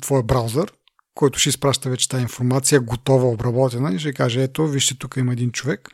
твоя 0.00 0.22
браузър, 0.22 0.72
който 1.14 1.38
ще 1.38 1.48
изпраща 1.48 1.90
вече 1.90 2.08
тази 2.08 2.22
информация, 2.22 2.80
готова, 2.80 3.28
обработена 3.28 3.94
и 3.94 3.98
ще 3.98 4.12
каже, 4.12 4.42
ето, 4.42 4.66
вижте, 4.66 4.94
тук 4.98 5.16
има 5.16 5.32
един 5.32 5.52
човек, 5.52 5.88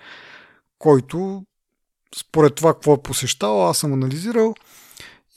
който 0.79 1.45
според 2.17 2.55
това 2.55 2.75
какво 2.75 2.95
е 2.95 3.03
посещавал, 3.03 3.69
аз 3.69 3.79
съм 3.79 3.93
анализирал 3.93 4.55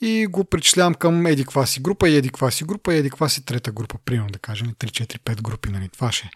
и 0.00 0.26
го 0.26 0.44
причислявам 0.44 0.94
към 0.94 1.26
еди 1.26 1.46
си 1.66 1.80
група 1.80 2.08
и 2.08 2.16
еди 2.16 2.30
си 2.50 2.64
група 2.64 2.94
и 2.94 2.98
еди 2.98 3.10
си 3.28 3.44
трета 3.44 3.72
група, 3.72 3.98
примерно 4.04 4.30
да 4.30 4.38
кажем 4.38 4.68
3, 4.68 4.86
4, 4.86 5.18
5 5.18 5.42
групи, 5.42 5.70
нали, 5.70 5.88
това 5.88 6.12
ще 6.12 6.26
е. 6.26 6.30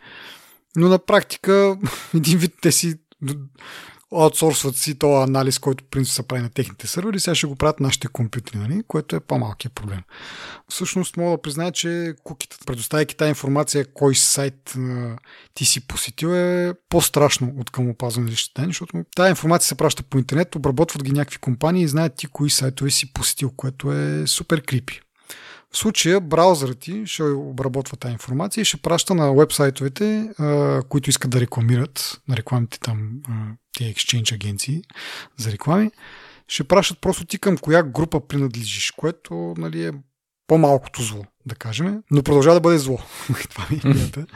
Но 0.77 0.89
на 0.89 0.99
практика, 0.99 1.79
един 2.15 2.39
вид 2.39 2.55
те 2.63 2.73
си 2.73 2.95
аутсорсват 4.15 4.77
си 4.77 4.99
този 4.99 5.23
анализ, 5.23 5.59
който 5.59 5.85
принцип 5.85 6.15
се 6.15 6.29
прави 6.29 6.43
на 6.43 6.49
техните 6.49 6.87
сървъри, 6.87 7.21
сега 7.21 7.35
ще 7.35 7.47
го 7.47 7.57
правят 7.57 7.81
нашите 7.81 8.09
компютри, 8.09 8.59
нали? 8.59 8.83
което 8.89 9.17
е 9.17 9.21
по-малкият 9.21 9.75
проблем. 9.75 10.01
Всъщност 10.69 11.17
мога 11.17 11.31
да 11.31 11.43
призная, 11.43 11.73
че 11.73 12.15
куките, 12.25 12.57
предоставяйки 12.67 13.17
тази 13.17 13.29
информация, 13.29 13.87
кой 13.95 14.15
сайт 14.15 14.75
а, 14.79 15.17
ти 15.55 15.65
си 15.65 15.87
посетил 15.87 16.29
е 16.29 16.75
по-страшно 16.89 17.55
от 17.59 17.71
към 17.71 17.91
опазване 17.91 18.31
личните 18.31 18.61
данни, 18.61 18.73
защото 18.73 19.05
тази 19.17 19.31
информация 19.31 19.69
се 19.69 19.75
праща 19.75 20.03
по 20.03 20.19
интернет, 20.19 20.55
обработват 20.55 21.05
ги 21.05 21.13
някакви 21.13 21.39
компании 21.39 21.83
и 21.83 21.89
знаят 21.89 22.15
ти 22.17 22.27
кои 22.27 22.51
сайтове 22.51 22.91
си 22.91 23.13
посетил, 23.13 23.51
което 23.57 23.93
е 23.93 24.27
супер 24.27 24.63
крипи. 24.63 25.01
В 25.73 25.79
случая 25.79 26.21
браузърът 26.21 26.79
ти 26.79 27.03
ще 27.07 27.23
обработва 27.23 27.97
тази 27.97 28.13
информация 28.13 28.63
и 28.63 28.65
ще 28.65 28.77
праща 28.77 29.15
на 29.15 29.35
вебсайтовете, 29.35 30.29
които 30.89 31.11
искат 31.11 31.31
да 31.31 31.41
рекламират, 31.41 32.21
на 32.29 32.37
рекламите 32.37 32.81
там, 32.81 33.11
тези 33.77 33.95
exchange 33.95 34.35
агенции 34.35 34.83
за 35.37 35.53
реклами, 35.53 35.91
ще 36.49 36.65
пращат 36.65 37.01
просто 37.01 37.25
ти 37.25 37.39
към 37.39 37.59
коя 37.59 37.83
група 37.83 38.21
принадлежиш, 38.21 38.91
което 38.91 39.55
нали, 39.59 39.85
е 39.85 39.93
по-малкото 40.47 41.03
зло, 41.03 41.25
да 41.47 41.55
кажем, 41.55 42.03
но 42.11 42.23
продължава 42.23 42.55
да 42.55 42.61
бъде 42.61 42.79
зло. 42.79 42.99
Това 43.51 43.67
ми 43.71 43.81
е 43.85 43.89
идеята. 43.89 44.27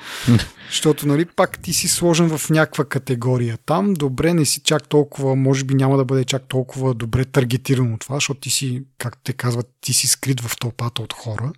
Защото, 0.68 1.06
нали, 1.06 1.24
пак 1.24 1.62
ти 1.62 1.72
си 1.72 1.88
сложен 1.88 2.38
в 2.38 2.50
някаква 2.50 2.84
категория 2.84 3.58
там, 3.66 3.94
добре, 3.94 4.34
не 4.34 4.44
си 4.44 4.60
чак 4.60 4.88
толкова, 4.88 5.36
може 5.36 5.64
би 5.64 5.74
няма 5.74 5.96
да 5.96 6.04
бъде 6.04 6.24
чак 6.24 6.48
толкова 6.48 6.94
добре 6.94 7.24
таргетирано 7.24 7.98
това, 7.98 8.16
защото 8.16 8.40
ти 8.40 8.50
си, 8.50 8.82
как 8.98 9.18
те 9.24 9.32
казват, 9.32 9.66
ти 9.80 9.92
си 9.92 10.06
скрит 10.06 10.40
в 10.40 10.58
тълпата 10.58 11.02
от 11.02 11.12
хора. 11.12 11.52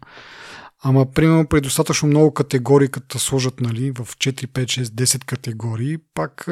Ама, 0.84 1.12
примерно, 1.12 1.46
при 1.46 1.60
достатъчно 1.60 2.08
много 2.08 2.34
категории, 2.34 2.88
като 2.88 3.18
сложат, 3.18 3.60
нали, 3.60 3.90
в 3.90 3.98
4, 4.16 4.46
5, 4.46 4.64
6, 4.64 4.82
10 4.82 5.24
категории, 5.24 5.98
пак 6.14 6.48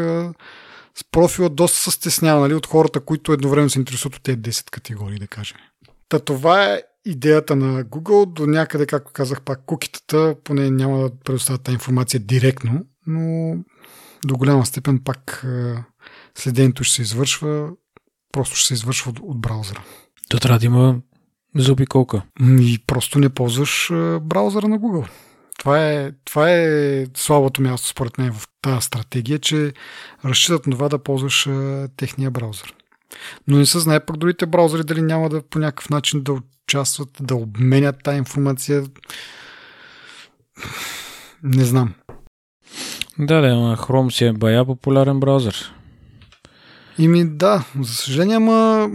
с 0.95 1.05
профила 1.11 1.49
доста 1.49 1.79
се 1.79 1.91
стеснява, 1.91 2.41
нали, 2.41 2.55
от 2.55 2.67
хората, 2.67 3.01
които 3.01 3.33
едновременно 3.33 3.71
се 3.71 3.79
интересуват 3.79 4.17
от 4.17 4.23
тези 4.23 4.39
10 4.39 4.71
категории, 4.71 5.19
да 5.19 5.27
кажем. 5.27 5.57
Та 6.09 6.19
това 6.19 6.65
е 6.65 6.83
идеята 7.05 7.57
на 7.57 7.85
Google. 7.85 8.33
До 8.33 8.47
някъде, 8.47 8.87
както 8.87 9.13
казах 9.13 9.43
пак, 9.43 9.65
кукитата 9.67 10.35
поне 10.45 10.71
няма 10.71 10.99
да 10.99 11.11
предоставят 11.25 11.63
тази 11.63 11.75
информация 11.75 12.21
директно, 12.21 12.85
но 13.07 13.57
до 14.25 14.37
голяма 14.37 14.67
степен 14.67 14.99
пак 14.99 15.45
е, 15.45 15.75
следението 16.35 16.85
ще 16.85 16.95
се 16.95 17.03
извършва, 17.03 17.71
просто 18.33 18.57
ще 18.57 18.67
се 18.67 18.75
извършва 18.75 19.11
от, 19.11 19.19
от 19.23 19.41
браузъра. 19.41 19.83
То 20.29 20.39
трябва 20.39 20.59
да 20.59 20.67
има 20.67 21.01
заобиколка. 21.57 22.23
И 22.41 22.83
просто 22.87 23.19
не 23.19 23.29
ползваш 23.29 23.91
е, 23.91 24.19
браузъра 24.21 24.69
на 24.69 24.79
Google. 24.79 25.09
Това 25.61 25.91
е, 25.91 26.13
това 26.25 26.51
е 26.51 27.07
слабото 27.15 27.63
място, 27.63 27.89
според 27.89 28.19
мен, 28.19 28.33
в 28.33 28.49
тази 28.63 28.87
стратегия, 28.87 29.39
че 29.39 29.73
разчитат 30.25 30.67
на 30.67 30.73
това 30.73 30.89
да 30.89 30.99
ползваш 30.99 31.47
е, 31.47 31.89
техния 31.97 32.31
браузър. 32.31 32.75
Но 33.49 33.59
не 33.59 33.67
се 33.67 33.79
знае 33.79 34.07
пък 34.07 34.17
другите 34.17 34.47
браузъри 34.47 34.85
дали 34.85 35.03
няма 35.03 35.29
да 35.29 35.43
по 35.43 35.59
някакъв 35.59 35.91
начин 35.91 36.23
да 36.23 36.41
участват, 36.65 37.09
да 37.21 37.35
обменят 37.35 37.97
тази 38.05 38.19
информация. 38.19 38.85
Не 41.43 41.65
знам. 41.65 41.95
Да, 43.19 43.41
да, 43.41 43.55
но 43.55 43.77
Chrome 43.77 44.11
си 44.11 44.25
е 44.25 44.33
бая 44.33 44.65
популярен 44.65 45.21
браузър. 45.21 45.75
Ими 46.99 47.25
да, 47.25 47.65
за 47.81 47.95
съжаление, 47.95 48.37
ама 48.37 48.91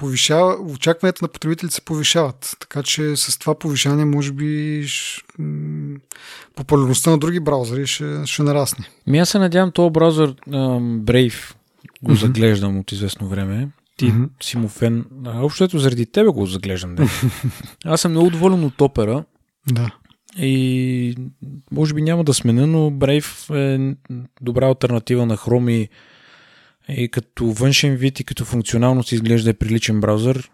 повишава, 0.00 0.56
очакванията 0.72 1.24
на 1.24 1.28
потребителите 1.28 1.74
се 1.74 1.80
повишават. 1.80 2.56
Така 2.60 2.82
че 2.82 3.16
с 3.16 3.38
това 3.38 3.58
повишание, 3.58 4.04
може 4.04 4.32
би, 4.32 4.82
ш... 4.86 5.24
популярността 6.56 7.10
на 7.10 7.18
други 7.18 7.40
браузъри 7.40 7.86
ще, 7.86 8.26
ще 8.26 8.42
нарасне. 8.42 8.88
Ми 9.06 9.18
аз 9.18 9.28
се 9.28 9.38
надявам 9.38 9.72
този 9.72 9.92
браузър 9.92 10.34
Brave 10.44 11.54
го 12.02 12.10
mm-hmm. 12.10 12.20
заглеждам 12.20 12.78
от 12.78 12.92
известно 12.92 13.28
време. 13.28 13.68
Ти 13.96 14.12
mm-hmm. 14.12 14.28
си 14.42 14.58
му 14.58 14.68
фен. 14.68 15.04
Общо 15.26 15.64
ето 15.64 15.78
заради 15.78 16.06
тебе 16.06 16.28
го 16.28 16.46
заглеждам. 16.46 16.94
Да. 16.94 17.08
Аз 17.84 18.00
съм 18.00 18.10
много 18.12 18.30
доволен 18.30 18.64
от 18.64 18.80
опера. 18.80 19.24
Да. 19.72 19.90
И 20.38 21.16
може 21.72 21.94
би 21.94 22.02
няма 22.02 22.24
да 22.24 22.34
сменя, 22.34 22.66
но 22.66 22.90
Brave 22.90 23.54
е 23.54 23.96
добра 24.40 24.66
альтернатива 24.66 25.26
на 25.26 25.36
Chrome 25.36 25.70
и, 25.70 25.88
и 26.96 27.08
като 27.10 27.46
външен 27.46 27.96
вид 27.96 28.20
и 28.20 28.24
като 28.24 28.44
функционалност 28.44 29.12
изглежда 29.12 29.50
е 29.50 29.54
приличен 29.54 30.00
браузър. 30.00 30.50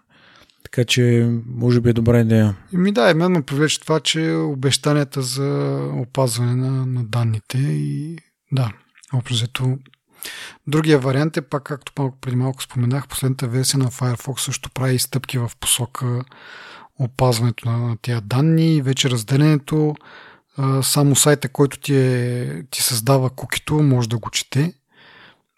Така 0.64 0.84
че 0.84 1.30
може 1.46 1.80
би 1.80 1.90
е 1.90 1.92
добра 1.92 2.20
идея. 2.20 2.56
Ми 2.72 2.92
да, 2.92 3.10
и 3.10 3.14
мен 3.14 3.32
ме 3.32 3.42
привлече 3.42 3.80
това, 3.80 4.00
че 4.00 4.30
обещанията 4.30 5.22
за 5.22 5.80
опазване 5.94 6.54
на, 6.54 6.86
на 6.86 7.04
данните 7.04 7.58
и 7.58 8.18
да, 8.52 8.72
общо 9.12 9.78
Другия 10.66 10.98
вариант 10.98 11.36
е 11.36 11.42
пак, 11.42 11.62
както 11.62 11.92
малко 11.98 12.18
преди 12.20 12.36
малко 12.36 12.62
споменах, 12.62 13.08
последната 13.08 13.48
версия 13.48 13.78
на 13.78 13.90
Firefox 13.90 14.40
също 14.40 14.70
прави 14.70 14.98
стъпки 14.98 15.38
в 15.38 15.50
посока 15.60 16.24
опазването 16.98 17.70
на 17.70 17.96
тези 18.02 18.20
данни 18.20 18.76
и 18.76 18.82
вече 18.82 19.10
разделението 19.10 19.94
само 20.82 21.16
сайта, 21.16 21.48
който 21.48 21.78
ти, 21.78 21.96
е, 21.96 22.62
ти 22.70 22.82
създава 22.82 23.30
кукито, 23.30 23.74
може 23.74 24.08
да 24.08 24.18
го 24.18 24.30
чете. 24.30 24.74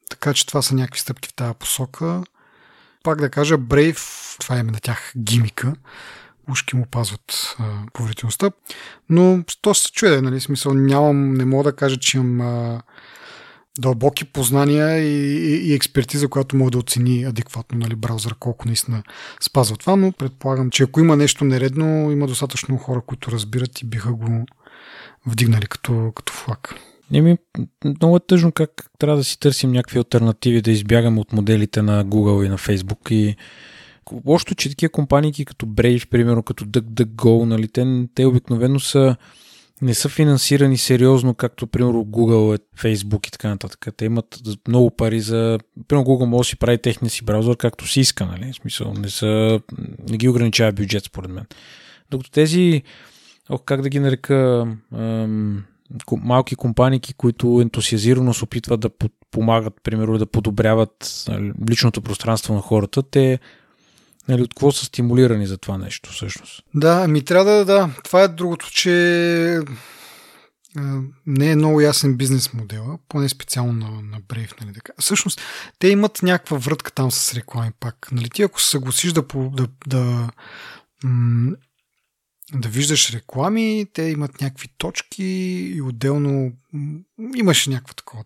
Така 0.09 0.35
че 0.35 0.47
това 0.47 0.63
са 0.63 0.75
някакви 0.75 1.01
стъпки 1.01 1.29
в 1.29 1.35
тази 1.35 1.55
посока. 1.55 2.23
Пак 3.03 3.21
да 3.21 3.31
кажа, 3.31 3.59
Brave, 3.59 4.01
това 4.41 4.59
е 4.59 4.63
на 4.63 4.81
тях 4.81 5.13
гимика, 5.19 5.75
ушки 6.51 6.77
му 6.77 6.87
пазват 6.87 7.57
поверителността. 7.93 8.51
Но 9.09 9.45
то 9.63 9.75
се 9.75 9.93
чуе, 9.93 10.21
нали, 10.21 10.41
смисъл, 10.41 10.75
нямам, 10.75 11.35
не 11.35 11.45
мога 11.45 11.65
да 11.65 11.77
кажа, 11.77 11.97
че 11.97 12.17
имам 12.17 12.41
а, 12.41 12.83
дълбоки 13.79 14.25
познания 14.25 14.99
и, 14.99 15.37
и, 15.37 15.71
и 15.71 15.75
експертиза, 15.75 16.29
която 16.29 16.57
може 16.57 16.71
да 16.71 16.79
оцени 16.79 17.25
адекватно 17.25 17.79
нали, 17.79 17.97
браузър, 17.97 18.35
колко 18.39 18.67
наистина 18.67 19.03
спазва 19.41 19.77
това, 19.77 19.97
но 19.97 20.13
предполагам, 20.13 20.71
че 20.71 20.83
ако 20.83 21.01
има 21.01 21.17
нещо 21.17 21.45
нередно, 21.45 22.11
има 22.11 22.27
достатъчно 22.27 22.77
хора, 22.77 23.01
които 23.07 23.31
разбират 23.31 23.81
и 23.81 23.87
биха 23.87 24.13
го 24.13 24.47
вдигнали 25.27 25.67
като, 25.67 26.13
като 26.15 26.33
флаг. 26.33 26.75
Еми, 27.13 27.37
много 27.85 28.17
е 28.17 28.21
тъжно 28.21 28.53
как 28.53 28.91
трябва 28.99 29.17
да 29.17 29.25
си 29.25 29.41
търсим 29.41 29.73
някакви 29.73 29.99
альтернативи, 29.99 30.63
да 30.63 30.71
избягаме 30.71 31.21
от 31.21 31.33
моделите 31.33 31.83
на 31.83 32.05
Google 32.05 32.47
и 32.47 32.49
на 32.49 32.59
Facebook 32.59 33.13
и 33.13 33.37
Лошото, 34.27 34.55
че 34.55 34.69
такива 34.69 34.91
компании 34.91 35.45
като 35.45 35.67
Brave, 35.67 36.09
примерно, 36.09 36.43
като 36.43 36.65
DuckDuckGo, 36.65 37.45
нали, 37.45 37.69
те, 37.69 38.09
те 38.15 38.27
обикновено 38.27 38.81
са 38.81 39.17
не 39.83 39.95
са 39.95 40.09
финансирани 40.09 40.79
сериозно, 40.79 41.35
както 41.35 41.67
примерно 41.67 42.05
Google, 42.05 42.61
Facebook 42.79 43.29
и 43.29 43.31
така 43.31 43.49
нататък. 43.49 43.87
Те 43.97 44.05
имат 44.05 44.41
много 44.69 44.91
пари 44.91 45.21
за... 45.21 45.59
Примерно 45.89 46.07
Google 46.07 46.25
може 46.25 46.47
да 46.47 46.51
си 46.51 46.57
прави 46.57 46.79
техния 46.79 47.11
си 47.11 47.25
браузър 47.25 47.57
както 47.57 47.87
си 47.87 48.01
иска, 48.01 48.27
нали? 48.27 48.53
В 48.53 48.57
смисъл, 48.57 48.95
не, 48.95 49.11
са, 49.11 49.61
не 50.09 50.17
ги 50.17 50.29
ограничава 50.29 50.73
бюджет, 50.73 51.05
според 51.05 51.31
мен. 51.31 51.45
Докато 52.11 52.31
тези, 52.31 52.83
ох, 53.49 53.63
как 53.65 53.83
да 53.83 53.89
ги 53.89 54.01
нарека, 54.01 54.67
ам, 54.95 55.65
малки 56.13 56.55
компании, 56.55 57.01
които 57.17 57.61
ентусиазирано 57.61 58.35
се 58.35 58.45
опитват 58.45 58.81
да 58.81 58.91
помагат, 59.31 59.75
примерно 59.83 60.19
да 60.19 60.27
подобряват 60.27 61.25
нали, 61.29 61.53
личното 61.71 62.03
пространство 62.03 62.55
на 62.55 62.61
хората, 62.61 63.03
те 63.03 63.39
Нали, 64.29 64.43
от 64.43 64.55
какво 64.55 64.73
са 64.73 64.85
стимулирани 64.85 65.47
за 65.47 65.59
това 65.59 65.79
нещо 65.79 66.13
всъщност? 66.13 66.63
Да, 66.75 67.09
ми 67.09 67.25
трябва 67.25 67.45
да, 67.45 67.65
да. 67.65 67.91
Това 68.05 68.23
е 68.23 68.29
другото, 68.29 68.71
че 68.71 69.61
не 71.27 71.51
е 71.51 71.57
много 71.57 71.81
ясен 71.81 72.17
бизнес 72.17 72.53
модела, 72.53 72.99
поне 73.09 73.29
специално 73.29 73.73
на, 73.73 74.03
на 74.03 74.21
Brave. 74.21 74.61
Нали, 74.61 74.75
така. 74.75 74.93
Всъщност, 74.99 75.41
те 75.79 75.89
имат 75.89 76.23
някаква 76.23 76.57
врътка 76.57 76.93
там 76.93 77.11
с 77.11 77.35
реклами 77.35 77.71
пак. 77.81 78.09
Нали, 78.13 78.31
ти 78.31 78.43
ако 78.43 78.61
се 78.61 78.71
съгласиш 78.71 79.13
да, 79.13 79.25
да, 79.35 79.69
да, 79.87 80.31
да 82.55 82.69
виждаш 82.69 83.15
реклами, 83.15 83.87
те 83.93 84.03
имат 84.03 84.41
някакви 84.41 84.69
точки 84.79 85.25
и 85.75 85.83
отделно 85.83 86.53
имаше 87.35 87.71
някаква 87.71 87.95
такова. 87.95 88.25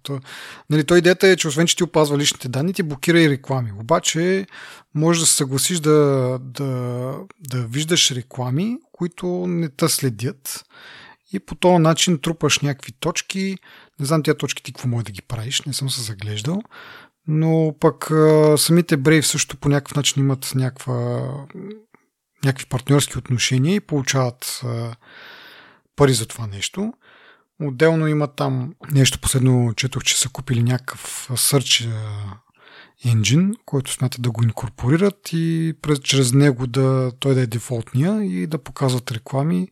Нали, 0.70 0.85
той 0.85 0.99
идеята 0.99 1.29
е, 1.29 1.37
че 1.37 1.49
освен, 1.49 1.66
че 1.66 1.77
ти 1.77 1.85
опазва 1.85 2.18
личните 2.18 2.49
данни, 2.49 2.73
ти 2.73 2.83
блокира 2.83 3.20
и 3.20 3.31
реклами. 3.31 3.73
Обаче 3.81 4.47
може 4.95 5.20
да 5.20 5.27
се 5.27 5.37
съгласиш 5.37 5.81
да, 5.81 6.39
да, 6.41 7.14
да 7.49 7.62
виждаш 7.62 8.11
реклами, 8.11 8.79
които 8.93 9.27
не 9.49 9.68
те 9.68 9.89
следят 9.89 10.64
и 11.33 11.39
по 11.41 11.55
този 11.55 11.79
начин 11.79 12.18
трупаш 12.18 12.59
някакви 12.59 12.93
точки. 12.93 13.59
Не 14.01 14.07
знам 14.07 14.23
тия 14.23 14.37
точки 14.37 14.62
ти 14.62 14.73
какво 14.73 14.89
може 14.89 15.05
да 15.05 15.12
ги 15.12 15.23
правиш, 15.23 15.62
не 15.62 15.73
съм 15.73 15.91
се 15.91 16.03
заглеждал. 16.03 16.62
Но 17.29 17.75
пък 17.81 18.05
самите 18.57 18.99
Brave 18.99 19.20
също 19.20 19.57
по 19.57 19.68
някакъв 19.68 19.97
начин 19.97 20.23
имат 20.23 20.53
някаква 20.55 21.29
някакви 22.45 22.66
партньорски 22.66 23.18
отношения 23.18 23.74
и 23.74 23.80
получават 23.80 24.62
пари 25.97 26.14
за 26.14 26.26
това 26.26 26.47
нещо. 26.47 26.93
Отделно 27.61 28.09
има 28.09 28.26
там 28.26 28.74
нещо, 28.93 29.20
последно 29.20 29.74
четох, 29.74 30.05
че 30.05 30.18
са 30.18 30.28
купили 30.28 30.62
някакъв 30.62 31.28
Search 31.30 31.93
engine, 33.07 33.53
който 33.64 33.93
смятат 33.93 34.22
да 34.22 34.30
го 34.30 34.43
инкорпорират 34.43 35.28
и 35.32 35.74
през, 35.82 35.99
чрез 35.99 36.32
него 36.32 36.66
да, 36.66 37.12
той 37.20 37.34
да 37.34 37.40
е 37.40 37.47
дефолтния 37.47 38.24
и 38.24 38.47
да 38.47 38.59
показват 38.59 39.12
реклами. 39.12 39.68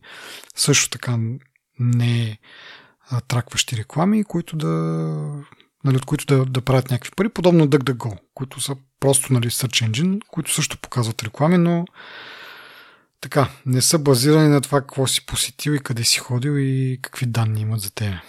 Също 0.55 0.89
така 0.89 1.17
не 1.79 2.39
тракващи 3.27 3.77
реклами, 3.77 4.23
които 4.23 4.57
да, 4.57 4.67
нали, 5.83 5.97
от 5.97 6.05
които 6.05 6.25
да, 6.25 6.45
да 6.45 6.61
правят 6.61 6.91
някакви 6.91 7.11
пари, 7.15 7.29
подобно 7.29 7.67
DuckDuckGo, 7.67 8.17
които 8.33 8.61
са 8.61 8.75
просто 8.99 9.33
нали, 9.33 9.49
Search 9.49 9.89
Engine, 9.89 10.19
които 10.27 10.53
също 10.53 10.77
показват 10.77 11.23
реклами, 11.23 11.57
но 11.57 11.85
така, 13.21 13.49
не 13.65 13.81
са 13.81 13.99
базирани 13.99 14.49
на 14.49 14.61
това 14.61 14.81
какво 14.81 15.07
си 15.07 15.25
посетил 15.25 15.71
и 15.71 15.79
къде 15.79 16.03
си 16.03 16.19
ходил 16.19 16.57
и 16.57 16.99
какви 17.01 17.25
данни 17.25 17.61
имат 17.61 17.81
за 17.81 17.91
тебе. 17.91 18.21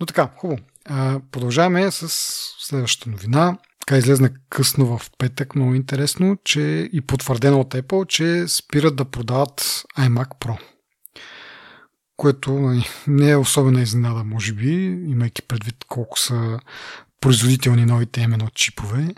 Но 0.00 0.06
така, 0.06 0.30
хубаво. 0.36 0.60
Продължаваме 1.30 1.90
с 1.90 2.08
следващата 2.58 3.10
новина. 3.10 3.58
Така 3.80 3.98
излезна 3.98 4.30
късно 4.50 4.98
в 4.98 5.10
петък, 5.18 5.54
много 5.54 5.74
интересно, 5.74 6.38
че 6.44 6.90
и 6.92 7.00
потвърдено 7.00 7.60
от 7.60 7.74
Apple, 7.74 8.06
че 8.06 8.48
спират 8.48 8.96
да 8.96 9.04
продават 9.04 9.84
iMac 9.98 10.28
Pro. 10.40 10.58
Което 12.16 12.52
нали, 12.52 12.86
не 13.06 13.30
е 13.30 13.36
особена 13.36 13.82
изненада, 13.82 14.24
може 14.24 14.52
би, 14.52 14.72
имайки 15.06 15.42
предвид 15.42 15.76
колко 15.88 16.18
са 16.18 16.60
производителни 17.20 17.86
новите 17.86 18.20
M1 18.20 18.54
чипове. 18.54 19.14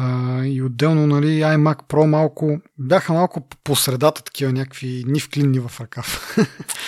А, 0.00 0.44
и 0.44 0.62
отделно, 0.62 1.06
нали, 1.06 1.26
iMac 1.26 1.78
Pro 1.88 2.06
малко, 2.06 2.60
бяха 2.78 3.12
малко 3.12 3.48
по 3.64 3.76
средата 3.76 4.22
такива 4.22 4.52
някакви 4.52 5.04
ни 5.06 5.20
в 5.20 5.30
клин, 5.30 5.50
ни 5.50 5.60
в 5.60 5.80
ръкав. 5.80 6.36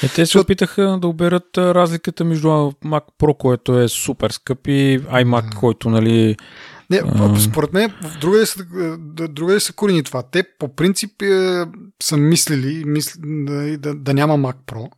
Е, 0.03 0.09
те 0.09 0.27
се 0.27 0.39
опитаха 0.39 0.99
да 1.01 1.09
оберат 1.09 1.59
разликата 1.59 2.25
между 2.25 2.49
Mac 2.49 3.03
Pro, 3.21 3.37
което 3.37 3.79
е 3.79 3.89
супер 3.89 4.31
скъп 4.31 4.67
и 4.67 5.01
iMac, 5.01 5.55
който, 5.55 5.91
нали... 5.91 6.37
Не, 6.91 7.03
според 7.41 7.73
мен, 7.73 7.93
друга 8.21 8.47
са, 8.47 8.65
друга 9.29 9.61
са 9.61 9.73
корени 9.73 10.03
това. 10.03 10.23
Те 10.23 10.45
по 10.59 10.75
принцип 10.75 11.23
е, 11.23 11.65
са 12.03 12.17
мислили 12.17 12.85
мисли, 12.87 13.21
да, 13.25 13.79
да, 13.79 13.95
да 13.95 14.15
няма 14.15 14.39
Mac 14.39 14.57
Pro 14.67 14.91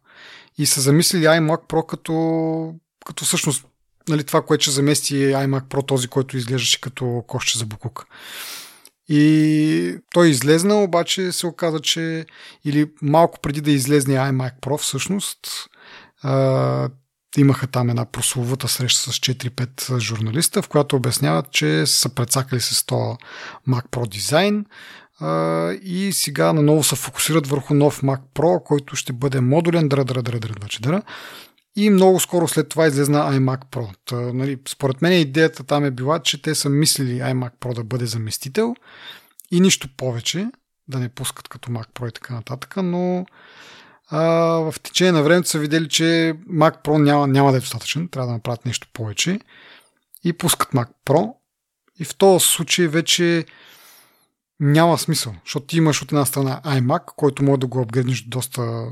и 0.58 0.66
са 0.66 0.80
замислили 0.80 1.24
iMac 1.24 1.68
Pro 1.68 1.86
като, 1.86 2.74
като 3.06 3.24
всъщност 3.24 3.66
нали, 4.08 4.24
това, 4.24 4.42
което 4.42 4.62
ще 4.62 4.70
замести 4.70 5.14
iMac 5.14 5.62
Pro, 5.62 5.86
този, 5.86 6.08
който 6.08 6.36
изглеждаше 6.36 6.80
като 6.80 7.24
кошче 7.26 7.58
за 7.58 7.66
букук. 7.66 8.06
И 9.08 9.96
той 10.12 10.28
излезна, 10.28 10.82
обаче 10.82 11.32
се 11.32 11.46
оказа, 11.46 11.80
че 11.80 12.26
или 12.64 12.90
малко 13.02 13.38
преди 13.42 13.60
да 13.60 13.70
излезне 13.70 14.14
iMac 14.14 14.52
Pro 14.60 14.78
всъщност, 14.78 15.48
а, 16.22 16.88
имаха 17.36 17.66
там 17.66 17.90
една 17.90 18.04
прословута 18.04 18.68
среща 18.68 19.12
с 19.12 19.18
4-5 19.18 19.98
журналиста, 19.98 20.62
в 20.62 20.68
която 20.68 20.96
обясняват, 20.96 21.50
че 21.50 21.86
са 21.86 22.08
прецакали 22.08 22.60
с 22.60 22.86
това 22.86 23.16
Mac 23.68 23.88
Pro 23.88 24.08
дизайн 24.08 24.66
а, 25.20 25.72
и 25.72 26.12
сега 26.12 26.52
наново 26.52 26.84
се 26.84 26.96
фокусират 26.96 27.46
върху 27.46 27.74
нов 27.74 28.02
Mac 28.02 28.20
Pro, 28.34 28.62
който 28.62 28.96
ще 28.96 29.12
бъде 29.12 29.40
модулен, 29.40 29.88
дра, 29.88 30.04
дра, 30.04 30.22
дра, 30.22 30.40
дра, 30.40 30.54
дра, 30.54 30.68
дра, 30.80 31.02
и 31.76 31.90
много 31.90 32.20
скоро 32.20 32.48
след 32.48 32.68
това 32.68 32.86
излезна 32.86 33.18
iMac 33.18 33.64
Pro. 33.70 33.96
Та, 34.04 34.16
нали, 34.16 34.58
според 34.68 35.02
мен 35.02 35.20
идеята 35.20 35.64
там 35.64 35.84
е 35.84 35.90
била, 35.90 36.18
че 36.18 36.42
те 36.42 36.54
са 36.54 36.68
мислили 36.68 37.20
iMac 37.20 37.50
Pro 37.60 37.74
да 37.74 37.84
бъде 37.84 38.06
заместител 38.06 38.74
и 39.50 39.60
нищо 39.60 39.88
повече, 39.96 40.46
да 40.88 40.98
не 40.98 41.08
пускат 41.08 41.48
като 41.48 41.70
Mac 41.70 41.88
Pro 41.88 42.08
и 42.08 42.12
така 42.12 42.34
нататък, 42.34 42.74
но 42.76 43.26
а, 44.08 44.22
в 44.70 44.74
течение 44.82 45.12
на 45.12 45.22
времето 45.22 45.48
са 45.48 45.58
видели, 45.58 45.88
че 45.88 46.34
Mac 46.50 46.84
Pro 46.84 47.02
няма, 47.02 47.26
няма 47.26 47.50
да 47.50 47.56
е 47.56 47.60
достатъчен, 47.60 48.08
трябва 48.08 48.26
да 48.26 48.32
направят 48.32 48.66
нещо 48.66 48.88
повече 48.92 49.40
и 50.24 50.32
пускат 50.32 50.72
Mac 50.72 50.88
Pro 51.06 51.32
и 51.98 52.04
в 52.04 52.16
този 52.16 52.46
случай 52.46 52.86
вече 52.86 53.44
няма 54.60 54.98
смисъл, 54.98 55.34
защото 55.44 55.66
ти 55.66 55.76
имаш 55.76 56.02
от 56.02 56.12
една 56.12 56.24
страна 56.24 56.60
iMac, 56.64 57.04
който 57.16 57.44
може 57.44 57.60
да 57.60 57.66
го 57.66 57.80
апгрейднеш 57.80 58.22
доста 58.22 58.86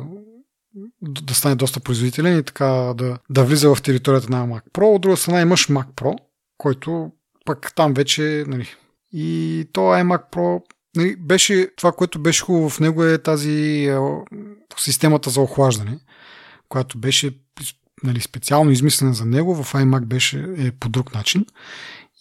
да 1.03 1.35
стане 1.35 1.55
доста 1.55 1.81
производителен 1.81 2.39
и 2.39 2.43
така 2.43 2.67
да, 2.97 3.19
да 3.31 3.45
влиза 3.45 3.75
в 3.75 3.83
територията 3.83 4.31
на 4.31 4.47
Mac 4.47 4.63
Pro. 4.73 4.95
От 4.95 5.03
друга 5.03 5.17
страна 5.17 5.41
имаш 5.41 5.69
Mac 5.69 5.87
Pro, 5.87 6.19
който 6.59 7.13
пък 7.45 7.73
там 7.75 7.95
вече, 7.95 8.45
нали, 8.47 8.69
и 9.13 9.67
то 9.73 9.81
iMac 9.81 10.23
Pro 10.33 10.63
нали, 10.97 11.17
беше, 11.17 11.71
това, 11.77 11.93
което 11.93 12.19
беше 12.19 12.43
хубаво 12.43 12.71
в 12.71 12.81
него 12.81 13.05
е 13.05 13.19
тази 13.19 13.87
е, 13.87 13.99
системата 14.79 15.31
за 15.31 15.41
охлаждане, 15.41 15.99
която 16.69 16.99
беше 16.99 17.39
нали, 18.03 18.21
специално 18.21 18.71
измислена 18.71 19.15
за 19.15 19.25
него, 19.25 19.63
в 19.63 19.73
iMac 19.73 20.05
беше 20.05 20.55
е 20.59 20.71
по 20.71 20.89
друг 20.89 21.15
начин. 21.15 21.47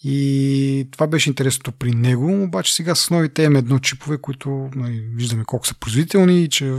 И 0.02 0.88
това 0.90 1.06
беше 1.06 1.30
интересното 1.30 1.72
при 1.72 1.90
него, 1.90 2.42
обаче 2.42 2.74
сега 2.74 2.94
с 2.94 3.10
новите 3.10 3.48
M1 3.48 3.80
чипове, 3.80 4.18
които 4.18 4.70
нали, 4.74 5.00
виждаме 5.14 5.44
колко 5.44 5.66
са 5.66 5.74
производителни 5.74 6.42
и 6.42 6.48
че 6.48 6.64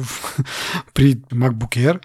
при 0.94 1.16
MacBook 1.16 1.78
Air 1.78 2.00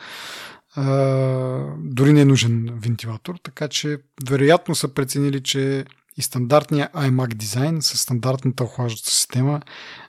а, 0.76 1.76
дори 1.78 2.12
не 2.12 2.20
е 2.20 2.24
нужен 2.24 2.68
вентилатор, 2.72 3.34
така 3.42 3.68
че 3.68 3.98
вероятно 4.28 4.74
са 4.74 4.88
преценили, 4.94 5.42
че 5.42 5.84
и 6.16 6.22
стандартния 6.22 6.90
iMac 6.94 7.34
дизайн 7.34 7.82
с 7.82 7.98
стандартната 7.98 8.64
охлаждаща 8.64 9.10
система 9.10 9.60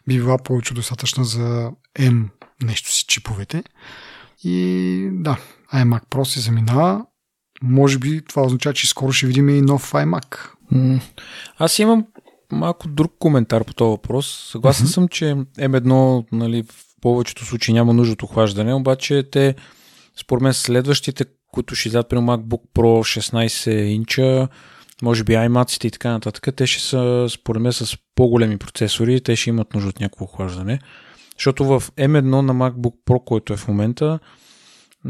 би 0.08 0.18
била 0.18 0.38
повече 0.38 0.74
достатъчна 0.74 1.26
за 1.26 1.72
M 2.00 2.24
нещо 2.64 2.92
си 2.92 3.06
чиповете. 3.08 3.64
И 4.44 5.10
да, 5.12 5.38
iMac 5.74 6.06
Pro 6.10 6.24
се 6.24 6.40
заминава. 6.40 7.06
Може 7.62 8.00
би 8.00 8.22
това 8.30 8.42
означава, 8.42 8.74
че 8.74 8.88
скоро 8.88 9.12
ще 9.12 9.28
видим 9.28 9.50
и 9.50 9.62
нов 9.62 9.92
iMac. 9.92 10.50
Аз 11.58 11.80
имам 11.80 12.06
малко 12.52 12.88
друг 12.88 13.14
коментар 13.20 13.64
по 13.64 13.74
този 13.74 13.90
въпрос. 13.90 14.50
Съгласен 14.52 14.88
mm-hmm. 14.88 14.94
съм, 14.94 15.08
че 15.08 15.26
M1 15.58 16.26
нали, 16.32 16.64
в 16.64 16.86
повечето 17.02 17.46
случаи 17.46 17.74
няма 17.74 17.94
нужда 17.94 18.14
от 18.14 18.24
охлаждане, 18.24 18.74
обаче 18.74 19.24
те, 19.32 19.56
според 20.20 20.42
мен, 20.42 20.54
следващите, 20.54 21.26
които 21.52 21.76
ще 21.76 21.90
излядат 21.90 22.10
при 22.10 22.18
MacBook 22.18 22.62
Pro 22.76 23.20
16 23.20 23.72
инча, 23.72 24.48
може 25.02 25.24
би 25.24 25.34
iMac 25.34 25.86
и 25.86 25.92
така 25.92 26.10
нататък, 26.12 26.56
те 26.56 26.68
ще 26.68 26.84
са, 26.84 27.28
според 27.30 27.62
мен, 27.62 27.74
с 27.74 27.98
по-големи 28.16 28.58
процесори, 28.58 29.22
те 29.22 29.36
ще 29.36 29.50
имат 29.50 29.74
нужда 29.74 29.90
от 29.90 30.00
някакво 30.00 30.26
охлаждане. 30.26 30.80
Защото 31.38 31.66
в 31.66 31.84
M1 31.98 32.22
на 32.22 32.54
MacBook 32.54 32.94
Pro, 33.08 33.24
който 33.24 33.54
е 33.54 33.58
в 33.58 33.68
момента, 33.68 34.20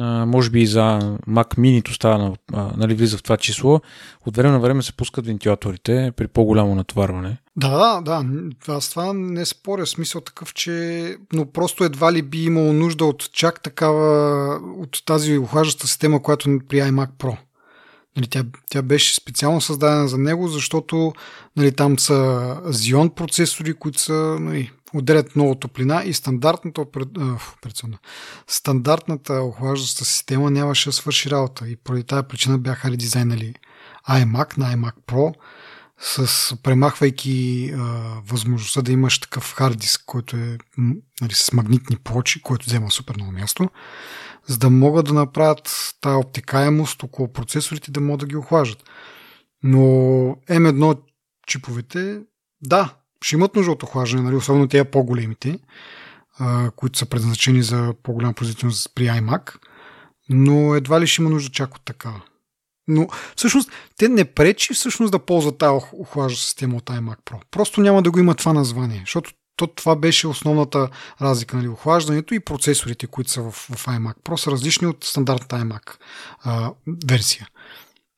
може 0.05 0.49
би 0.49 0.61
и 0.61 0.67
за 0.67 0.99
Mac 1.29 1.57
Mini 1.57 1.95
става, 1.95 2.35
а, 2.53 2.71
нали, 2.77 2.95
влиза 2.95 3.17
в 3.17 3.23
това 3.23 3.37
число, 3.37 3.81
от 4.25 4.37
време 4.37 4.51
на 4.51 4.59
време 4.59 4.81
се 4.81 4.93
пускат 4.93 5.25
вентилаторите 5.25 6.11
при 6.15 6.27
по-голямо 6.27 6.75
натоварване. 6.75 7.37
Да, 7.55 8.01
да, 8.01 8.25
аз 8.67 8.89
това 8.89 9.13
не 9.13 9.45
споря. 9.45 9.85
Смисъл 9.85 10.21
такъв, 10.21 10.53
че 10.53 11.15
но 11.33 11.45
просто 11.45 11.83
едва 11.83 12.13
ли 12.13 12.21
би 12.21 12.43
имало 12.43 12.73
нужда 12.73 13.05
от 13.05 13.31
чак 13.31 13.63
такава, 13.63 14.55
от 14.77 15.01
тази 15.05 15.37
охлаждаща 15.37 15.87
система, 15.87 16.21
която 16.21 16.59
при 16.69 16.77
iMac 16.77 17.09
Pro. 17.19 17.37
Нали, 18.17 18.27
тя, 18.27 18.43
тя 18.69 18.81
беше 18.81 19.15
специално 19.15 19.61
създадена 19.61 20.07
за 20.07 20.17
него, 20.17 20.47
защото 20.47 21.13
нали, 21.55 21.71
там 21.71 21.99
са 21.99 22.13
Xeon 22.65 23.09
процесори, 23.09 23.73
които 23.73 24.01
са 24.01 24.37
нали, 24.39 24.71
отделят 24.97 25.35
много 25.35 25.55
топлина 25.55 26.03
и 26.05 26.13
стандартната, 26.13 26.81
операционна, 26.81 27.97
стандартната 28.47 29.33
охлаждаща 29.33 30.05
система 30.05 30.51
нямаше 30.51 30.89
да 30.89 30.93
свърши 30.93 31.29
работа 31.29 31.67
и 31.67 31.75
поради 31.75 32.03
тази 32.03 32.27
причина 32.27 32.57
бяха 32.57 32.91
редизайнали 32.91 33.55
iMac 34.09 34.57
на 34.57 34.75
iMac 34.75 34.93
Pro 35.07 35.33
с 35.99 36.55
премахвайки 36.63 37.71
а, 37.73 37.77
възможността 38.27 38.81
да 38.81 38.91
имаш 38.91 39.19
такъв 39.19 39.53
хард 39.53 39.79
диск, 39.79 40.03
който 40.05 40.35
е 40.37 40.57
нали, 41.21 41.33
с 41.33 41.53
магнитни 41.53 41.95
плочи, 41.95 42.41
който 42.41 42.65
взема 42.65 42.91
супер 42.91 43.15
много 43.15 43.31
място, 43.31 43.69
за 44.47 44.57
да 44.57 44.69
могат 44.69 45.05
да 45.05 45.13
направят 45.13 45.95
тази 46.01 46.15
обтекаемост 46.15 47.03
около 47.03 47.33
процесорите, 47.33 47.91
да 47.91 48.01
могат 48.01 48.19
да 48.19 48.25
ги 48.25 48.35
охлаждат. 48.35 48.83
Но 49.63 49.79
M1 50.49 50.99
чиповете, 51.47 52.21
да, 52.61 52.93
ще 53.22 53.36
имат 53.36 53.55
нужда 53.55 53.72
от 53.72 53.84
охлаждане, 53.84 54.24
нали, 54.24 54.36
особено 54.36 54.68
тези 54.68 54.84
по-големите, 54.84 55.59
а, 56.39 56.72
които 56.72 56.99
са 56.99 57.05
предназначени 57.05 57.63
за 57.63 57.93
по-голяма 58.03 58.34
производителност 58.34 58.91
при 58.95 59.03
iMac, 59.03 59.55
но 60.30 60.76
едва 60.76 61.01
ли 61.01 61.07
ще 61.07 61.22
има 61.22 61.30
нужда 61.30 61.49
чак 61.49 61.76
от 61.76 61.86
такава. 61.86 62.22
Но 62.88 63.07
всъщност 63.36 63.72
те 63.97 64.09
не 64.09 64.26
пречи 64.26 64.74
всъщност 64.74 65.11
да 65.11 65.20
ползват 65.20 65.57
тази 65.57 65.86
охлажда 65.93 66.38
система 66.38 66.78
от 66.78 66.86
iMac 66.86 67.18
Pro. 67.26 67.41
Просто 67.51 67.82
няма 67.82 68.01
да 68.01 68.11
го 68.11 68.20
има 68.20 68.36
това 68.36 68.53
название, 68.53 68.99
защото 68.99 69.32
то, 69.55 69.68
това 69.68 69.95
беше 69.95 70.28
основната 70.28 70.89
разлика. 71.22 71.57
Нали? 71.57 71.68
Охлаждането 71.68 72.34
и 72.34 72.39
процесорите, 72.39 73.07
които 73.07 73.32
са 73.32 73.41
в, 73.41 73.51
в 73.51 73.86
iMac 73.86 74.15
Pro, 74.24 74.36
са 74.36 74.51
различни 74.51 74.88
от 74.88 75.03
стандартната 75.03 75.55
iMac 75.55 75.97
а, 76.43 76.72
версия. 77.07 77.47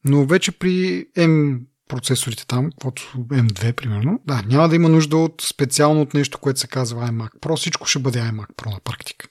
Но 0.06 0.26
вече 0.26 0.52
при 0.52 1.06
M 1.18 1.60
процесорите 1.90 2.48
там, 2.48 2.72
каквото 2.72 3.02
M2 3.18 3.74
примерно, 3.74 4.20
да, 4.28 4.42
няма 4.48 4.70
да 4.70 4.76
има 4.76 4.90
нужда 4.90 5.18
от 5.18 5.42
специално 5.42 6.02
от 6.02 6.14
нещо, 6.14 6.38
което 6.38 6.60
се 6.60 6.68
казва 6.68 7.08
iMac 7.08 7.30
Pro. 7.42 7.58
Всичко 7.58 7.88
ще 7.88 8.00
бъде 8.00 8.20
iMac 8.20 8.48
Pro 8.58 8.72
на 8.72 8.80
практика, 8.80 9.28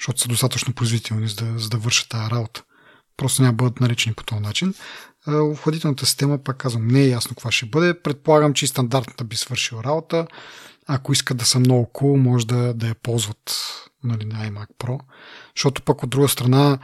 защото 0.00 0.20
са 0.20 0.28
достатъчно 0.28 0.74
производителни, 0.74 1.28
за 1.28 1.34
да, 1.34 1.58
за 1.58 1.68
да 1.68 1.76
вършат 1.76 2.08
тази 2.08 2.30
работа. 2.30 2.62
Просто 3.16 3.42
няма 3.42 3.52
да 3.52 3.56
бъдат 3.56 3.80
наречени 3.80 4.14
по 4.14 4.24
този 4.24 4.40
начин. 4.40 4.74
Охладителната 5.28 6.06
система, 6.06 6.38
пак 6.38 6.56
казвам, 6.56 6.86
не 6.86 7.00
е 7.00 7.08
ясно 7.08 7.28
каква 7.28 7.50
ще 7.50 7.66
бъде. 7.66 8.02
Предполагам, 8.02 8.54
че 8.54 8.64
и 8.64 8.68
стандартната 8.68 9.24
би 9.24 9.36
свършила 9.36 9.84
работа. 9.84 10.26
Ако 10.86 11.12
искат 11.12 11.36
да 11.36 11.44
са 11.44 11.60
много 11.60 11.90
cool, 11.94 12.16
може 12.16 12.46
да, 12.46 12.74
да 12.74 12.86
я 12.86 12.94
ползват 12.94 13.54
нали, 14.04 14.24
на 14.24 14.34
iMac 14.34 14.66
Pro. 14.78 15.00
Защото 15.56 15.82
пък 15.82 16.02
от 16.02 16.10
друга 16.10 16.28
страна, 16.28 16.78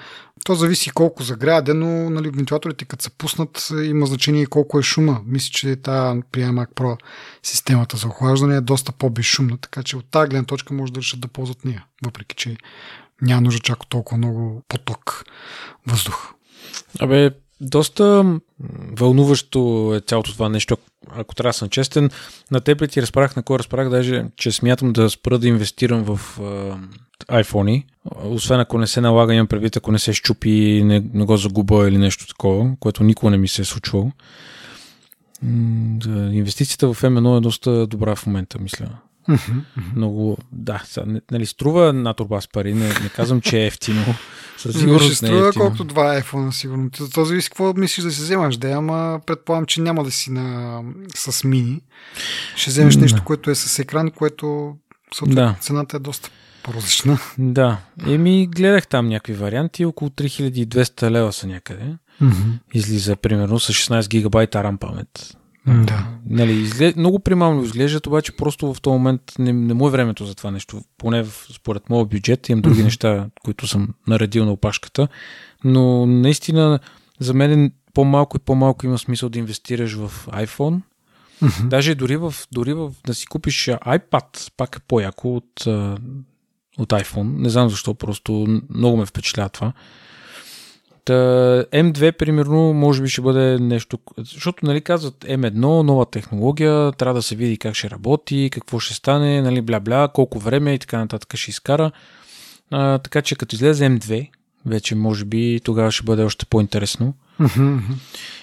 то 0.45 0.55
зависи 0.55 0.91
колко 0.91 1.23
загряде, 1.23 1.75
но 1.75 2.11
нали, 2.11 2.31
вентилаторите 2.31 2.85
като 2.85 3.05
се 3.05 3.11
пуснат 3.11 3.73
има 3.85 4.07
значение 4.07 4.47
колко 4.47 4.79
е 4.79 4.83
шума. 4.83 5.21
Мисля, 5.27 5.51
че 5.53 5.77
тази 5.77 6.21
при 6.33 6.41
iMac 6.41 6.75
Pro 6.75 6.99
системата 7.43 7.97
за 7.97 8.09
охлаждане 8.09 8.57
е 8.57 8.61
доста 8.61 8.93
по-безшумна, 8.93 9.59
така 9.59 9.83
че 9.83 9.97
от 9.97 10.11
тази 10.11 10.29
гледна 10.29 10.45
точка 10.45 10.75
може 10.75 10.93
да 10.93 11.01
решат 11.01 11.21
да 11.21 11.29
ползват 11.29 11.65
нея, 11.65 11.85
въпреки 12.05 12.37
че 12.37 12.57
няма 13.23 13.41
нужда 13.41 13.61
чак 13.61 13.87
толкова 13.89 14.19
много 14.19 14.63
поток 14.69 15.25
въздух. 15.87 16.35
Абе, 17.01 17.31
доста 17.63 18.25
вълнуващо 18.99 19.93
е 19.97 20.01
цялото 20.01 20.33
това 20.33 20.49
нещо, 20.49 20.77
ако 21.11 21.35
трябва 21.35 21.49
да 21.49 21.53
съм 21.59 21.69
честен. 21.69 22.11
На 22.51 22.61
теб 22.61 22.91
ти 22.91 23.03
разправях, 23.03 23.37
на 23.37 23.43
кой 23.43 23.59
разправях, 23.59 23.91
даже, 23.91 24.25
че 24.37 24.53
смятам 24.53 24.93
да 24.93 25.11
спра 25.11 25.39
да 25.39 25.49
инвестирам 25.49 26.05
в 26.05 26.39
uh, 26.39 26.79
iPhone. 27.29 27.85
Освен 28.25 28.61
ако 28.61 28.79
не 28.79 28.87
се 28.87 29.01
налага, 29.01 29.35
имам 29.35 29.47
предвид, 29.47 29.77
ако 29.77 29.93
не 29.93 29.99
се 29.99 30.13
щупи, 30.13 30.83
не, 30.85 31.05
не 31.15 31.25
го 31.25 31.37
загуба 31.37 31.89
или 31.89 31.99
нещо 31.99 32.27
такова, 32.27 32.71
което 32.81 33.05
никога 33.05 33.31
не 33.31 33.37
ми 33.37 33.49
се 33.49 33.63
е 33.63 33.65
случвало. 33.65 34.11
Инвестицията 36.33 36.95
в 36.95 37.03
M1 37.03 37.39
е 37.39 37.41
доста 37.41 37.87
добра 37.87 38.15
в 38.15 38.27
момента, 38.27 38.59
мисля. 38.59 38.87
Много, 39.97 40.39
да, 40.53 40.83
нали, 41.31 41.47
струва 41.47 41.87
една 41.87 42.15
турба 42.15 42.41
с 42.41 42.49
пари, 42.49 42.75
не, 42.75 42.89
не 42.89 43.09
казвам, 43.17 43.41
че 43.41 43.63
е 43.63 43.67
ефтино. 43.67 44.05
Със 44.59 44.79
сигурност 44.79 45.07
ще 45.07 45.15
струва 45.15 45.49
е 45.49 45.53
колкото 45.53 45.85
два 45.85 46.21
iPhone, 46.21 46.51
сигурно. 46.51 46.91
То 47.15 47.25
зависи 47.25 47.49
какво 47.49 47.75
мислиш 47.75 48.05
да 48.05 48.11
си 48.11 48.23
вземаш, 48.23 48.57
да, 48.57 48.71
ама 48.71 49.21
предполагам, 49.27 49.67
че 49.67 49.81
няма 49.81 50.05
да 50.05 50.11
си 50.11 50.31
на, 50.31 50.81
с 51.15 51.45
мини. 51.45 51.81
Ще 52.57 52.71
вземеш 52.71 52.97
нещо, 52.97 53.25
което 53.25 53.51
е 53.51 53.55
с 53.55 53.79
екран, 53.79 54.11
което 54.11 54.77
да. 55.27 55.57
цената 55.61 55.97
е 55.97 56.01
доста 56.01 56.31
по-различна. 56.63 57.19
Да, 57.39 57.79
еми 58.07 58.47
гледах 58.47 58.87
там 58.87 59.09
някакви 59.09 59.33
варианти, 59.33 59.85
около 59.85 60.11
3200 60.11 61.11
лева 61.11 61.33
са 61.33 61.47
някъде. 61.47 61.97
Mm-hmm. 62.23 62.59
Излиза 62.75 63.17
примерно 63.17 63.61
с 63.61 63.73
16 63.73 64.09
гигабайта 64.09 64.59
RAM 64.59 64.79
памет. 64.79 65.37
Да. 65.67 66.07
Нали, 66.27 66.53
изглед... 66.53 66.97
Много 66.97 67.19
примално 67.19 67.63
изглеждат, 67.63 68.07
обаче 68.07 68.37
просто 68.37 68.75
в 68.75 68.81
този 68.81 68.93
момент 68.93 69.23
не, 69.39 69.53
не 69.53 69.75
му 69.75 69.89
е 69.89 69.91
времето 69.91 70.25
за 70.25 70.35
това 70.35 70.51
нещо. 70.51 70.83
Поне 70.99 71.23
в, 71.23 71.47
според 71.55 71.91
моят 71.91 72.09
бюджет 72.09 72.49
имам 72.49 72.63
други 72.63 72.81
mm-hmm. 72.81 72.85
неща, 72.85 73.27
които 73.45 73.67
съм 73.67 73.89
наредил 74.07 74.45
на 74.45 74.53
опашката. 74.53 75.09
Но 75.65 76.07
наистина 76.07 76.79
за 77.21 77.35
мен 77.35 77.73
по-малко 77.95 78.37
и 78.37 78.41
по-малко 78.41 78.87
има 78.87 78.99
смисъл 78.99 79.29
да 79.29 79.39
инвестираш 79.39 79.95
в 79.95 80.13
iPhone. 80.27 80.81
Mm-hmm. 81.43 81.69
Даже 81.69 81.95
дори, 81.95 82.17
в, 82.17 82.35
дори 82.53 82.73
в, 82.73 82.93
да 83.07 83.15
си 83.15 83.27
купиш 83.27 83.65
iPad, 83.67 84.53
пак 84.57 84.77
е 84.77 84.81
по-яко 84.89 85.37
от, 85.37 85.67
от 86.79 86.89
iPhone. 86.89 87.39
Не 87.39 87.49
знам 87.49 87.69
защо, 87.69 87.95
просто 87.95 88.61
много 88.71 88.97
ме 88.97 89.07
впечатлява 89.07 89.49
това. 89.49 89.73
Та, 91.05 91.13
M2, 91.73 92.13
примерно, 92.13 92.73
може 92.73 93.03
би 93.03 93.09
ще 93.09 93.21
бъде 93.21 93.59
нещо, 93.59 93.99
защото, 94.19 94.67
нали, 94.67 94.81
казват 94.81 95.25
M1, 95.25 95.55
нова 95.55 96.11
технология, 96.11 96.93
трябва 96.93 97.15
да 97.15 97.23
се 97.23 97.37
види 97.37 97.57
как 97.57 97.75
ще 97.75 97.91
работи, 97.91 98.49
какво 98.53 98.79
ще 98.79 98.95
стане, 98.95 99.43
нали, 99.43 99.63
бля-бля, 99.63 100.09
колко 100.09 100.39
време 100.39 100.75
и 100.75 100.79
така 100.79 100.99
нататък 100.99 101.37
ще 101.37 101.51
изкара. 101.51 101.91
А, 102.71 102.99
така 102.99 103.23
че, 103.23 103.37
като 103.37 103.55
излезе 103.55 103.85
M2, 103.85 104.31
вече, 104.67 104.95
може 104.95 105.25
би, 105.25 105.61
тогава 105.65 105.93
ще 105.93 106.05
бъде 106.05 106.23
още 106.23 106.47
по-интересно. 106.47 107.15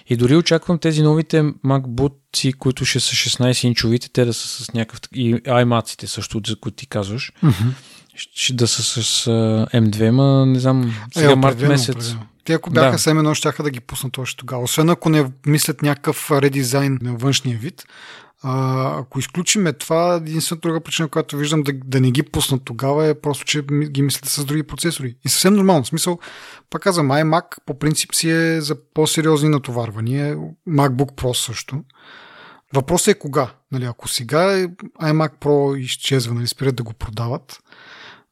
И 0.10 0.18
дори 0.18 0.36
очаквам 0.36 0.80
тези 0.80 1.01
новите 1.03 1.43
MacBook, 1.43 2.57
които 2.57 2.86
ще 2.86 2.99
са 2.99 3.16
16-инчовите, 3.16 4.10
те 4.14 4.26
да 4.26 4.34
са 4.34 4.64
с 4.64 4.74
някакъв... 4.74 4.99
И 5.14 5.36
iMac-ите 5.36 6.05
също, 6.05 6.41
за 6.47 6.55
които 6.55 6.76
ти 6.76 6.88
казваш. 6.88 7.32
Ще 8.20 8.53
да 8.53 8.67
са 8.67 8.84
с 8.84 9.26
M2, 9.74 10.09
ма 10.09 10.45
не 10.45 10.59
знам, 10.59 10.93
сега 11.13 11.32
е, 11.32 11.36
март 11.36 11.61
месец. 11.61 11.95
Определено. 11.95 12.26
Те 12.43 12.53
ако 12.53 12.70
бяха 12.70 12.91
да. 12.91 12.99
семено, 12.99 13.34
ще 13.34 13.51
да 13.63 13.70
ги 13.70 13.80
пуснат 13.80 14.17
още 14.17 14.38
тогава. 14.38 14.63
Освен 14.63 14.89
ако 14.89 15.09
не 15.09 15.26
мислят 15.45 15.82
някакъв 15.82 16.32
редизайн 16.32 16.99
на 17.01 17.15
външния 17.15 17.57
вид. 17.57 17.84
А, 18.43 18.99
ако 18.99 19.20
изключиме 19.20 19.74
това, 19.74 20.15
единствената 20.15 20.67
друга 20.67 20.82
причина, 20.82 21.07
която 21.07 21.38
виждам 21.38 21.63
да, 21.63 21.74
да 21.86 22.01
не 22.01 22.11
ги 22.11 22.24
пуснат 22.24 22.61
тогава 22.65 23.07
е 23.07 23.13
просто, 23.13 23.45
че 23.45 23.61
ги 23.89 24.01
мислят 24.01 24.26
с 24.26 24.45
други 24.45 24.63
процесори. 24.63 25.15
И 25.26 25.30
съвсем 25.30 25.53
нормално. 25.53 25.84
В 25.84 25.88
смисъл, 25.88 26.20
пак 26.70 26.82
казвам, 26.82 27.09
iMac 27.09 27.45
по 27.65 27.80
принцип 27.80 28.15
си 28.15 28.30
е 28.30 28.61
за 28.61 28.76
по-сериозни 28.93 29.49
натоварвания. 29.49 30.38
MacBook 30.70 31.11
Pro 31.11 31.34
също. 31.34 31.84
Въпросът 32.74 33.07
е 33.07 33.20
кога. 33.20 33.51
Нали, 33.72 33.86
ако 33.86 34.07
сега 34.07 34.59
е 34.59 34.67
iMac 35.01 35.32
Pro 35.41 35.78
изчезва, 35.78 36.34
нали, 36.34 36.47
спират 36.47 36.76
да 36.76 36.84
го 36.84 36.93
продават 36.93 37.59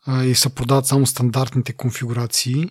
а, 0.07 0.23
и 0.23 0.35
се 0.35 0.55
продават 0.55 0.85
само 0.85 1.05
стандартните 1.05 1.73
конфигурации, 1.73 2.69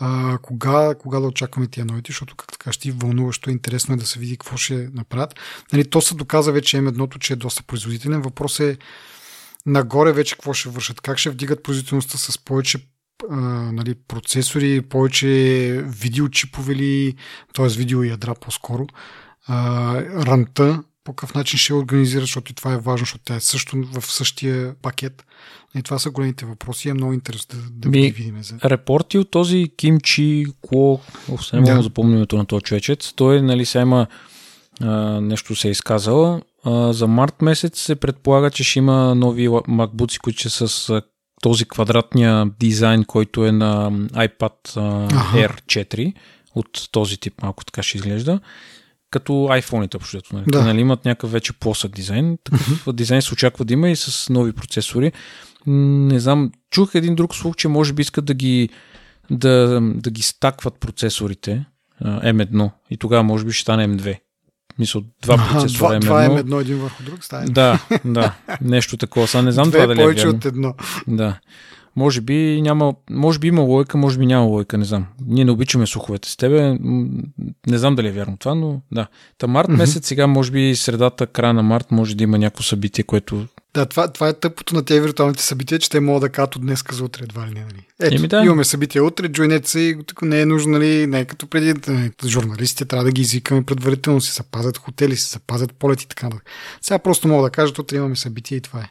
а, 0.00 0.38
кога, 0.38 0.94
кога 0.94 1.20
да 1.20 1.26
очакваме 1.26 1.66
тия 1.66 1.86
новите, 1.86 2.12
защото 2.12 2.36
как 2.36 2.52
така 2.52 2.72
ще 2.72 2.92
вълнуващо, 2.92 3.50
интересно 3.50 3.94
е 3.94 3.98
да 3.98 4.06
се 4.06 4.18
види 4.18 4.36
какво 4.36 4.56
ще 4.56 4.90
направят. 4.94 5.34
Нали, 5.72 5.90
то 5.90 6.00
се 6.00 6.14
доказа 6.14 6.52
вече 6.52 6.80
м 6.80 6.88
едното, 6.88 7.18
че 7.18 7.32
е 7.32 7.36
доста 7.36 7.62
производителен. 7.62 8.22
Въпрос 8.22 8.60
е 8.60 8.78
нагоре 9.66 10.12
вече 10.12 10.34
какво 10.34 10.52
ще 10.52 10.68
вършат, 10.68 11.00
как 11.00 11.18
ще 11.18 11.30
вдигат 11.30 11.62
производителността 11.62 12.18
с 12.18 12.38
повече 12.38 12.78
а, 13.30 13.36
нали, 13.72 13.94
процесори, 13.94 14.82
повече 14.82 15.26
видеочипове 15.86 16.74
ли, 16.74 17.14
т.е. 17.54 17.68
видеоядра 17.68 18.34
по-скоро, 18.34 18.86
а, 19.46 20.02
ранта, 20.02 20.82
по 21.08 21.14
какъв 21.14 21.34
начин 21.34 21.58
ще 21.58 21.74
организира, 21.74 22.20
защото 22.20 22.52
и 22.52 22.54
това 22.54 22.72
е 22.72 22.78
важно, 22.78 22.98
защото 22.98 23.24
тя 23.24 23.34
е 23.34 23.40
също 23.40 23.76
в 23.76 24.12
същия 24.12 24.74
пакет. 24.82 25.26
И 25.76 25.82
това 25.82 25.98
са 25.98 26.10
големите 26.10 26.46
въпроси. 26.46 26.88
Е 26.88 26.94
много 26.94 27.12
интересно 27.12 27.60
да, 27.60 27.88
да 27.88 27.98
ги 27.98 28.10
видим. 28.10 28.42
За... 28.42 28.58
Репорти 28.64 29.18
от 29.18 29.30
този 29.30 29.70
Кимчи 29.76 30.46
Кло, 30.60 31.00
не 31.52 31.60
мога 31.60 31.74
да 31.74 31.82
запомня 31.82 32.16
името 32.16 32.36
на 32.36 32.46
този 32.46 32.62
човечец. 32.62 33.12
Той, 33.16 33.42
нали, 33.42 33.66
сега 33.66 33.82
има 33.82 34.06
а, 34.80 35.20
нещо 35.20 35.56
се 35.56 35.68
е 35.68 35.70
изказал. 35.70 36.42
А, 36.64 36.92
за 36.92 37.06
март 37.06 37.42
месец 37.42 37.80
се 37.80 37.96
предполага, 37.96 38.50
че 38.50 38.64
ще 38.64 38.78
има 38.78 39.14
нови 39.14 39.48
макбуци, 39.68 40.18
които 40.18 40.38
ще 40.38 40.50
са 40.50 40.68
с 40.68 41.02
този 41.42 41.64
квадратния 41.64 42.50
дизайн, 42.60 43.04
който 43.04 43.46
е 43.46 43.52
на 43.52 43.90
iPad 44.12 44.76
Аха. 45.12 45.38
Air 45.38 45.60
4 45.62 46.14
от 46.54 46.88
този 46.90 47.16
тип, 47.16 47.42
малко 47.42 47.64
така 47.64 47.82
ще 47.82 47.98
изглежда, 47.98 48.40
като 49.10 49.32
iPhone-ите 49.32 49.96
общо. 49.96 50.20
Нали? 50.32 50.44
Да. 50.48 50.64
Нали, 50.64 50.80
имат 50.80 51.04
някакъв 51.04 51.32
вече 51.32 51.52
плосък 51.52 51.92
дизайн. 51.92 52.38
Такъв 52.44 52.92
дизайн 52.92 53.22
се 53.22 53.34
очаква 53.34 53.64
да 53.64 53.72
има 53.72 53.90
и 53.90 53.96
с 53.96 54.32
нови 54.32 54.52
процесори. 54.52 55.12
Не 55.66 56.20
знам, 56.20 56.52
чух 56.70 56.94
един 56.94 57.14
друг 57.14 57.34
слух, 57.34 57.56
че 57.56 57.68
може 57.68 57.92
би 57.92 58.02
искат 58.02 58.24
да 58.24 58.34
ги, 58.34 58.68
да, 59.30 59.80
да 59.82 60.10
ги 60.10 60.22
стакват 60.22 60.80
процесорите 60.80 61.64
а, 62.00 62.20
M1 62.32 62.70
и 62.90 62.96
тогава 62.96 63.22
може 63.22 63.44
би 63.44 63.52
ще 63.52 63.62
стане 63.62 63.88
M2. 63.88 64.18
Мисля, 64.78 65.02
два 65.22 65.36
процесора 65.36 65.98
два, 65.98 65.98
два 65.98 66.28
M1. 66.28 66.36
е 66.36 66.40
едно 66.40 66.60
един 66.60 66.78
върху 66.78 67.02
друг. 67.02 67.24
Става. 67.24 67.44
Да, 67.44 67.78
да, 68.04 68.34
нещо 68.60 68.96
такова. 68.96 69.26
Сега 69.26 69.42
не 69.42 69.52
знам 69.52 69.68
Две 69.70 69.78
това 69.78 69.86
дали 69.86 70.00
е 70.00 70.04
повече 70.04 70.26
вярно. 70.26 70.36
от 70.36 70.44
едно. 70.44 70.74
Да. 71.08 71.38
Може 71.98 72.20
би 72.20 72.60
няма, 72.62 72.94
може 73.10 73.38
би 73.38 73.48
има 73.48 73.62
лойка, 73.62 73.98
може 73.98 74.18
би 74.18 74.26
няма 74.26 74.46
лойка, 74.46 74.78
не 74.78 74.84
знам. 74.84 75.06
Ние 75.26 75.44
не 75.44 75.50
обичаме 75.50 75.86
слуховете 75.86 76.30
с 76.30 76.36
тебе. 76.36 76.78
Не 77.66 77.78
знам 77.78 77.94
дали 77.94 78.08
е 78.08 78.12
вярно 78.12 78.36
това, 78.36 78.54
но 78.54 78.80
да. 78.92 79.06
Та 79.38 79.46
март 79.46 79.68
Мгм. 79.68 79.78
месец, 79.78 80.06
сега 80.06 80.26
може 80.26 80.50
би 80.50 80.76
средата, 80.76 81.26
края 81.26 81.54
на 81.54 81.62
март, 81.62 81.90
може 81.90 82.16
да 82.16 82.24
има 82.24 82.38
някакво 82.38 82.62
събитие, 82.62 83.04
което... 83.04 83.46
Да, 83.74 83.86
това, 83.86 84.08
това 84.08 84.28
е 84.28 84.32
тъпото 84.32 84.74
на 84.74 84.84
тези 84.84 85.00
виртуалните 85.00 85.42
събития, 85.42 85.78
че 85.78 85.90
те 85.90 86.00
могат 86.00 86.20
да 86.20 86.28
кажат 86.28 86.56
от 86.56 86.62
днес 86.62 86.84
за 86.92 87.04
утре 87.04 87.24
едва 87.24 87.46
ли 87.46 87.50
не. 87.50 87.60
Нали? 87.60 87.86
Ето, 88.00 88.16
Еми 88.16 88.28
да. 88.28 88.42
имаме 88.44 88.64
събития 88.64 89.04
утре, 89.04 89.28
джойнете 89.28 89.70
се 89.70 89.80
и 89.80 89.96
не 90.22 90.40
е 90.40 90.46
нужно, 90.46 90.72
нали, 90.72 91.06
не 91.06 91.20
е 91.20 91.24
като 91.24 91.46
преди 91.46 91.74
нали, 91.88 92.10
журналистите, 92.26 92.84
трябва 92.84 93.04
да 93.04 93.12
ги 93.12 93.22
извикаме 93.22 93.62
предварително, 93.62 94.20
си 94.20 94.32
запазят 94.32 94.78
хотели, 94.78 95.16
си 95.16 95.30
запазят 95.30 95.72
полети 95.72 96.04
и 96.04 96.08
така 96.08 96.26
нататък. 96.26 96.50
Сега 96.80 96.98
просто 96.98 97.28
мога 97.28 97.42
да 97.42 97.50
кажат, 97.50 97.78
утре 97.78 97.96
имаме 97.96 98.16
събитие 98.16 98.56
и 98.56 98.60
това 98.60 98.80
е. 98.80 98.88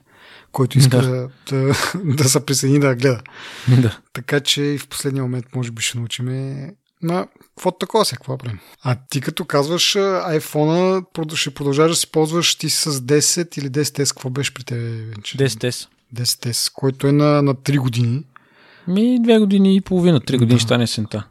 Който 0.57 0.77
иска 0.77 1.01
Да. 1.01 1.29
да, 1.51 1.73
да, 2.03 2.29
се 2.29 2.45
присъедини 2.45 2.79
да 2.79 2.95
гледа. 2.95 3.21
да. 3.67 3.97
Така 4.13 4.39
че 4.39 4.61
и 4.61 4.77
в 4.77 4.87
последния 4.87 5.23
момент 5.23 5.45
може 5.55 5.71
би 5.71 5.81
ще 5.81 5.97
научиме 5.97 6.69
Ма, 7.01 7.27
какво 7.39 7.71
такова 7.71 8.05
сега, 8.05 8.17
какво 8.17 8.37
правим? 8.37 8.59
А 8.83 8.95
ти 9.09 9.21
като 9.21 9.45
казваш 9.45 9.93
iPhone-а, 9.93 11.35
ще 11.35 11.53
продължаваш 11.53 11.91
да 11.91 11.95
си 11.95 12.07
ползваш 12.11 12.55
ти 12.55 12.69
с 12.69 12.91
10 12.91 13.57
или 13.57 13.69
10S, 13.69 14.09
какво 14.09 14.29
беше 14.29 14.53
при 14.53 14.63
тебе? 14.63 14.89
Венче? 14.89 15.37
10S. 15.37 15.87
10S, 16.15 16.71
който 16.73 17.07
е 17.07 17.11
на, 17.11 17.41
на 17.41 17.55
3 17.55 17.77
години. 17.77 18.23
Ми 18.87 19.19
две 19.23 19.39
години 19.39 19.75
и 19.75 19.81
половина, 19.81 20.19
три 20.19 20.37
години 20.37 20.55
Да. 20.55 20.59
ще 20.59 20.67
стане 20.67 20.87
сента. 20.87 21.23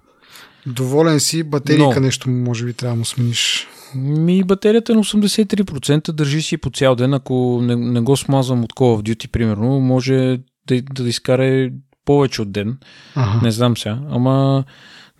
Доволен 0.66 1.20
си, 1.20 1.42
батерийка 1.42 1.94
Но. 1.94 2.00
нещо 2.00 2.30
може 2.30 2.64
би 2.64 2.72
трябва 2.72 2.94
да 2.94 2.98
му 2.98 3.04
смениш. 3.04 3.68
Ми 3.96 4.44
батерията 4.44 4.94
на 4.94 5.04
83%, 5.04 6.12
държи 6.12 6.42
си 6.42 6.56
по 6.56 6.70
цял 6.70 6.94
ден, 6.94 7.14
ако 7.14 7.60
не, 7.62 7.76
не 7.76 8.00
го 8.00 8.16
смазвам 8.16 8.64
от 8.64 8.72
Call 8.72 9.02
of 9.02 9.14
Duty, 9.14 9.28
примерно, 9.28 9.80
може 9.80 10.38
да, 10.66 10.82
да 10.82 11.08
изкара 11.08 11.70
повече 12.04 12.42
от 12.42 12.52
ден. 12.52 12.78
Ага. 13.14 13.40
Не 13.44 13.50
знам 13.50 13.76
сега, 13.76 13.98
ама, 14.10 14.64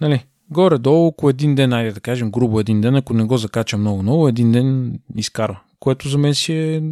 нали, 0.00 0.24
горе-долу, 0.50 1.06
около 1.06 1.30
един 1.30 1.54
ден, 1.54 1.72
айде 1.72 1.92
да 1.92 2.00
кажем, 2.00 2.30
грубо 2.30 2.60
един 2.60 2.80
ден, 2.80 2.96
ако 2.96 3.14
не 3.14 3.24
го 3.24 3.36
закача 3.36 3.78
много-много, 3.78 4.28
един 4.28 4.52
ден 4.52 4.98
изкара, 5.16 5.60
което 5.80 6.08
за 6.08 6.18
мен 6.18 6.34
си 6.34 6.52
е 6.52 6.82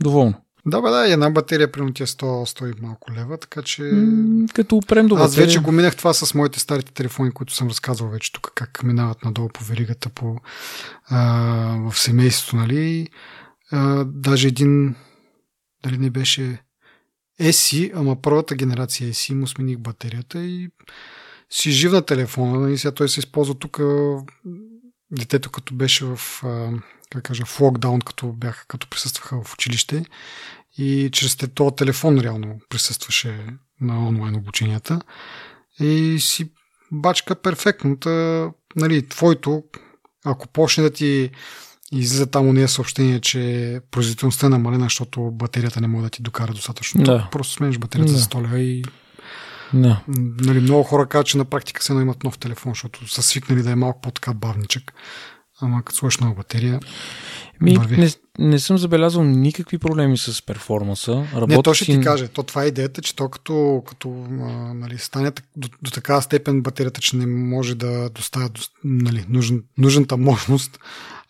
доволно. 0.00 0.34
Да, 0.66 0.82
бе, 0.82 0.90
да, 0.90 1.08
и 1.08 1.12
една 1.12 1.30
батерия 1.30 1.72
примерно 1.72 1.94
ти 1.94 2.02
е 2.02 2.06
100, 2.06 2.22
100 2.22 2.78
и 2.78 2.80
малко 2.82 3.12
лева, 3.12 3.38
така 3.38 3.62
че... 3.62 3.82
М, 3.82 4.46
Като 4.54 4.76
опрем 4.76 5.06
до 5.06 5.14
Аз 5.14 5.30
батерия, 5.30 5.46
вече 5.46 5.58
го 5.58 5.72
минах 5.72 5.96
това 5.96 6.14
с 6.14 6.34
моите 6.34 6.60
старите 6.60 6.92
телефони, 6.92 7.30
които 7.30 7.54
съм 7.54 7.68
разказвал 7.68 8.10
вече 8.10 8.32
тук, 8.32 8.52
как 8.54 8.82
минават 8.82 9.24
надолу 9.24 9.48
по 9.48 9.64
веригата 9.64 10.08
по, 10.08 10.36
а, 11.08 11.90
в 11.90 11.98
семейството, 11.98 12.56
нали? 12.56 13.08
А, 13.70 14.04
даже 14.04 14.48
един, 14.48 14.94
дали 15.84 15.98
не 15.98 16.10
беше 16.10 16.58
ESI, 17.40 17.92
ама 17.94 18.22
първата 18.22 18.54
генерация 18.54 19.12
ESI, 19.12 19.34
му 19.34 19.46
смених 19.46 19.78
батерията 19.78 20.38
и 20.44 20.68
си 21.50 21.70
жив 21.70 21.92
на 21.92 22.02
телефона, 22.02 22.60
нали? 22.60 22.78
Сега 22.78 22.92
той 22.92 23.08
се 23.08 23.20
използва 23.20 23.54
тук 23.54 23.80
детето 25.10 25.50
като 25.50 25.74
беше 25.74 26.04
в, 26.04 26.18
а, 26.44 26.70
как 27.12 27.22
кажа, 27.22 27.44
в 27.44 27.60
локдаун, 27.60 28.00
като 28.00 28.26
бяха, 28.32 28.66
като 28.66 28.88
присъстваха 28.90 29.42
в 29.44 29.54
училище 29.54 30.04
и 30.78 31.08
чрез 31.12 31.36
този 31.54 31.76
телефон 31.76 32.18
реално 32.18 32.60
присъстваше 32.68 33.46
на 33.80 34.08
онлайн 34.08 34.36
обученията 34.36 35.00
и 35.80 36.16
си 36.20 36.50
бачка 36.92 37.34
перфектно. 37.34 37.96
Та, 37.96 38.48
нали, 38.76 39.08
твоето, 39.08 39.62
ако 40.24 40.48
почне 40.48 40.82
да 40.82 40.90
ти 40.90 41.30
излиза 41.92 42.26
там 42.26 42.48
уния 42.48 42.68
съобщение, 42.68 43.20
че 43.20 43.80
производителността 43.90 44.46
е 44.46 44.50
намалена, 44.50 44.84
защото 44.84 45.30
батерията 45.30 45.80
не 45.80 45.86
може 45.86 46.04
да 46.04 46.10
ти 46.10 46.22
докара 46.22 46.52
достатъчно. 46.52 47.02
Да. 47.02 47.18
то 47.18 47.30
Просто 47.30 47.52
смениш 47.52 47.78
батерията 47.78 48.12
Да. 48.12 48.18
за 48.18 48.24
100 48.24 48.42
лева 48.42 48.60
и 48.60 48.84
Да. 49.74 50.02
нали, 50.40 50.60
много 50.60 50.82
хора 50.82 51.06
казват, 51.06 51.26
че 51.26 51.38
на 51.38 51.44
практика 51.44 51.82
се 51.82 51.92
имат 51.92 52.24
нов 52.24 52.38
телефон, 52.38 52.72
защото 52.72 53.08
са 53.08 53.22
свикнали 53.22 53.62
да 53.62 53.70
е 53.70 53.76
малко 53.76 54.00
по-така 54.00 54.34
бавничък. 54.34 54.92
Ама 55.62 55.82
като 55.82 55.98
сложиш 55.98 56.18
нова 56.18 56.34
батерия, 56.34 56.80
Ми, 57.60 57.76
Върви. 57.76 57.96
не, 57.96 58.10
не 58.38 58.58
съм 58.58 58.78
забелязал 58.78 59.24
никакви 59.24 59.78
проблеми 59.78 60.18
с 60.18 60.46
перформанса. 60.46 61.26
Не, 61.48 61.62
то 61.62 61.74
ще 61.74 61.84
си... 61.84 61.92
ти 61.92 62.00
каже. 62.00 62.28
То 62.28 62.42
това 62.42 62.64
е 62.64 62.66
идеята, 62.66 63.02
че 63.02 63.16
то 63.16 63.28
като, 63.28 63.82
като 63.86 64.26
а, 64.30 64.74
нали, 64.74 64.98
стане 64.98 65.32
до, 65.56 65.68
до 65.82 65.90
такава 65.90 66.22
степен 66.22 66.62
батерията, 66.62 67.00
че 67.00 67.16
не 67.16 67.26
може 67.26 67.74
да 67.74 68.10
доставя 68.10 68.48
до, 68.48 68.60
нали, 68.84 69.24
нужен, 69.28 69.62
нужната 69.78 70.16
мощност, 70.16 70.78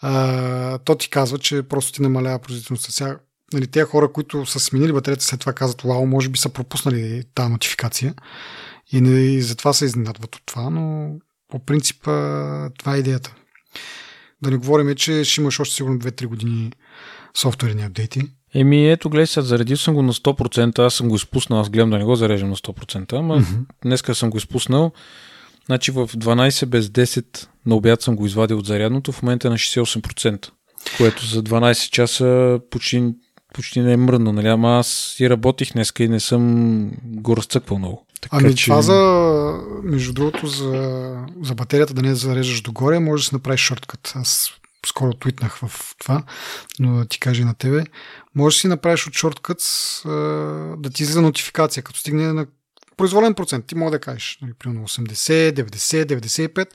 а, 0.01 0.79
то 0.79 0.95
ти 0.95 1.11
казва, 1.11 1.39
че 1.39 1.63
просто 1.63 1.93
ти 1.93 2.03
намалява 2.03 2.39
производителността. 2.39 2.93
Сега, 2.93 3.17
нали, 3.53 3.67
тези 3.67 3.85
хора, 3.85 4.13
които 4.13 4.47
са 4.47 4.61
сменили 4.61 4.93
батерията, 4.93 5.25
след 5.25 5.41
това 5.41 5.53
казват, 5.53 5.83
вау, 5.83 6.07
може 6.07 6.29
би 6.29 6.39
са 6.39 6.49
пропуснали 6.49 7.23
тази 7.35 7.53
нотификация 7.53 8.15
и, 8.93 9.01
не, 9.01 9.21
и 9.21 9.43
затова 9.43 9.73
се 9.73 9.85
изненадват 9.85 10.37
от 10.37 10.43
това, 10.47 10.71
но 10.71 11.15
по 11.49 11.59
принцип 11.59 12.03
това 12.79 12.95
е 12.95 12.99
идеята. 12.99 13.35
Да 14.43 14.51
не 14.51 14.57
говорим, 14.57 14.95
че 14.95 15.25
ще 15.25 15.41
имаш 15.41 15.61
още 15.61 15.75
сигурно 15.75 15.99
2-3 15.99 16.27
години 16.27 16.73
софтуерни 17.37 17.83
апдейти. 17.83 18.21
Еми 18.55 18.91
ето, 18.91 19.11
гледай 19.11 19.27
сега, 19.27 19.45
заредил 19.45 19.77
съм 19.77 19.95
го 19.95 20.03
на 20.03 20.13
100%, 20.13 20.79
аз 20.79 20.95
съм 20.95 21.09
го 21.09 21.17
изпуснал, 21.17 21.61
аз 21.61 21.71
гледам 21.71 21.91
да 21.91 21.99
не 21.99 22.05
го 22.05 22.17
зарежем 22.17 22.49
на 22.49 22.57
100%, 22.57 23.13
ама 23.13 23.37
Мгм. 23.37 23.61
днеска 23.83 24.15
съм 24.15 24.31
го 24.31 24.37
изпуснал. 24.37 24.93
Значи 25.67 25.91
в 25.91 26.07
12 26.09 26.67
без 26.67 26.87
10 26.87 27.47
на 27.67 27.75
обяд 27.75 28.03
съм 28.03 28.17
го 28.17 28.27
извадил 28.27 28.59
от 28.59 28.67
зарядното, 28.67 29.13
в 29.13 29.23
момента 29.23 29.49
е 29.49 29.51
на 29.51 29.59
68%, 29.59 30.51
което 30.97 31.27
за 31.27 31.43
12 31.43 31.91
часа 31.91 32.61
почти, 32.71 33.05
почти 33.55 33.81
не 33.81 33.93
е 33.93 33.97
мръдна, 33.97 34.33
нали? 34.33 34.49
Ама 34.49 34.79
аз 34.79 34.87
си 35.17 35.31
работих 35.31 35.73
днеска 35.73 36.05
и 36.05 36.09
не 36.09 36.21
съм 36.21 36.91
го 37.05 37.37
разцъквал 37.37 37.79
много. 37.79 38.07
Така, 38.23 38.37
Ами 38.37 38.57
че... 38.57 38.65
това 38.65 38.83
за, 38.83 39.61
между 39.83 40.13
другото, 40.13 40.47
за, 40.47 41.17
за 41.43 41.55
батерията 41.55 41.95
да 41.95 42.03
не 42.03 42.15
зареждаш 42.15 42.61
догоре, 42.61 42.99
може 42.99 43.23
да 43.23 43.29
си 43.29 43.35
направиш 43.35 43.61
шорткът. 43.61 44.13
Аз 44.15 44.51
скоро 44.87 45.15
твитнах 45.15 45.57
в 45.57 45.95
това, 45.99 46.23
но 46.79 46.97
да 46.97 47.05
ти 47.05 47.21
кажа 47.21 47.43
и 47.43 47.45
на 47.45 47.55
тебе. 47.55 47.85
Може 48.35 48.57
да 48.57 48.61
си 48.61 48.69
направиш 48.69 49.07
от 49.07 49.15
шорткът 49.15 49.63
да 50.79 50.91
ти 50.95 51.03
излиза 51.03 51.23
нотификация, 51.23 51.83
като 51.83 51.99
стигне 51.99 52.33
на 52.33 52.47
произволен 52.97 53.35
процент. 53.35 53.67
Ти 53.67 53.75
мога 53.75 53.91
да 53.91 53.99
кажеш, 53.99 54.39
нали, 54.43 54.53
примерно 54.59 54.89
80, 54.89 55.53
90, 55.53 56.05
95 56.05 56.69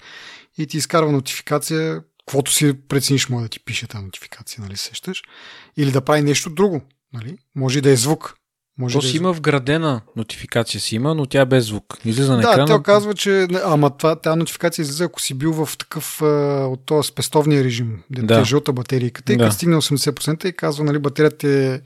и 0.58 0.68
ти 0.68 0.78
изкарва 0.78 1.12
нотификация, 1.12 2.02
каквото 2.20 2.52
си 2.54 2.74
прецениш, 2.88 3.30
може 3.30 3.44
да 3.44 3.50
ти 3.50 3.60
пише 3.60 3.88
тази 3.88 4.06
нотификация, 4.06 4.62
нали 4.62 4.78
сещаш. 4.78 5.24
Или 5.78 5.92
да 5.92 6.02
прави 6.02 6.22
нещо 6.22 6.50
друго. 6.50 6.82
Нали? 7.14 7.38
Може 7.56 7.78
и 7.80 7.82
да 7.82 7.90
е 7.90 7.96
звук. 7.96 8.36
Може 8.80 8.94
То 8.94 9.00
да 9.02 9.08
си 9.08 9.18
има 9.18 9.34
вградена 9.34 10.02
нотификация 10.16 10.82
си 10.82 10.96
има, 10.96 11.16
но 11.16 11.26
тя 11.26 11.42
е 11.42 11.46
без 11.46 11.66
звук. 11.66 11.98
Излиза 12.06 12.32
на 12.36 12.42
Да, 12.42 12.52
екрана. 12.52 12.66
тя 12.68 12.84
казва, 12.84 13.14
че... 13.14 13.48
Ама 13.64 13.98
това, 13.98 14.16
тази 14.16 14.40
нотификация 14.40 14.84
излиза, 14.84 15.04
ако 15.04 15.22
си 15.22 15.34
бил 15.34 15.66
в 15.66 15.78
такъв 15.78 16.22
от 16.72 16.86
този 16.86 17.08
спестовния 17.08 17.64
режим, 17.64 18.04
де 18.10 18.22
Да. 18.22 18.28
да. 18.36 18.42
е 18.42 18.44
жълта 18.44 18.74
батерийката 18.74 19.34
и 19.34 19.38
Да. 19.38 19.44
като 19.44 19.56
стигне 19.56 19.76
80% 19.76 20.46
и 20.46 20.54
казва, 20.54 20.84
нали, 20.84 21.00
батерията 21.00 21.48
е 21.50 21.82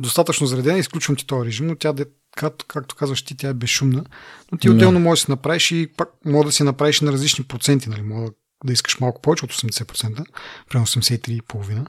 достатъчно 0.00 0.46
заредена, 0.46 0.78
изключвам 0.78 1.16
ти 1.16 1.26
този 1.26 1.46
режим, 1.46 1.66
но 1.66 1.74
тя, 1.76 1.92
де, 1.92 2.04
как, 2.36 2.54
както 2.68 2.94
казваш 2.96 3.22
ти, 3.22 3.36
тя 3.36 3.48
е 3.48 3.54
безшумна. 3.54 4.04
Но 4.52 4.58
ти 4.58 4.66
Да. 4.68 4.74
отделно 4.74 5.00
можеш 5.00 5.22
да 5.22 5.26
си 5.26 5.30
направиш 5.30 5.70
и 5.70 5.88
пак 5.96 6.08
може 6.24 6.46
да 6.46 6.52
си 6.52 6.62
направиш 6.62 7.00
на 7.00 7.12
различни 7.12 7.44
проценти, 7.44 7.88
нали, 7.88 8.02
може 8.02 8.32
да 8.64 8.72
искаш 8.72 9.00
малко 9.00 9.20
повече 9.22 9.44
от 9.44 9.52
80%, 9.52 10.24
примерно 10.68 10.86
83,5%. 10.86 11.86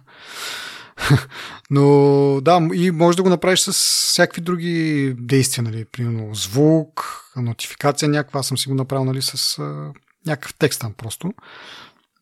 Но 1.69 2.41
да, 2.41 2.69
и 2.73 2.91
можеш 2.91 3.15
да 3.15 3.23
го 3.23 3.29
направиш 3.29 3.59
с 3.59 3.71
всякакви 4.11 4.41
други 4.41 5.13
действия, 5.17 5.63
нали, 5.63 5.85
примерно 5.85 6.35
звук, 6.35 7.21
нотификация 7.35 8.09
някаква, 8.09 8.39
аз 8.39 8.47
съм 8.47 8.57
си 8.57 8.69
го 8.69 8.75
направил, 8.75 9.05
нали, 9.05 9.21
с 9.21 9.59
а, 9.59 9.93
някакъв 10.25 10.53
текст 10.53 10.81
там 10.81 10.93
просто. 10.93 11.33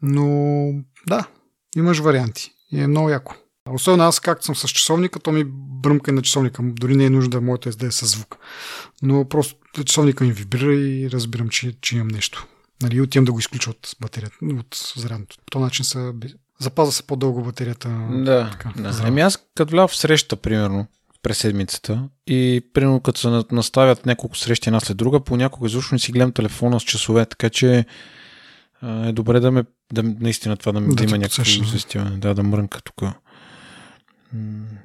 Но 0.01 0.67
да, 1.07 1.27
имаш 1.75 1.99
варианти 1.99 2.51
и 2.71 2.81
е 2.81 2.87
много 2.87 3.09
яко. 3.09 3.35
Особено 3.69 4.03
аз, 4.03 4.19
както 4.19 4.45
съм 4.45 4.55
с 4.55 4.67
часовника, 4.67 5.19
то 5.19 5.31
ми 5.31 5.43
бръмка 5.83 6.11
на 6.11 6.21
часовника. 6.21 6.63
Дори 6.63 6.95
не 6.95 7.05
е 7.05 7.09
нужда 7.09 7.37
да 7.37 7.41
моето 7.41 7.69
да 7.69 7.85
е 7.85 7.91
със 7.91 8.11
звук. 8.11 8.37
Но 9.01 9.29
просто 9.29 9.55
часовника 9.85 10.23
ми 10.23 10.31
вибрира 10.31 10.73
и 10.73 11.11
разбирам, 11.11 11.49
че, 11.49 11.73
че 11.81 11.95
имам 11.95 12.07
нещо. 12.07 12.47
Нали, 12.81 13.01
отивам 13.01 13.25
да 13.25 13.31
го 13.31 13.39
изключа 13.39 13.69
от 13.69 13.95
батерията, 14.01 14.35
от 14.41 14.93
зарядното. 14.95 15.37
По 15.37 15.51
този 15.51 15.63
начин 15.63 15.85
се, 15.85 16.11
запазва 16.63 16.91
се 16.91 17.03
по-дълго 17.03 17.43
батерията. 17.43 17.89
Да, 18.11 18.49
Така, 18.51 18.71
да. 18.77 18.93
здраво. 18.93 19.07
Ами 19.07 19.21
аз 19.21 19.37
като 19.55 19.71
вляв 19.71 19.91
в 19.91 19.95
среща, 19.95 20.35
примерно, 20.35 20.87
през 21.23 21.37
седмицата 21.37 22.09
и 22.27 22.61
примерно 22.73 22.99
като 22.99 23.19
се 23.19 23.43
наставят 23.51 24.05
няколко 24.05 24.37
срещи 24.37 24.69
една 24.69 24.79
след 24.79 24.97
друга, 24.97 25.19
понякога 25.19 25.67
изобщо 25.67 25.95
не 25.95 25.99
си 25.99 26.11
гледам 26.11 26.31
телефона 26.31 26.79
с 26.79 26.83
часове, 26.83 27.25
така 27.25 27.49
че 27.49 27.85
е 28.83 29.11
добре 29.11 29.39
да 29.39 29.51
ме, 29.51 29.63
да, 29.93 30.03
наистина 30.03 30.57
това 30.57 30.71
да, 30.71 30.81
да, 30.81 30.95
да 30.95 31.03
има 31.03 31.17
някакво 31.17 31.41
известяване, 31.41 32.17
да, 32.17 32.33
да 32.33 32.43
мрънка 32.43 32.81
тук. 32.81 33.01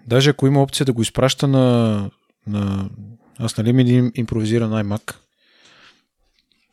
Даже 0.06 0.30
ако 0.30 0.46
има 0.46 0.62
опция 0.62 0.84
да 0.84 0.92
го 0.92 1.02
изпраща 1.02 1.48
на, 1.48 2.10
на 2.46 2.90
аз 3.38 3.56
нали 3.56 3.72
ми 3.72 4.10
импровизира 4.14 4.68
най-мак, 4.68 5.20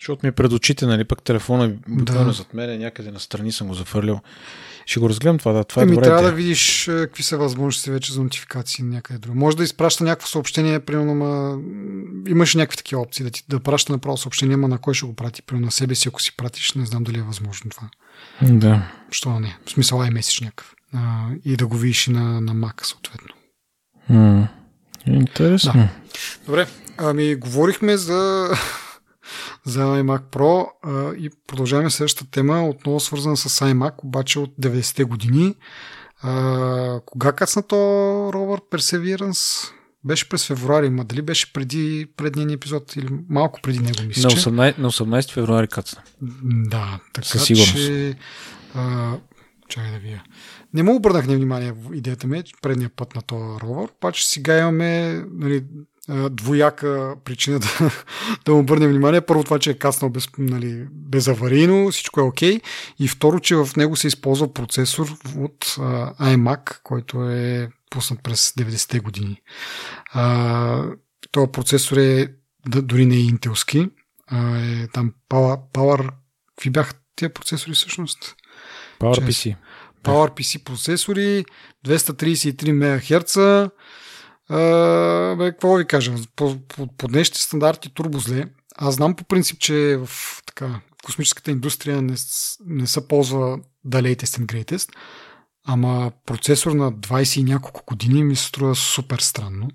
защото 0.06 0.26
ми 0.26 0.30
е 0.30 0.32
пред 0.32 0.52
очите, 0.52 0.86
нали, 0.86 1.04
пък 1.04 1.24
телефона 1.24 1.66
е 1.66 1.74
буквално 1.88 2.26
да. 2.26 2.34
зад 2.34 2.54
мен, 2.54 2.80
някъде 2.80 3.12
настрани 3.12 3.52
съм 3.52 3.68
го 3.68 3.74
зафърлил. 3.74 4.20
Ще 4.86 5.00
го 5.00 5.10
разгледам 5.10 5.38
това, 5.38 5.52
да. 5.52 5.64
Това 5.64 5.82
е 5.82 5.84
Еми, 5.84 5.96
добре. 5.96 6.06
Трябва 6.06 6.24
да 6.24 6.32
видиш 6.32 6.86
какви 6.86 7.24
са 7.24 7.38
възможности 7.38 7.92
вече 7.92 8.14
за 8.14 8.24
нотификации 8.24 8.84
някъде 8.84 9.20
друго. 9.20 9.38
Може 9.38 9.58
да 9.58 9.64
изпраща 9.64 10.04
някакво 10.04 10.28
съобщение, 10.28 10.80
примерно, 10.80 11.16
ма... 11.16 11.60
имаш 12.28 12.56
някакви 12.56 12.78
такива 12.78 13.02
опции, 13.02 13.24
да 13.26 13.32
ти 13.32 13.44
да 13.50 13.60
праща 13.60 13.94
направо 13.94 14.18
съобщение, 14.18 14.56
ма 14.56 14.68
на 14.68 14.78
кой 14.78 14.94
ще 14.94 15.06
го 15.06 15.16
прати, 15.16 15.42
примерно 15.42 15.66
на 15.66 15.72
себе 15.72 15.96
си, 15.96 16.08
ако 16.08 16.22
си 16.22 16.38
пратиш, 16.38 16.74
не 16.74 16.86
знам 16.86 17.04
дали 17.04 17.20
е 17.20 17.24
възможно 17.24 17.72
това. 17.72 17.90
Да. 18.42 18.92
Що 19.12 19.40
не? 19.40 19.58
В 19.66 19.70
смисъл 19.70 20.00
iMessage 20.00 20.42
някакъв. 20.42 20.74
А, 20.94 21.26
и 21.46 21.56
да 21.56 21.68
го 21.68 21.78
видиш 21.78 22.08
и 22.08 22.12
на, 22.12 22.42
на 22.42 22.56
Mac, 22.56 22.86
съответно. 22.86 23.30
М- 24.10 24.48
интересно. 25.08 25.74
Да. 25.74 25.90
Добре, 26.46 26.68
ами 26.98 27.36
говорихме 27.36 27.98
за 27.98 28.50
за 29.66 29.82
iMac 29.82 30.22
Pro 30.22 30.68
и 31.16 31.30
продължаваме 31.48 31.90
следващата 31.90 32.32
тема, 32.32 32.70
отново 32.70 33.00
свързана 33.00 33.38
с 33.38 33.66
iMac, 33.66 33.94
обаче 34.04 34.40
от 34.40 34.54
90-те 34.62 35.04
години. 35.04 35.56
А, 36.22 37.00
кога 37.06 37.32
кацна 37.32 37.64
то 37.64 37.76
ровър 38.34 38.62
Perseverance? 38.72 39.72
Беше 40.04 40.30
през 40.30 40.48
февруари, 40.48 40.90
ма 40.90 41.04
дали 41.04 41.22
беше 41.22 41.54
преди 41.54 42.08
предния 42.18 42.54
епизод 42.54 42.96
или 42.96 43.08
малко 43.30 43.60
преди 43.62 43.80
него, 43.80 43.98
мисля, 44.08 44.30
на 44.30 44.30
18, 44.30 44.78
на 44.78 44.92
18 44.92 45.32
февруари 45.32 45.68
кацна. 45.68 46.02
Да, 46.44 47.00
така 47.14 47.28
Със 47.28 47.44
сигурност. 47.44 47.76
че... 47.76 48.16
А, 48.76 49.14
чай 49.70 49.92
да 49.92 50.00
вия. 50.00 50.24
Не 50.74 50.84
му 50.84 50.96
обърнах 50.96 51.26
внимание 51.26 51.72
в 51.72 51.96
идеята 51.96 52.28
ми 52.28 52.44
предния 52.62 52.90
път 52.90 53.16
на 53.16 53.22
този 53.22 53.62
ровър, 53.62 53.90
обаче 53.98 54.30
сега 54.30 54.60
имаме 54.60 55.24
нали, 55.32 55.64
двояка 56.10 57.16
причина 57.24 57.60
да, 57.60 57.92
да 58.46 58.54
му 58.54 58.60
обърнем 58.60 58.90
внимание. 58.90 59.22
Първо 59.22 59.44
това, 59.44 59.60
че 59.60 59.72
е 59.72 59.78
каснал 59.78 60.10
без, 60.10 60.28
нали, 60.38 60.88
безаварийно, 60.92 61.92
всичко 61.92 62.20
е 62.20 62.24
окей. 62.24 62.58
Okay. 62.58 62.62
И 63.00 63.08
второ, 63.08 63.40
че 63.40 63.56
в 63.56 63.70
него 63.78 63.96
се 63.96 64.08
използва 64.08 64.54
процесор 64.54 65.08
от 65.38 65.66
uh, 65.66 66.16
iMac, 66.18 66.80
който 66.84 67.30
е 67.30 67.70
пуснат 67.90 68.24
през 68.24 68.52
90-те 68.52 69.00
години. 69.00 69.42
Uh, 70.16 70.96
този 71.32 71.52
процесор 71.52 71.98
е 71.98 72.28
дори 72.68 73.06
не 73.06 73.16
е 73.16 73.20
интелски. 73.20 73.90
Uh, 74.32 74.84
е 74.84 74.88
там 74.88 75.14
Power, 75.30 75.60
Power... 75.74 76.10
Какви 76.56 76.70
бяха 76.70 76.94
тия 77.16 77.34
процесори 77.34 77.74
всъщност? 77.74 78.36
PowerPC. 79.00 79.56
PowerPC 80.04 80.64
процесори, 80.64 81.46
233 81.86 82.72
МГц, 82.72 83.38
бе, 85.38 85.52
какво 85.52 85.76
ви 85.76 85.86
кажа? 85.86 86.14
По, 86.36 86.58
по, 86.68 86.88
по 86.88 87.08
днешните 87.08 87.42
стандарти 87.42 87.94
турбозле. 87.94 88.46
Аз 88.78 88.96
знам 88.96 89.16
по 89.16 89.24
принцип, 89.24 89.60
че 89.60 90.00
в 90.06 90.10
така, 90.46 90.80
космическата 91.06 91.52
индустрия 91.52 92.02
не, 92.02 92.16
не 92.66 92.88
се 92.88 93.08
ползва 93.08 93.60
the 93.88 94.02
latest 94.16 94.42
and 94.42 94.46
greatest, 94.46 94.90
ама 95.68 96.12
процесор 96.26 96.72
на 96.72 96.92
20 96.92 97.40
и 97.40 97.44
няколко 97.44 97.84
години 97.88 98.24
ми 98.24 98.36
се 98.36 98.46
струва 98.46 98.76
супер 98.76 99.20
странно. 99.20 99.68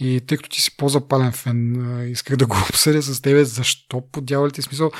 И 0.00 0.20
тъй 0.26 0.36
като 0.36 0.48
ти 0.48 0.60
си 0.60 0.76
по-запален 0.76 1.32
фен, 1.32 2.10
исках 2.10 2.36
да 2.36 2.46
го 2.46 2.56
обсъдя 2.70 3.02
с 3.02 3.20
тебе, 3.20 3.44
защо 3.44 4.02
по 4.12 4.22
смисъл. 4.60 4.90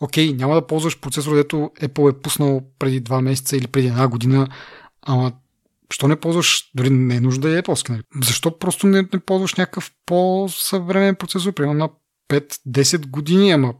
Окей, 0.00 0.32
няма 0.32 0.54
да 0.54 0.66
ползваш 0.66 1.00
процесор, 1.00 1.34
дето 1.34 1.70
Apple 1.80 2.10
е 2.10 2.20
пуснал 2.20 2.60
преди 2.78 3.02
2 3.02 3.20
месеца 3.20 3.56
или 3.56 3.66
преди 3.66 3.86
една 3.86 4.08
година, 4.08 4.48
ама 5.02 5.32
Що 5.92 6.08
не 6.08 6.16
ползваш, 6.16 6.70
дори 6.74 6.90
не 6.90 7.16
е 7.16 7.20
нужда 7.20 7.48
да 7.48 7.58
е 7.58 7.62
Apple, 7.62 7.88
нали? 7.88 8.02
Защо 8.22 8.58
просто 8.58 8.86
не, 8.86 9.08
не 9.12 9.20
ползваш 9.20 9.54
някакъв 9.54 9.92
по-съвременен 10.06 11.14
процесор, 11.14 11.52
примерно 11.52 11.78
на 11.78 11.90
5-10 12.40 13.06
години, 13.06 13.50
ама 13.50 13.74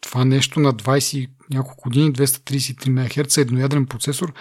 това 0.00 0.24
нещо 0.24 0.60
на 0.60 0.72
20 0.72 1.30
няколко 1.50 1.88
години, 1.88 2.12
233 2.12 2.88
МГц, 2.88 3.36
едноядрен 3.36 3.86
процесор, 3.86 4.32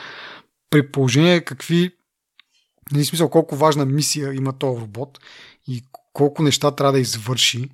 при 0.70 0.92
положение 0.92 1.42
какви, 1.42 1.92
не 2.92 3.06
смисъл 3.06 3.30
колко 3.30 3.56
важна 3.56 3.86
мисия 3.86 4.34
има 4.34 4.58
този 4.58 4.82
робот 4.82 5.20
и 5.68 5.84
колко 6.14 6.44
неща 6.44 6.72
трябва 6.72 6.94
да 6.94 7.00
извърши, 7.00 7.70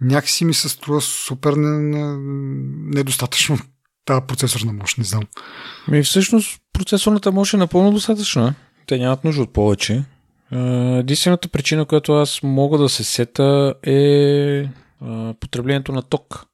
някакси 0.00 0.44
ми 0.44 0.54
се 0.54 0.68
струва 0.68 1.00
супер 1.00 1.54
недостатъчно 1.56 3.58
тази 4.10 4.26
процесорна 4.26 4.72
мощ, 4.72 4.98
не 4.98 5.04
знам. 5.04 5.22
Ми 5.88 6.02
всъщност 6.02 6.60
процесорната 6.72 7.32
мощ 7.32 7.54
е 7.54 7.56
напълно 7.56 7.92
достатъчна. 7.92 8.54
Те 8.86 8.98
нямат 8.98 9.24
нужда 9.24 9.42
от 9.42 9.52
повече. 9.52 10.04
Единствената 10.98 11.48
причина, 11.48 11.84
която 11.84 12.12
аз 12.12 12.40
мога 12.42 12.78
да 12.78 12.88
се 12.88 13.04
сета 13.04 13.74
е 13.82 14.68
потреблението 15.40 15.92
на 15.92 16.02
ток. 16.02 16.46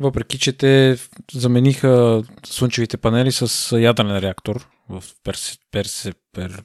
Въпреки, 0.00 0.38
че 0.38 0.52
те 0.52 0.96
замениха 1.32 2.22
слънчевите 2.46 2.96
панели 2.96 3.32
с 3.32 3.78
ядрен 3.78 4.18
реактор 4.18 4.68
в 4.88 5.04
Персе, 5.24 5.56
Персе, 5.72 6.12
Пер, 6.32 6.62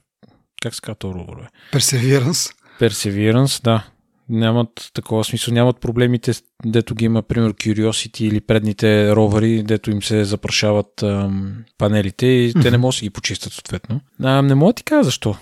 как 0.62 0.76
се 0.76 0.82
казва 0.82 1.48
Персевиранс. 1.72 2.50
Персевиранс, 2.80 3.62
да 3.62 3.84
нямат 4.30 4.92
такова 4.94 5.24
смисъл, 5.24 5.54
нямат 5.54 5.80
проблемите, 5.80 6.32
дето 6.66 6.96
ги 6.96 7.06
има, 7.06 7.22
пример, 7.22 7.54
Curiosity 7.54 8.22
или 8.22 8.42
предните 8.42 9.16
ровъри, 9.16 9.64
дето 9.64 9.92
им 9.92 10.04
се 10.04 10.26
запрашават 10.26 11.04
ам, 11.04 11.56
панелите 11.78 12.26
и 12.26 12.54
те 12.62 12.72
не 12.72 12.78
могат 12.78 12.96
да 13.00 13.02
ги 13.02 13.10
почистят 13.10 13.54
съответно. 13.54 14.02
А, 14.24 14.42
не 14.42 14.56
мога 14.56 14.74
да 14.74 14.76
ти 14.76 14.84
кажа 14.84 15.04
защо. 15.04 15.38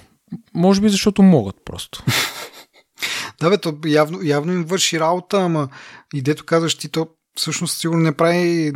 Може 0.54 0.82
би 0.82 0.90
защото 0.90 1.22
могат 1.22 1.56
просто. 1.66 2.04
да, 3.42 3.50
бе, 3.50 3.58
то 3.58 3.78
явно, 3.86 4.20
явно 4.24 4.54
им 4.54 4.64
върши 4.64 5.00
работа, 5.00 5.42
ама 5.42 5.70
и 6.14 6.22
дето 6.22 6.46
казваш 6.46 6.76
ти, 6.76 6.90
то 6.90 7.08
всъщност 7.36 7.78
сигурно 7.78 8.02
не 8.02 8.12
прави, 8.12 8.74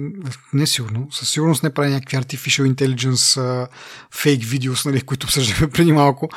не 0.54 0.68
сигурно, 0.68 1.08
със 1.12 1.30
сигурност 1.30 1.64
не 1.64 1.74
прави 1.74 1.90
някакви 1.90 2.18
artificial 2.18 2.74
intelligence 2.74 3.68
фейк 4.14 4.44
видеос, 4.44 4.86
нали, 4.86 5.02
които 5.02 5.26
обсъждаме 5.26 5.70
преди 5.74 5.92
малко. 5.92 6.30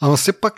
Ама 0.00 0.16
все 0.16 0.40
пак 0.40 0.54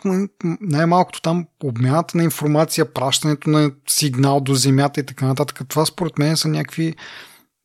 най-малкото 0.61 1.23
там 1.23 1.47
обмяната 1.65 2.17
на 2.17 2.25
информация, 2.25 2.93
пращането 2.93 3.51
на 3.51 3.71
сигнал 3.89 4.41
до 4.41 4.55
земята 4.55 5.01
и 5.01 5.07
така 5.07 5.27
нататък. 5.27 5.61
Това 5.69 5.87
според 5.87 6.19
мен 6.19 6.37
са 6.37 6.49
някакви 6.49 6.95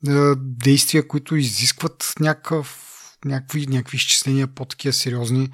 uh, 0.06 0.36
действия, 0.39 1.08
които 1.08 1.36
изискват 1.36 2.14
някакъв, 2.20 2.80
някакви, 3.26 3.68
някакви 3.68 3.95
изчисления 3.95 4.47
по-такива 4.47 4.93
сериозни. 4.93 5.49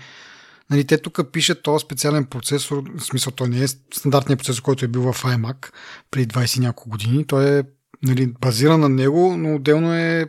Нали, 0.70 0.88
те 0.88 0.98
тук 0.98 1.20
пишат 1.32 1.64
този 1.64 1.84
специален 1.84 2.26
процесор, 2.26 2.84
в 2.98 3.04
смисъл 3.04 3.34
той 3.34 3.50
не 3.50 3.64
е 3.64 3.68
стандартният 3.68 4.40
процесор, 4.40 4.62
който 4.62 4.86
е 4.86 4.88
бил 4.88 5.14
в 5.14 5.24
iMac 5.24 5.72
преди 6.12 6.28
20 6.28 6.60
няколко 6.60 6.90
години. 6.90 7.28
Той 7.28 7.60
е 7.60 7.64
нали, 8.04 8.34
базиран 8.42 8.80
на 8.80 8.90
него, 8.90 9.38
но 9.38 9.56
отделно 9.56 9.94
е 9.94 10.26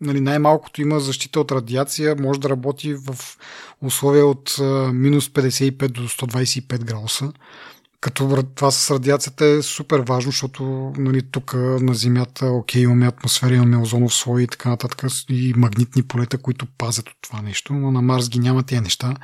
нали, 0.00 0.20
най-малкото 0.20 0.82
има 0.82 1.00
защита 1.00 1.40
от 1.40 1.52
радиация, 1.52 2.16
може 2.20 2.40
да 2.40 2.48
работи 2.48 2.94
в 2.94 3.16
условия 3.80 4.26
от 4.26 4.56
минус 4.92 5.28
55 5.28 5.88
до 5.88 6.08
125 6.08 6.84
градуса. 6.84 7.32
Като 8.00 8.42
това 8.54 8.70
с 8.70 8.90
радиацията 8.90 9.46
е 9.46 9.62
супер 9.62 10.00
важно, 10.08 10.30
защото 10.30 10.92
нали, 10.98 11.22
тук 11.22 11.54
на 11.54 11.94
Земята, 11.94 12.46
окей, 12.46 12.82
имаме 12.82 13.06
атмосфера, 13.06 13.54
имаме 13.54 13.76
озонов 13.76 14.14
слой 14.14 14.42
и 14.42 14.46
така 14.46 14.68
нататък, 14.68 15.10
и 15.28 15.54
магнитни 15.56 16.02
полета, 16.02 16.38
които 16.38 16.66
пазят 16.78 17.08
от 17.08 17.16
това 17.20 17.42
нещо, 17.42 17.72
но 17.72 17.90
на 17.90 18.02
Марс 18.02 18.28
ги 18.28 18.38
няма 18.38 18.62
тези 18.62 18.80
неща. 18.80 19.16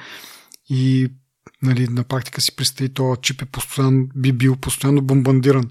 И 0.68 1.08
нали, 1.62 1.88
на 1.88 2.04
практика 2.04 2.40
си 2.40 2.56
представи, 2.56 2.94
този 2.94 3.20
чип 3.20 3.42
е 3.42 3.46
постоянно, 3.46 4.08
би 4.16 4.32
бил 4.32 4.56
постоянно 4.56 5.02
бомбандиран 5.02 5.68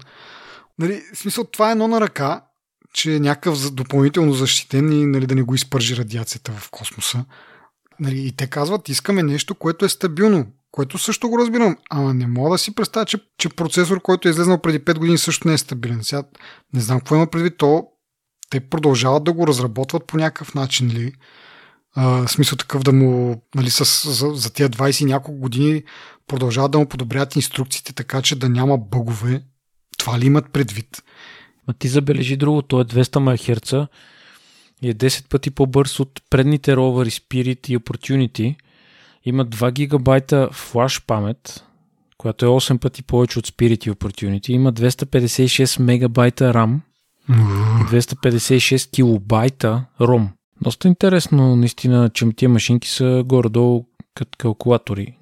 Нали, 0.78 1.02
в 1.14 1.18
смисъл, 1.18 1.44
това 1.44 1.68
е 1.68 1.72
едно 1.72 1.88
на 1.88 2.00
ръка, 2.00 2.44
че 2.92 3.14
е 3.14 3.20
някакъв 3.20 3.70
допълнително 3.70 4.32
защитен 4.32 4.92
и 4.92 5.06
нали, 5.06 5.26
да 5.26 5.34
не 5.34 5.42
го 5.42 5.54
изпържи 5.54 5.96
радиацията 5.96 6.52
в 6.52 6.70
космоса. 6.70 7.24
Нали, 8.00 8.26
и 8.26 8.32
те 8.32 8.46
казват, 8.46 8.88
искаме 8.88 9.22
нещо, 9.22 9.54
което 9.54 9.84
е 9.84 9.88
стабилно, 9.88 10.46
което 10.70 10.98
също 10.98 11.28
го 11.28 11.38
разбирам. 11.38 11.76
Ама 11.90 12.14
не 12.14 12.26
мога 12.26 12.50
да 12.50 12.58
си 12.58 12.74
представя, 12.74 13.06
че, 13.06 13.18
че 13.38 13.48
процесор, 13.48 14.00
който 14.02 14.28
е 14.28 14.30
излезнал 14.30 14.60
преди 14.60 14.80
5 14.80 14.98
години, 14.98 15.18
също 15.18 15.48
не 15.48 15.54
е 15.54 15.58
стабилен. 15.58 16.04
Сега 16.04 16.22
не 16.74 16.80
знам 16.80 16.98
какво 16.98 17.14
има 17.14 17.26
предвид. 17.26 17.56
То, 17.58 17.84
те 18.50 18.60
продължават 18.60 19.24
да 19.24 19.32
го 19.32 19.46
разработват 19.46 20.06
по 20.06 20.16
някакъв 20.16 20.54
начин 20.54 20.88
ли. 20.88 21.12
А, 21.94 22.28
смисъл 22.28 22.56
такъв 22.56 22.82
да 22.82 22.92
му, 22.92 23.42
нали, 23.54 23.70
с, 23.70 24.10
за, 24.10 24.34
за 24.34 24.52
тия 24.52 24.70
20 24.70 25.02
и 25.02 25.04
няколко 25.04 25.40
години 25.40 25.82
продължават 26.26 26.70
да 26.70 26.78
му 26.78 26.88
подобрят 26.88 27.36
инструкциите, 27.36 27.92
така 27.92 28.22
че 28.22 28.38
да 28.38 28.48
няма 28.48 28.78
бъгове 28.78 29.42
това 29.98 30.18
ли 30.18 30.26
имат 30.26 30.52
предвид? 30.52 31.02
Ма 31.68 31.74
ти 31.74 31.88
забележи 31.88 32.36
друго, 32.36 32.62
то 32.62 32.80
е 32.80 32.84
200 32.84 33.18
МГц 33.18 33.72
и 34.82 34.88
е 34.88 34.94
10 34.94 35.28
пъти 35.28 35.50
по-бърз 35.50 36.00
от 36.00 36.22
предните 36.30 36.76
ровери 36.76 37.10
Spirit 37.10 37.68
и 37.70 37.78
Opportunity. 37.78 38.54
Има 39.24 39.46
2 39.46 39.72
гигабайта 39.72 40.48
флаш 40.52 41.06
памет, 41.06 41.64
която 42.18 42.44
е 42.44 42.48
8 42.48 42.78
пъти 42.78 43.02
повече 43.02 43.38
от 43.38 43.48
Spirit 43.48 43.92
Opportunity. 43.92 44.50
Има 44.50 44.72
256 44.72 45.82
мегабайта 45.82 46.54
RAM, 46.54 46.78
256 47.30 48.90
килобайта 48.90 49.84
ROM. 50.00 50.28
Доста 50.62 50.88
интересно, 50.88 51.56
наистина, 51.56 52.10
че 52.14 52.26
тия 52.36 52.48
машинки 52.48 52.88
са 52.88 53.22
горе-долу 53.26 53.87
като 54.18 54.36
калкулатори. 54.38 55.16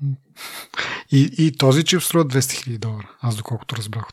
И, 1.13 1.31
и 1.39 1.53
този 1.53 1.85
чип 1.85 2.03
струва 2.03 2.25
200 2.25 2.39
000 2.39 2.79
долара, 2.79 3.09
аз 3.21 3.37
доколкото 3.37 3.77
разбрах 3.77 4.05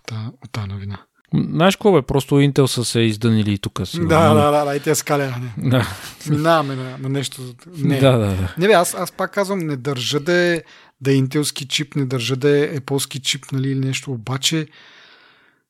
от 0.43 0.51
тази 0.51 0.67
новина. 0.67 0.97
Знаеш 1.33 1.75
какво 1.75 1.93
бе? 1.93 2.01
Просто 2.01 2.35
Intel 2.35 2.65
са 2.65 2.85
се 2.85 2.99
издънили 2.99 3.57
тук. 3.57 3.81
Да, 3.95 4.33
да, 4.33 4.51
да, 4.51 4.65
да, 4.65 4.75
и 4.75 4.79
те 4.79 4.95
скаля. 4.95 5.35
Не. 5.57 5.69
Да. 5.69 5.87
Минаваме 6.29 6.75
на, 6.75 6.97
на 6.97 7.09
нещо. 7.09 7.41
Не. 7.77 7.99
Да, 7.99 8.11
да, 8.11 8.27
да. 8.27 8.55
Не 8.57 8.67
бе, 8.67 8.73
аз, 8.73 8.93
аз 8.93 9.11
пак 9.11 9.33
казвам, 9.33 9.59
не 9.59 9.77
държа 9.77 10.19
да 10.19 10.33
е, 10.33 10.61
да 11.01 11.11
е 11.11 11.15
интелски 11.15 11.67
чип, 11.67 11.95
не 11.95 12.05
държа 12.05 12.35
да 12.35 12.57
е 12.57 12.79
Apple 12.79 13.21
чип, 13.21 13.45
нали, 13.51 13.69
или 13.69 13.79
нещо, 13.79 14.11
обаче, 14.11 14.67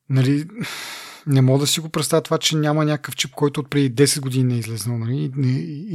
нали, 0.09 0.45
не 1.27 1.41
мога 1.41 1.59
да 1.59 1.67
си 1.67 1.79
го 1.79 1.89
представя 1.89 2.21
това, 2.21 2.37
че 2.37 2.55
няма 2.55 2.85
някакъв 2.85 3.15
чип, 3.15 3.31
който 3.31 3.59
от 3.59 3.69
преди 3.69 4.03
10 4.03 4.19
години 4.19 4.43
не 4.43 4.55
е 4.55 4.59
излезнал. 4.59 4.97
Нали? 4.97 5.15
И, 5.15 5.31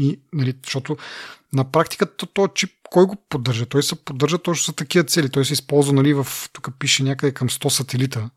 и, 0.06 0.18
нали, 0.32 0.54
защото 0.64 0.96
на 1.53 1.64
практика 1.64 2.16
този 2.16 2.51
чип, 2.55 2.70
кой 2.90 3.07
го 3.07 3.16
поддържа? 3.28 3.66
Той 3.66 3.82
се 3.82 4.05
поддържа 4.05 4.38
точно 4.38 4.64
за 4.64 4.76
такива 4.76 5.05
цели. 5.05 5.28
Той 5.30 5.44
се 5.44 5.53
използва, 5.53 5.92
нали, 5.92 6.14
в, 6.14 6.26
тук 6.53 6.68
пише 6.78 7.03
някъде 7.03 7.34
към 7.34 7.49
100 7.49 7.68
сателита, 7.68 8.30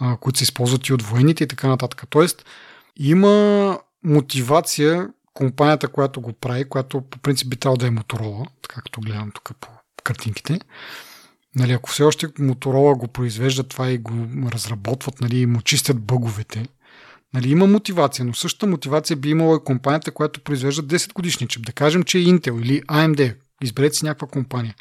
а, 0.00 0.16
които 0.16 0.38
се 0.38 0.42
използват 0.42 0.88
и 0.88 0.92
от 0.92 1.02
военните 1.02 1.44
и 1.44 1.48
така 1.48 1.68
нататък. 1.68 2.04
Тоест, 2.10 2.44
има 2.96 3.78
мотивация 4.04 5.08
компанията, 5.34 5.88
която 5.88 6.20
го 6.20 6.32
прави, 6.32 6.68
която 6.68 7.00
по 7.00 7.18
принцип 7.18 7.48
би 7.48 7.56
трябвало 7.56 7.76
да 7.76 7.86
е 7.86 7.90
Моторола, 7.90 8.46
както 8.68 9.00
гледам 9.00 9.30
тук 9.30 9.50
по 9.60 9.68
картинките, 10.04 10.60
Нали, 11.56 11.72
ако 11.72 11.90
все 11.90 12.02
още 12.02 12.26
Моторола 12.38 12.94
го 12.94 13.08
произвеждат 13.08 13.68
това 13.68 13.90
и 13.90 13.98
го 13.98 14.12
разработват, 14.52 15.20
нали, 15.20 15.38
и 15.38 15.46
му 15.46 15.62
чистят 15.62 16.00
бъговете, 16.00 16.66
нали, 17.34 17.50
има 17.50 17.66
мотивация, 17.66 18.24
но 18.24 18.34
същата 18.34 18.66
мотивация 18.66 19.16
би 19.16 19.30
имала 19.30 19.56
и 19.56 19.64
компанията, 19.64 20.10
която 20.10 20.40
произвежда 20.40 20.82
10 20.82 21.12
годишни 21.12 21.48
чип. 21.48 21.66
Да 21.66 21.72
кажем, 21.72 22.02
че 22.02 22.18
е 22.18 22.22
Intel 22.22 22.62
или 22.62 22.82
AMD. 22.82 23.34
Изберете 23.62 23.96
си 23.96 24.04
някаква 24.04 24.28
компания. 24.28 24.74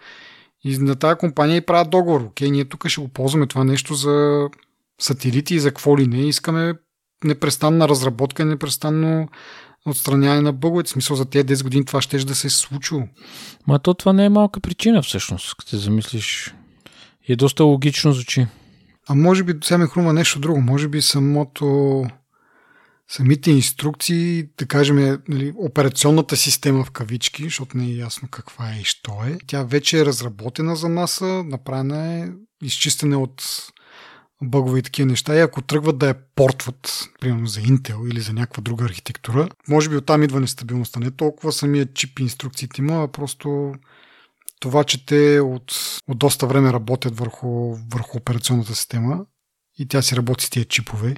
И 0.63 0.77
на 0.77 0.95
тази 0.95 1.17
компания 1.17 1.57
и 1.57 1.65
правят 1.65 1.89
договор. 1.89 2.21
Окей, 2.21 2.51
ние 2.51 2.65
тук 2.65 2.87
ще 2.87 3.01
го 3.01 3.07
ползваме 3.07 3.47
това 3.47 3.63
нещо 3.63 3.93
за 3.93 4.47
сателити 5.01 5.55
и 5.55 5.59
за 5.59 5.69
какво 5.69 5.97
ли 5.97 6.07
не. 6.07 6.27
Искаме 6.27 6.73
непрестанна 7.23 7.89
разработка 7.89 8.43
и 8.43 8.45
непрестанно 8.45 9.27
отстраняване 9.85 10.41
на 10.41 10.53
бъговете. 10.53 10.87
В 10.87 10.91
смисъл 10.91 11.15
за 11.15 11.25
тези 11.25 11.45
10 11.45 11.63
години 11.63 11.85
това 11.85 12.01
ще 12.01 12.17
да 12.17 12.35
се 12.35 12.47
е 12.47 12.49
случило. 12.49 13.07
Ма 13.67 13.79
то 13.79 13.93
това 13.93 14.13
не 14.13 14.25
е 14.25 14.29
малка 14.29 14.59
причина 14.59 15.01
всъщност, 15.01 15.55
като 15.55 15.77
замислиш. 15.77 16.53
И 17.27 17.33
е 17.33 17.35
доста 17.35 17.63
логично 17.63 18.13
звучи. 18.13 18.47
А 19.07 19.15
може 19.15 19.43
би 19.43 19.53
сега 19.63 19.77
ме 19.77 19.87
хрума 19.87 20.13
нещо 20.13 20.39
друго. 20.39 20.61
Може 20.61 20.87
би 20.87 21.01
самото 21.01 22.05
самите 23.11 23.51
инструкции, 23.51 24.49
да 24.57 24.65
кажем, 24.65 25.19
нали, 25.27 25.53
операционната 25.57 26.37
система 26.37 26.83
в 26.83 26.91
кавички, 26.91 27.43
защото 27.43 27.77
не 27.77 27.85
е 27.85 27.95
ясно 27.95 28.27
каква 28.31 28.73
е 28.73 28.79
и 28.79 28.83
що 28.83 29.23
е. 29.27 29.37
Тя 29.47 29.63
вече 29.63 29.99
е 29.99 30.05
разработена 30.05 30.75
за 30.75 30.89
маса, 30.89 31.25
направена 31.25 32.13
е, 32.13 32.29
изчистена 32.63 33.19
от 33.19 33.43
бъгове 34.43 34.79
и 34.79 34.81
такива 34.81 35.05
неща. 35.05 35.35
И 35.35 35.39
ако 35.39 35.61
тръгват 35.61 35.97
да 35.97 36.07
я 36.07 36.15
портват, 36.35 37.09
примерно 37.19 37.47
за 37.47 37.61
Intel 37.61 38.11
или 38.11 38.19
за 38.19 38.33
някаква 38.33 38.61
друга 38.61 38.85
архитектура, 38.85 39.49
може 39.67 39.89
би 39.89 39.95
оттам 39.95 40.23
идва 40.23 40.39
нестабилността. 40.39 40.99
Не 40.99 41.11
толкова 41.11 41.51
самия 41.51 41.93
чип 41.93 42.19
инструкциите 42.19 42.81
има, 42.81 43.03
а 43.03 43.07
просто 43.07 43.73
това, 44.59 44.83
че 44.83 45.05
те 45.05 45.39
от, 45.39 45.73
от 46.07 46.19
доста 46.19 46.47
време 46.47 46.73
работят 46.73 47.17
върху, 47.17 47.75
върху 47.91 48.17
операционната 48.17 48.75
система 48.75 49.25
и 49.79 49.87
тя 49.87 50.01
си 50.01 50.15
работи 50.15 50.45
с 50.45 50.49
тия 50.49 50.65
чипове 50.65 51.15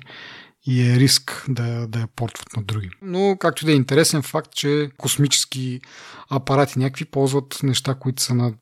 и 0.66 0.92
е 0.92 0.96
риск 0.96 1.46
да, 1.50 1.88
да 1.88 2.00
я 2.00 2.08
портват 2.08 2.58
на 2.58 2.64
други. 2.64 2.90
Но 3.02 3.38
както 3.40 3.66
да 3.66 3.72
е 3.72 3.76
интересен 3.76 4.22
факт, 4.22 4.52
че 4.56 4.90
космически 4.98 5.82
апарати 6.30 6.80
някакви 6.80 7.06
ползват 7.06 7.60
неща, 7.64 7.96
които 7.96 8.24
са 8.24 8.34
на 8.34 8.54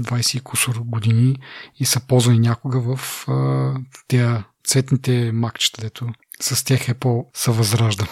20 0.00 0.42
кусор 0.42 0.78
години 0.78 1.36
и 1.78 1.84
са 1.84 2.00
ползвани 2.00 2.38
някога 2.38 2.96
в 2.96 3.24
а, 3.28 3.74
тия 4.08 4.44
цветните 4.64 5.32
макчета, 5.32 5.80
дето 5.80 6.08
с 6.40 6.64
тях 6.64 6.88
е 6.88 6.94
по 6.94 7.26
съвъзражда. 7.34 8.06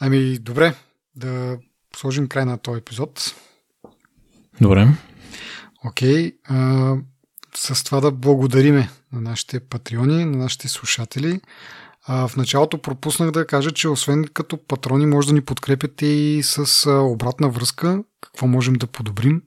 Ами, 0.00 0.38
добре, 0.38 0.74
да 1.16 1.58
сложим 1.96 2.28
край 2.28 2.44
на 2.44 2.58
този 2.58 2.78
епизод. 2.78 3.34
Добре. 4.60 4.88
Окей. 5.84 6.32
Okay, 6.32 7.02
с 7.56 7.84
това 7.84 8.00
да 8.00 8.10
благодариме 8.10 8.90
на 9.12 9.20
нашите 9.20 9.60
патреони, 9.60 10.24
на 10.24 10.36
нашите 10.36 10.68
слушатели. 10.68 11.40
А, 12.08 12.28
в 12.28 12.36
началото 12.36 12.82
пропуснах 12.82 13.30
да 13.30 13.46
кажа, 13.46 13.70
че 13.70 13.88
освен 13.88 14.24
като 14.34 14.66
патрони 14.68 15.06
може 15.06 15.28
да 15.28 15.34
ни 15.34 15.40
подкрепяте 15.40 16.06
и 16.06 16.42
с 16.42 16.90
обратна 16.90 17.48
връзка, 17.48 18.02
какво 18.20 18.46
можем 18.46 18.74
да 18.74 18.86
подобрим, 18.86 19.42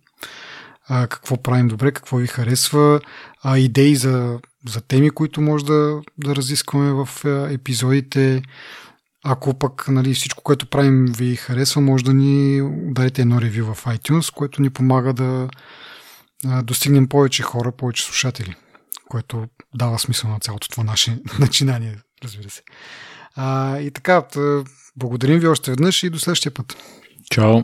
а, 0.88 1.08
какво 1.08 1.44
правим 1.44 1.68
добре, 1.68 1.92
какво 1.92 2.18
ви 2.18 2.28
харесва, 2.28 3.02
а, 3.44 3.58
идеи 3.58 3.96
за, 3.96 4.40
за 4.68 4.82
теми, 4.82 5.10
които 5.10 5.42
може 5.42 5.66
да, 5.66 6.02
да 6.18 6.36
разискваме 6.36 6.92
в 6.92 7.10
епизодите. 7.52 8.42
Ако 9.24 9.60
пък 9.60 9.88
нали, 9.88 10.14
всичко, 10.14 10.44
което 10.44 10.70
правим 10.70 11.06
ви 11.06 11.36
харесва, 11.36 11.82
може 11.82 12.04
да 12.04 12.14
ни 12.14 12.62
ударите 12.62 13.22
едно 13.22 13.42
ревю 13.42 13.74
в 13.74 13.86
iTunes, 13.86 14.34
което 14.34 14.62
ни 14.62 14.70
помага 14.70 15.14
да 15.14 15.50
достигнем 16.64 17.08
повече 17.08 17.44
хора, 17.44 17.72
повече 17.72 18.04
слушатели, 18.04 18.56
което 19.10 19.48
дава 19.76 20.00
смисъл 20.00 20.30
на 20.30 20.40
цялото 20.40 20.70
това 20.70 20.84
наше 20.84 21.20
начинание, 21.40 21.98
разбира 22.24 22.50
се. 22.50 22.62
А, 23.36 23.80
и 23.80 23.92
така, 23.92 24.24
благодарим 24.96 25.40
ви 25.40 25.48
още 25.48 25.72
веднъж 25.72 26.04
и 26.04 26.10
до 26.10 26.20
следващия 26.20 26.54
път. 26.54 26.78
Чао! 27.32 27.64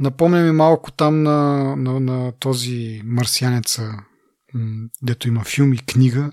Напомня 0.00 0.40
ми 0.40 0.52
малко 0.52 0.92
там 0.92 1.22
на, 1.22 1.76
на, 1.76 2.00
на 2.00 2.32
този 2.32 3.02
марсианеца, 3.04 3.92
дето 5.02 5.28
има 5.28 5.44
филм 5.44 5.72
и 5.72 5.78
книга, 5.78 6.32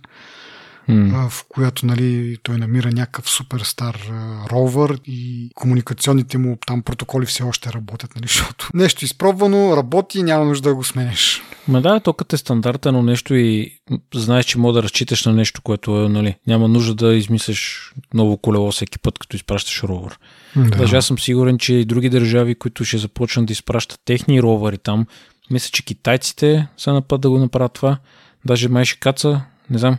mm. 0.89 1.29
в 1.29 1.45
която 1.49 1.85
нали, 1.85 2.37
той 2.43 2.57
намира 2.57 2.91
някакъв 2.91 3.29
суперстар 3.29 4.11
ровър 4.51 4.99
и 5.05 5.49
комуникационните 5.55 6.37
му 6.37 6.57
там 6.67 6.81
протоколи 6.81 7.25
все 7.25 7.43
още 7.43 7.73
работят, 7.73 8.15
нали, 8.15 8.27
защото 8.27 8.69
нещо 8.73 9.05
изпробвано, 9.05 9.77
работи 9.77 10.23
няма 10.23 10.45
нужда 10.45 10.69
да 10.69 10.75
го 10.75 10.83
сменеш. 10.83 11.41
Ма 11.67 11.81
да, 11.81 11.99
то 11.99 12.13
като 12.13 12.35
е 12.35 12.37
стандартно 12.37 13.01
нещо 13.01 13.35
и 13.35 13.71
знаеш, 14.13 14.45
че 14.45 14.57
мога 14.57 14.73
да 14.73 14.83
разчиташ 14.83 15.25
на 15.25 15.33
нещо, 15.33 15.61
което 15.61 16.05
е, 16.05 16.09
нали, 16.09 16.35
няма 16.47 16.67
нужда 16.67 16.95
да 16.95 17.15
измисляш 17.15 17.91
ново 18.13 18.37
колело 18.37 18.71
всеки 18.71 18.99
път, 18.99 19.19
като 19.19 19.35
изпращаш 19.35 19.83
ровър. 19.83 20.19
Да. 20.55 20.77
Даже 20.77 20.95
аз 20.95 21.05
съм 21.05 21.19
сигурен, 21.19 21.57
че 21.57 21.73
и 21.73 21.85
други 21.85 22.09
държави, 22.09 22.55
които 22.55 22.85
ще 22.85 22.97
започнат 22.97 23.45
да 23.45 23.53
изпращат 23.53 23.99
техни 24.05 24.41
ровъри 24.41 24.77
там, 24.77 25.05
мисля, 25.51 25.69
че 25.71 25.85
китайците 25.85 26.67
са 26.77 26.93
на 26.93 27.01
път 27.01 27.21
да 27.21 27.29
го 27.29 27.37
направят 27.37 27.73
това. 27.73 27.97
Даже 28.45 28.69
май 28.69 28.85
ще 28.85 28.99
каца, 28.99 29.41
не 29.69 29.77
знам. 29.77 29.97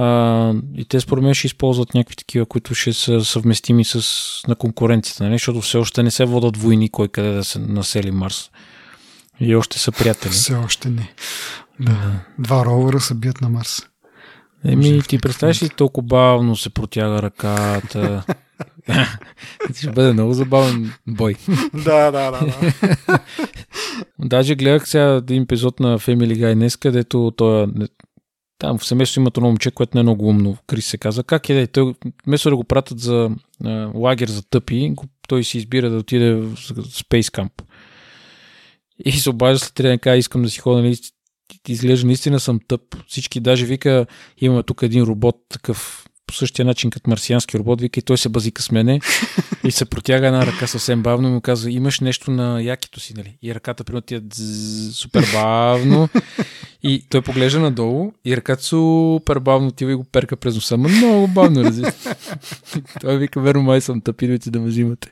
А, 0.00 0.54
и 0.76 0.84
те 0.84 1.00
според 1.00 1.24
мен 1.24 1.34
ще 1.34 1.46
използват 1.46 1.94
някакви 1.94 2.16
такива, 2.16 2.46
които 2.46 2.74
ще 2.74 2.92
са 2.92 3.24
съвместими 3.24 3.84
с, 3.84 4.02
на 4.48 4.54
конкуренцията, 4.54 5.24
нали? 5.24 5.34
защото 5.34 5.60
все 5.60 5.78
още 5.78 6.02
не 6.02 6.10
се 6.10 6.24
водят 6.24 6.56
войни, 6.56 6.88
кой 6.88 7.08
къде 7.08 7.32
да 7.32 7.44
се 7.44 7.58
насели 7.58 8.10
Марс. 8.10 8.50
И 9.40 9.56
още 9.56 9.78
са 9.78 9.92
приятели. 9.92 10.32
Все 10.32 10.54
още 10.54 10.88
не. 10.88 11.12
Да. 11.80 12.20
Два 12.38 12.64
ровера 12.64 13.00
са 13.00 13.14
бият 13.14 13.40
на 13.40 13.48
Марс. 13.48 13.82
Еми, 14.64 15.02
ти 15.02 15.18
представяш 15.18 15.62
ли 15.62 15.68
толкова 15.68 16.06
бавно 16.06 16.56
се 16.56 16.70
протяга 16.70 17.22
ръката? 17.22 18.24
ще 19.76 19.90
бъде 19.90 20.12
много 20.12 20.32
забавен 20.32 20.92
бой. 21.06 21.34
да, 21.74 22.10
да, 22.10 22.30
да. 22.30 22.46
да. 22.46 23.18
Даже 24.18 24.54
гледах 24.54 24.88
сега 24.88 25.04
един 25.04 25.42
епизод 25.42 25.80
на 25.80 25.98
Family 25.98 26.38
Guy 26.38 26.54
днес, 26.54 26.76
където 26.76 27.32
той 27.36 27.66
там 28.58 28.78
в 28.78 28.86
семейството 28.86 29.20
има 29.20 29.30
едно 29.36 29.48
момче, 29.48 29.70
което 29.70 29.96
не 29.96 30.00
е 30.00 30.02
много 30.02 30.28
умно. 30.28 30.56
Крис 30.66 30.86
се 30.86 30.98
каза. 30.98 31.24
Как 31.24 31.48
е? 31.48 31.66
Той, 31.66 31.94
вместо 32.26 32.50
да 32.50 32.56
го 32.56 32.64
пратят 32.64 33.00
за 33.00 33.30
а, 33.64 33.90
лагер 33.94 34.28
за 34.28 34.42
тъпи, 34.42 34.94
той 35.28 35.44
си 35.44 35.58
избира 35.58 35.90
да 35.90 35.96
отиде 35.96 36.34
в 36.34 36.56
Space 36.56 37.22
Camp. 37.22 37.62
И 39.04 39.12
се 39.12 39.30
обажда 39.30 39.58
след 39.58 39.74
три 39.74 39.98
ден, 39.98 40.18
искам 40.18 40.42
да 40.42 40.50
си 40.50 40.58
ходя, 40.58 40.82
нали, 40.82 40.98
изглежда 41.68 42.06
наистина 42.06 42.40
съм 42.40 42.60
тъп. 42.68 42.80
Всички 43.08 43.40
даже 43.40 43.66
вика, 43.66 44.06
имаме 44.38 44.62
тук 44.62 44.82
един 44.82 45.02
робот, 45.02 45.36
такъв 45.48 46.04
по 46.26 46.34
същия 46.34 46.64
начин 46.64 46.90
като 46.90 47.10
марсиански 47.10 47.58
робот, 47.58 47.80
вика 47.80 48.00
и 48.00 48.02
той 48.02 48.18
се 48.18 48.28
базика 48.28 48.62
с 48.62 48.70
мене 48.70 49.00
и 49.64 49.70
се 49.70 49.84
протяга 49.84 50.26
една 50.26 50.46
ръка 50.46 50.66
съвсем 50.66 51.02
бавно 51.02 51.28
и 51.28 51.30
му 51.30 51.40
казва, 51.40 51.70
имаш 51.70 52.00
нещо 52.00 52.30
на 52.30 52.62
якито 52.62 53.00
си, 53.00 53.14
нали? 53.16 53.38
И 53.42 53.54
ръката 53.54 53.84
при 53.84 54.02
ти 54.02 54.14
е 54.14 54.20
супер 54.92 55.24
бавно 55.32 56.08
и 56.82 57.06
той 57.10 57.22
поглежда 57.22 57.60
надолу 57.60 58.12
и 58.24 58.36
ръката 58.36 58.62
супер 58.62 59.38
бавно 59.38 59.68
отива 59.68 59.92
и 59.92 59.94
го 59.94 60.04
перка 60.04 60.36
през 60.36 60.54
носа, 60.54 60.76
но 60.76 60.88
много 60.88 61.28
бавно, 61.28 61.64
разбира. 61.64 61.92
той 63.00 63.18
вика, 63.18 63.40
верно 63.40 63.62
май 63.62 63.80
съм 63.80 64.00
тъп, 64.00 64.22
идвайте 64.22 64.50
да 64.50 64.60
ме 64.60 64.68
взимате. 64.68 65.10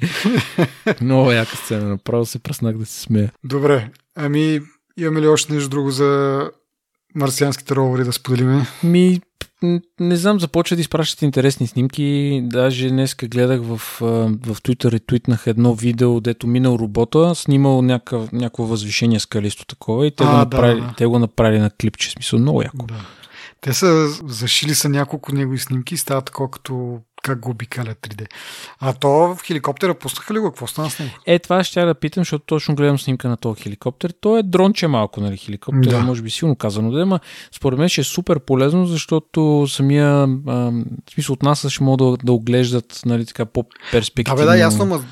много 1.00 1.32
яка 1.32 1.56
сцена, 1.56 1.88
направо 1.88 2.26
се 2.26 2.38
пръснах 2.38 2.76
да 2.76 2.86
се 2.86 3.00
смея. 3.00 3.32
Добре, 3.44 3.90
Ами, 4.20 4.60
имаме 4.96 5.20
ли 5.20 5.28
още 5.28 5.52
нещо 5.52 5.68
друго 5.68 5.90
за 5.90 6.42
марсианските 7.18 7.74
ровери 7.76 8.04
да 8.04 8.12
споделиме? 8.12 8.66
Ми, 8.84 9.20
не 10.00 10.16
знам, 10.16 10.40
започва 10.40 10.76
да 10.76 10.80
изпращат 10.80 11.22
интересни 11.22 11.66
снимки. 11.66 12.40
Даже 12.44 12.88
днес 12.88 13.14
гледах 13.14 13.60
в, 13.62 13.80
в 14.00 14.56
Twitter 14.62 14.96
и 14.96 15.00
твитнах 15.00 15.46
едно 15.46 15.74
видео, 15.74 16.20
дето 16.20 16.46
минал 16.46 16.78
робота, 16.78 17.34
снимал 17.34 17.82
някакво 17.82 18.64
възвишение 18.64 19.20
скалисто 19.20 19.66
такова 19.66 20.06
и 20.06 20.10
те, 20.10 20.24
а, 20.24 20.30
го 20.30 20.36
направили, 20.36 20.80
да, 20.80 20.86
да. 20.86 20.94
те 20.96 21.06
го 21.06 21.18
направили 21.18 21.58
на 21.60 21.70
клипче. 21.70 22.10
Смисъл, 22.10 22.38
много 22.38 22.62
яко. 22.62 22.86
Да. 22.86 22.94
Те 23.60 23.72
са 23.72 24.08
зашили 24.26 24.74
са 24.74 24.88
няколко 24.88 25.32
негови 25.32 25.58
снимки 25.58 25.94
и 25.94 25.98
стават 25.98 26.24
такова 26.24 26.50
като 26.50 27.00
как 27.22 27.40
го 27.40 27.50
обикаля 27.50 27.94
3D. 27.94 28.26
А 28.80 28.92
то 28.92 29.08
в 29.08 29.38
хеликоптера 29.44 29.94
пуснаха 29.94 30.34
ли 30.34 30.38
го? 30.38 30.50
Какво 30.50 30.66
стана 30.66 30.90
с 30.90 30.98
него? 30.98 31.12
Е, 31.26 31.38
това 31.38 31.64
ще 31.64 31.84
да 31.84 31.94
питам, 31.94 32.20
защото 32.20 32.44
точно 32.46 32.74
гледам 32.74 32.98
снимка 32.98 33.28
на 33.28 33.36
този 33.36 33.62
хеликоптер. 33.62 34.14
То 34.20 34.38
е 34.38 34.42
дронче 34.42 34.86
малко, 34.86 35.20
нали, 35.20 35.36
хеликоптер, 35.36 35.90
да. 35.90 36.00
може 36.00 36.22
би 36.22 36.30
силно 36.30 36.56
казано 36.56 36.90
да 36.90 37.02
е, 37.02 37.18
според 37.56 37.78
мен 37.78 37.88
ще 37.88 38.00
е 38.00 38.04
супер 38.04 38.38
полезно, 38.38 38.86
защото 38.86 39.66
самия, 39.68 40.22
а, 40.46 40.54
в 41.06 41.12
смисъл 41.14 41.32
от 41.32 41.42
нас 41.42 41.68
ще 41.68 41.84
могат 41.84 42.20
да, 42.20 42.26
да 42.26 42.32
оглеждат, 42.32 43.00
нали, 43.06 43.26
така 43.26 43.44
по-перспективно. 43.44 44.36
Да, 44.36 44.42
бе, 44.42 44.46
да, 44.46 44.56
ясно, 44.58 44.86
ма 44.86 45.04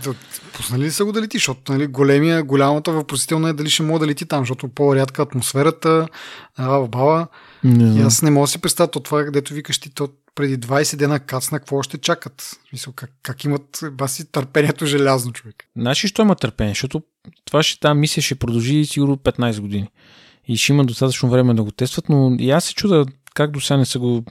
пуснали 0.53 0.85
ли 0.85 0.91
са 0.91 1.05
го 1.05 1.13
да 1.13 1.21
лети, 1.21 1.37
защото 1.39 1.73
нали, 1.73 1.87
големия, 1.87 2.43
голямата 2.43 2.93
въпросителна 2.93 3.49
е 3.49 3.53
дали 3.53 3.71
ще 3.71 3.83
мога 3.83 3.99
да 3.99 4.07
лети 4.07 4.27
там, 4.27 4.41
защото 4.43 4.69
по-рядка 4.69 5.23
атмосферата, 5.23 6.09
а, 6.57 6.81
баба. 6.81 7.27
Не, 7.67 8.01
и 8.01 8.03
аз 8.03 8.23
не 8.23 8.31
мога 8.31 8.45
да 8.45 8.51
си 8.51 8.59
представя 8.59 8.91
от 8.97 9.05
това, 9.05 9.25
където 9.25 9.55
викаш 9.55 9.79
ти, 9.79 9.91
то 9.91 10.09
преди 10.35 10.59
20 10.59 10.97
дена 10.97 11.21
кацна, 11.21 11.59
какво 11.59 11.77
още 11.77 11.99
чакат? 11.99 12.51
Мисъл, 12.73 12.93
как, 12.93 13.11
как 13.23 13.45
имат 13.45 13.81
баси 13.93 14.25
търпението 14.33 14.87
желязно, 14.87 15.33
човек? 15.33 15.65
Знаеш 15.77 16.05
ли, 16.05 16.09
що 16.09 16.23
има 16.23 16.35
търпение? 16.35 16.71
Защото 16.71 17.03
това 17.45 17.63
ще, 17.63 17.81
тази 17.81 17.99
мисия 17.99 18.23
ще 18.23 18.35
продължи 18.35 18.87
сигурно 18.87 19.17
15 19.17 19.61
години. 19.61 19.89
И 20.49 20.57
ще 20.57 20.73
има 20.73 20.85
достатъчно 20.85 21.31
време 21.31 21.55
да 21.55 21.63
го 21.63 21.71
тестват, 21.71 22.09
но 22.09 22.37
и 22.39 22.51
аз 22.51 22.65
се 22.65 22.75
чуда 22.75 23.07
как 23.35 23.51
до 23.51 23.61
сега 23.61 23.77
не 23.77 23.87
са 23.87 23.99
го 23.99 24.25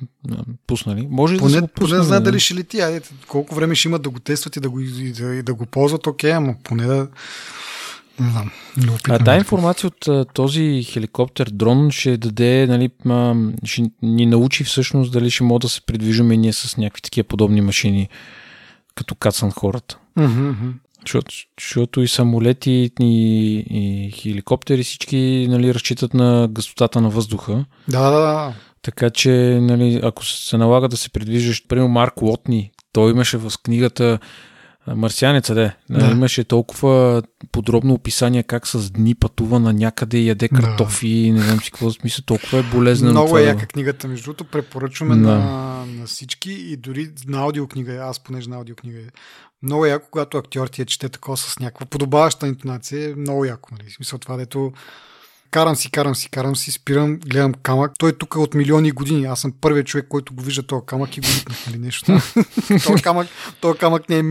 пуснали. 0.67 1.07
Може 1.09 1.37
поне, 1.37 1.51
да 1.51 1.55
са 1.55 1.61
го 1.61 1.67
пуснали. 1.67 1.89
Поне 1.89 1.97
да 1.97 2.03
знаят 2.03 2.23
дали 2.23 2.39
ще 2.39 2.55
лети. 2.55 2.79
Айде, 2.79 3.01
колко 3.27 3.55
време 3.55 3.75
ще 3.75 3.87
имат 3.87 4.01
да 4.01 4.09
го 4.09 4.19
тестват 4.19 4.55
и 4.55 4.59
да 4.59 4.69
го, 4.69 4.79
и 4.79 5.11
да, 5.11 5.35
и 5.35 5.43
да 5.43 5.53
го 5.53 5.65
ползват, 5.65 6.07
окей, 6.07 6.33
ама 6.33 6.55
поне 6.63 6.85
да 6.85 7.07
не 8.19 8.29
знам. 8.29 8.51
А 9.09 9.19
тази 9.19 9.37
информация 9.37 9.87
от 9.87 10.33
този 10.33 10.83
хеликоптер, 10.83 11.49
дрон 11.53 11.91
ще 11.91 12.17
даде, 12.17 12.67
нали, 12.67 12.89
ще 13.63 13.83
ни 14.01 14.25
научи 14.25 14.63
всъщност 14.63 15.11
дали 15.11 15.31
ще 15.31 15.43
мога 15.43 15.59
да 15.59 15.69
се 15.69 15.81
придвижваме 15.81 16.37
ние 16.37 16.53
с 16.53 16.77
някакви 16.77 17.01
такива 17.01 17.27
подобни 17.27 17.61
машини, 17.61 18.09
като 18.95 19.15
кацан 19.15 19.51
хората. 19.51 19.97
Mm-hmm. 20.17 20.73
Защото, 21.01 21.35
защото 21.61 22.01
и 22.01 22.07
самолети, 22.07 22.91
и, 22.99 23.65
и 23.69 24.11
хеликоптери 24.11 24.83
всички 24.83 25.47
нали, 25.49 25.73
разчитат 25.73 26.13
на 26.13 26.47
гъстотата 26.51 27.01
на 27.01 27.09
въздуха. 27.09 27.65
Да, 27.87 28.09
да, 28.09 28.19
да. 28.19 28.53
Така 28.81 29.09
че, 29.09 29.31
нали, 29.61 29.99
ако 30.03 30.25
се 30.25 30.57
налага 30.57 30.87
да 30.87 30.97
се 30.97 31.09
придвижиш, 31.09 31.67
примерно 31.67 31.89
Марк 31.89 32.21
Лотни, 32.21 32.71
той 32.93 33.11
имаше 33.11 33.37
в 33.37 33.51
книгата 33.63 34.19
Марсианеца, 34.87 35.55
де. 35.55 35.75
Да. 35.89 36.11
Имаше 36.11 36.43
толкова 36.43 37.23
подробно 37.51 37.93
описание 37.93 38.43
как 38.43 38.67
с 38.67 38.91
дни 38.91 39.15
пътува 39.15 39.59
на 39.59 39.73
някъде 39.73 40.17
и 40.17 40.27
яде 40.27 40.47
картофи, 40.47 41.27
да. 41.27 41.33
не 41.33 41.41
знам 41.41 41.59
си 41.59 41.71
какво 41.71 41.91
смисъл, 41.91 42.23
толкова 42.25 42.59
е 42.59 42.63
болезнено. 42.63 43.11
Много 43.11 43.37
е 43.37 43.43
яка 43.43 43.65
книгата, 43.65 44.07
между 44.07 44.23
другото, 44.23 44.43
препоръчваме 44.43 45.15
да. 45.15 45.21
на, 45.21 45.85
на 45.85 46.05
всички 46.05 46.51
и 46.51 46.77
дори 46.77 47.09
на 47.27 47.41
аудиокнига, 47.41 47.93
аз 47.93 48.19
понеже 48.19 48.49
на 48.49 48.55
аудиокнига 48.55 48.99
е 48.99 49.09
много 49.63 49.85
яко, 49.85 50.07
когато 50.11 50.37
актьор 50.37 50.67
ти 50.67 50.81
е 50.81 50.85
чете 50.85 51.09
такова 51.09 51.37
с 51.37 51.59
някаква 51.59 51.85
подобаваща 51.85 52.47
интонация, 52.47 53.09
е 53.09 53.15
много 53.15 53.45
яко, 53.45 53.69
нали? 53.71 53.91
смисъл 53.91 54.19
това, 54.19 54.37
дето 54.37 54.73
Карам 55.51 55.75
си, 55.75 55.91
карам 55.91 56.15
си, 56.15 56.29
карам 56.29 56.55
си, 56.55 56.71
спирам, 56.71 57.19
гледам 57.19 57.53
камък. 57.53 57.91
Той 57.99 58.09
е 58.09 58.13
тук 58.13 58.35
от 58.35 58.53
милиони 58.53 58.91
години. 58.91 59.25
Аз 59.25 59.39
съм 59.39 59.53
първият 59.61 59.87
човек, 59.87 60.05
който 60.09 60.33
го 60.33 60.43
вижда 60.43 60.63
този 60.63 60.85
камък 60.85 61.17
и 61.17 61.21
го 61.21 61.27
ритнах, 61.27 61.67
нали 61.67 61.77
нещо. 61.77 62.19
този, 62.87 63.03
камък, 63.03 63.27
този 63.61 63.79
камък 63.79 64.09
не 64.09 64.17
е 64.17 64.23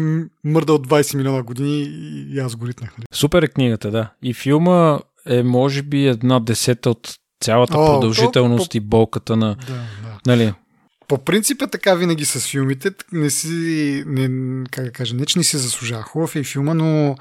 мърдал 0.44 0.78
20 0.78 1.16
милиона 1.16 1.42
години 1.42 1.82
и 2.30 2.38
аз 2.38 2.56
го 2.56 2.66
ритнах. 2.66 2.98
Нали? 2.98 3.06
Супер 3.12 3.42
е 3.42 3.48
книгата, 3.48 3.90
да. 3.90 4.10
И 4.22 4.34
филма 4.34 4.98
е 5.26 5.42
може 5.42 5.82
би 5.82 6.06
една 6.06 6.40
десета 6.40 6.90
от 6.90 7.18
цялата 7.40 7.78
О, 7.78 7.86
продължителност 7.86 8.70
то, 8.70 8.76
и 8.76 8.80
болката 8.80 9.36
на... 9.36 9.56
Да, 9.66 9.72
да. 9.72 10.18
Нали, 10.26 10.52
по 11.08 11.18
принцип 11.18 11.62
е 11.62 11.66
така 11.66 11.94
винаги 11.94 12.24
с 12.24 12.50
филмите. 12.50 12.90
Не 13.12 13.30
си, 13.30 14.02
не, 14.06 14.28
как 14.70 14.84
да 14.84 14.90
кажа, 14.90 15.14
не 15.14 15.26
че 15.26 15.38
не 15.38 15.44
си 15.44 15.56
заслужава. 15.56 16.02
Хубав 16.02 16.36
е 16.36 16.38
и 16.38 16.44
филма, 16.44 16.74
но 16.74 17.16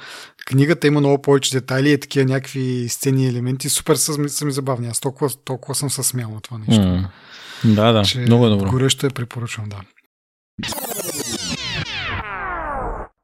книгата 0.46 0.88
има 0.88 1.00
много 1.00 1.22
повече 1.22 1.52
детайли 1.52 1.92
и 1.92 2.00
такива 2.00 2.26
някакви 2.26 2.90
сцени 2.90 3.26
и 3.26 3.28
елементи. 3.28 3.70
Супер 3.70 3.96
са, 3.96 4.30
са 4.30 4.46
ми 4.46 4.52
забавни. 4.52 4.88
Аз 4.88 5.00
толкова, 5.00 5.30
толкова 5.46 5.76
съм 5.76 5.90
се 5.90 6.04
смял 6.04 6.30
на 6.30 6.42
това 6.42 6.58
нещо. 6.58 6.84
Mm. 6.84 7.08
Да, 7.66 7.92
да. 7.92 8.04
Че 8.04 8.20
много 8.20 8.46
е 8.46 8.50
добро. 8.50 8.70
Горещо 8.70 9.06
е 9.06 9.10
препоръчвам, 9.10 9.70
да. 9.70 9.82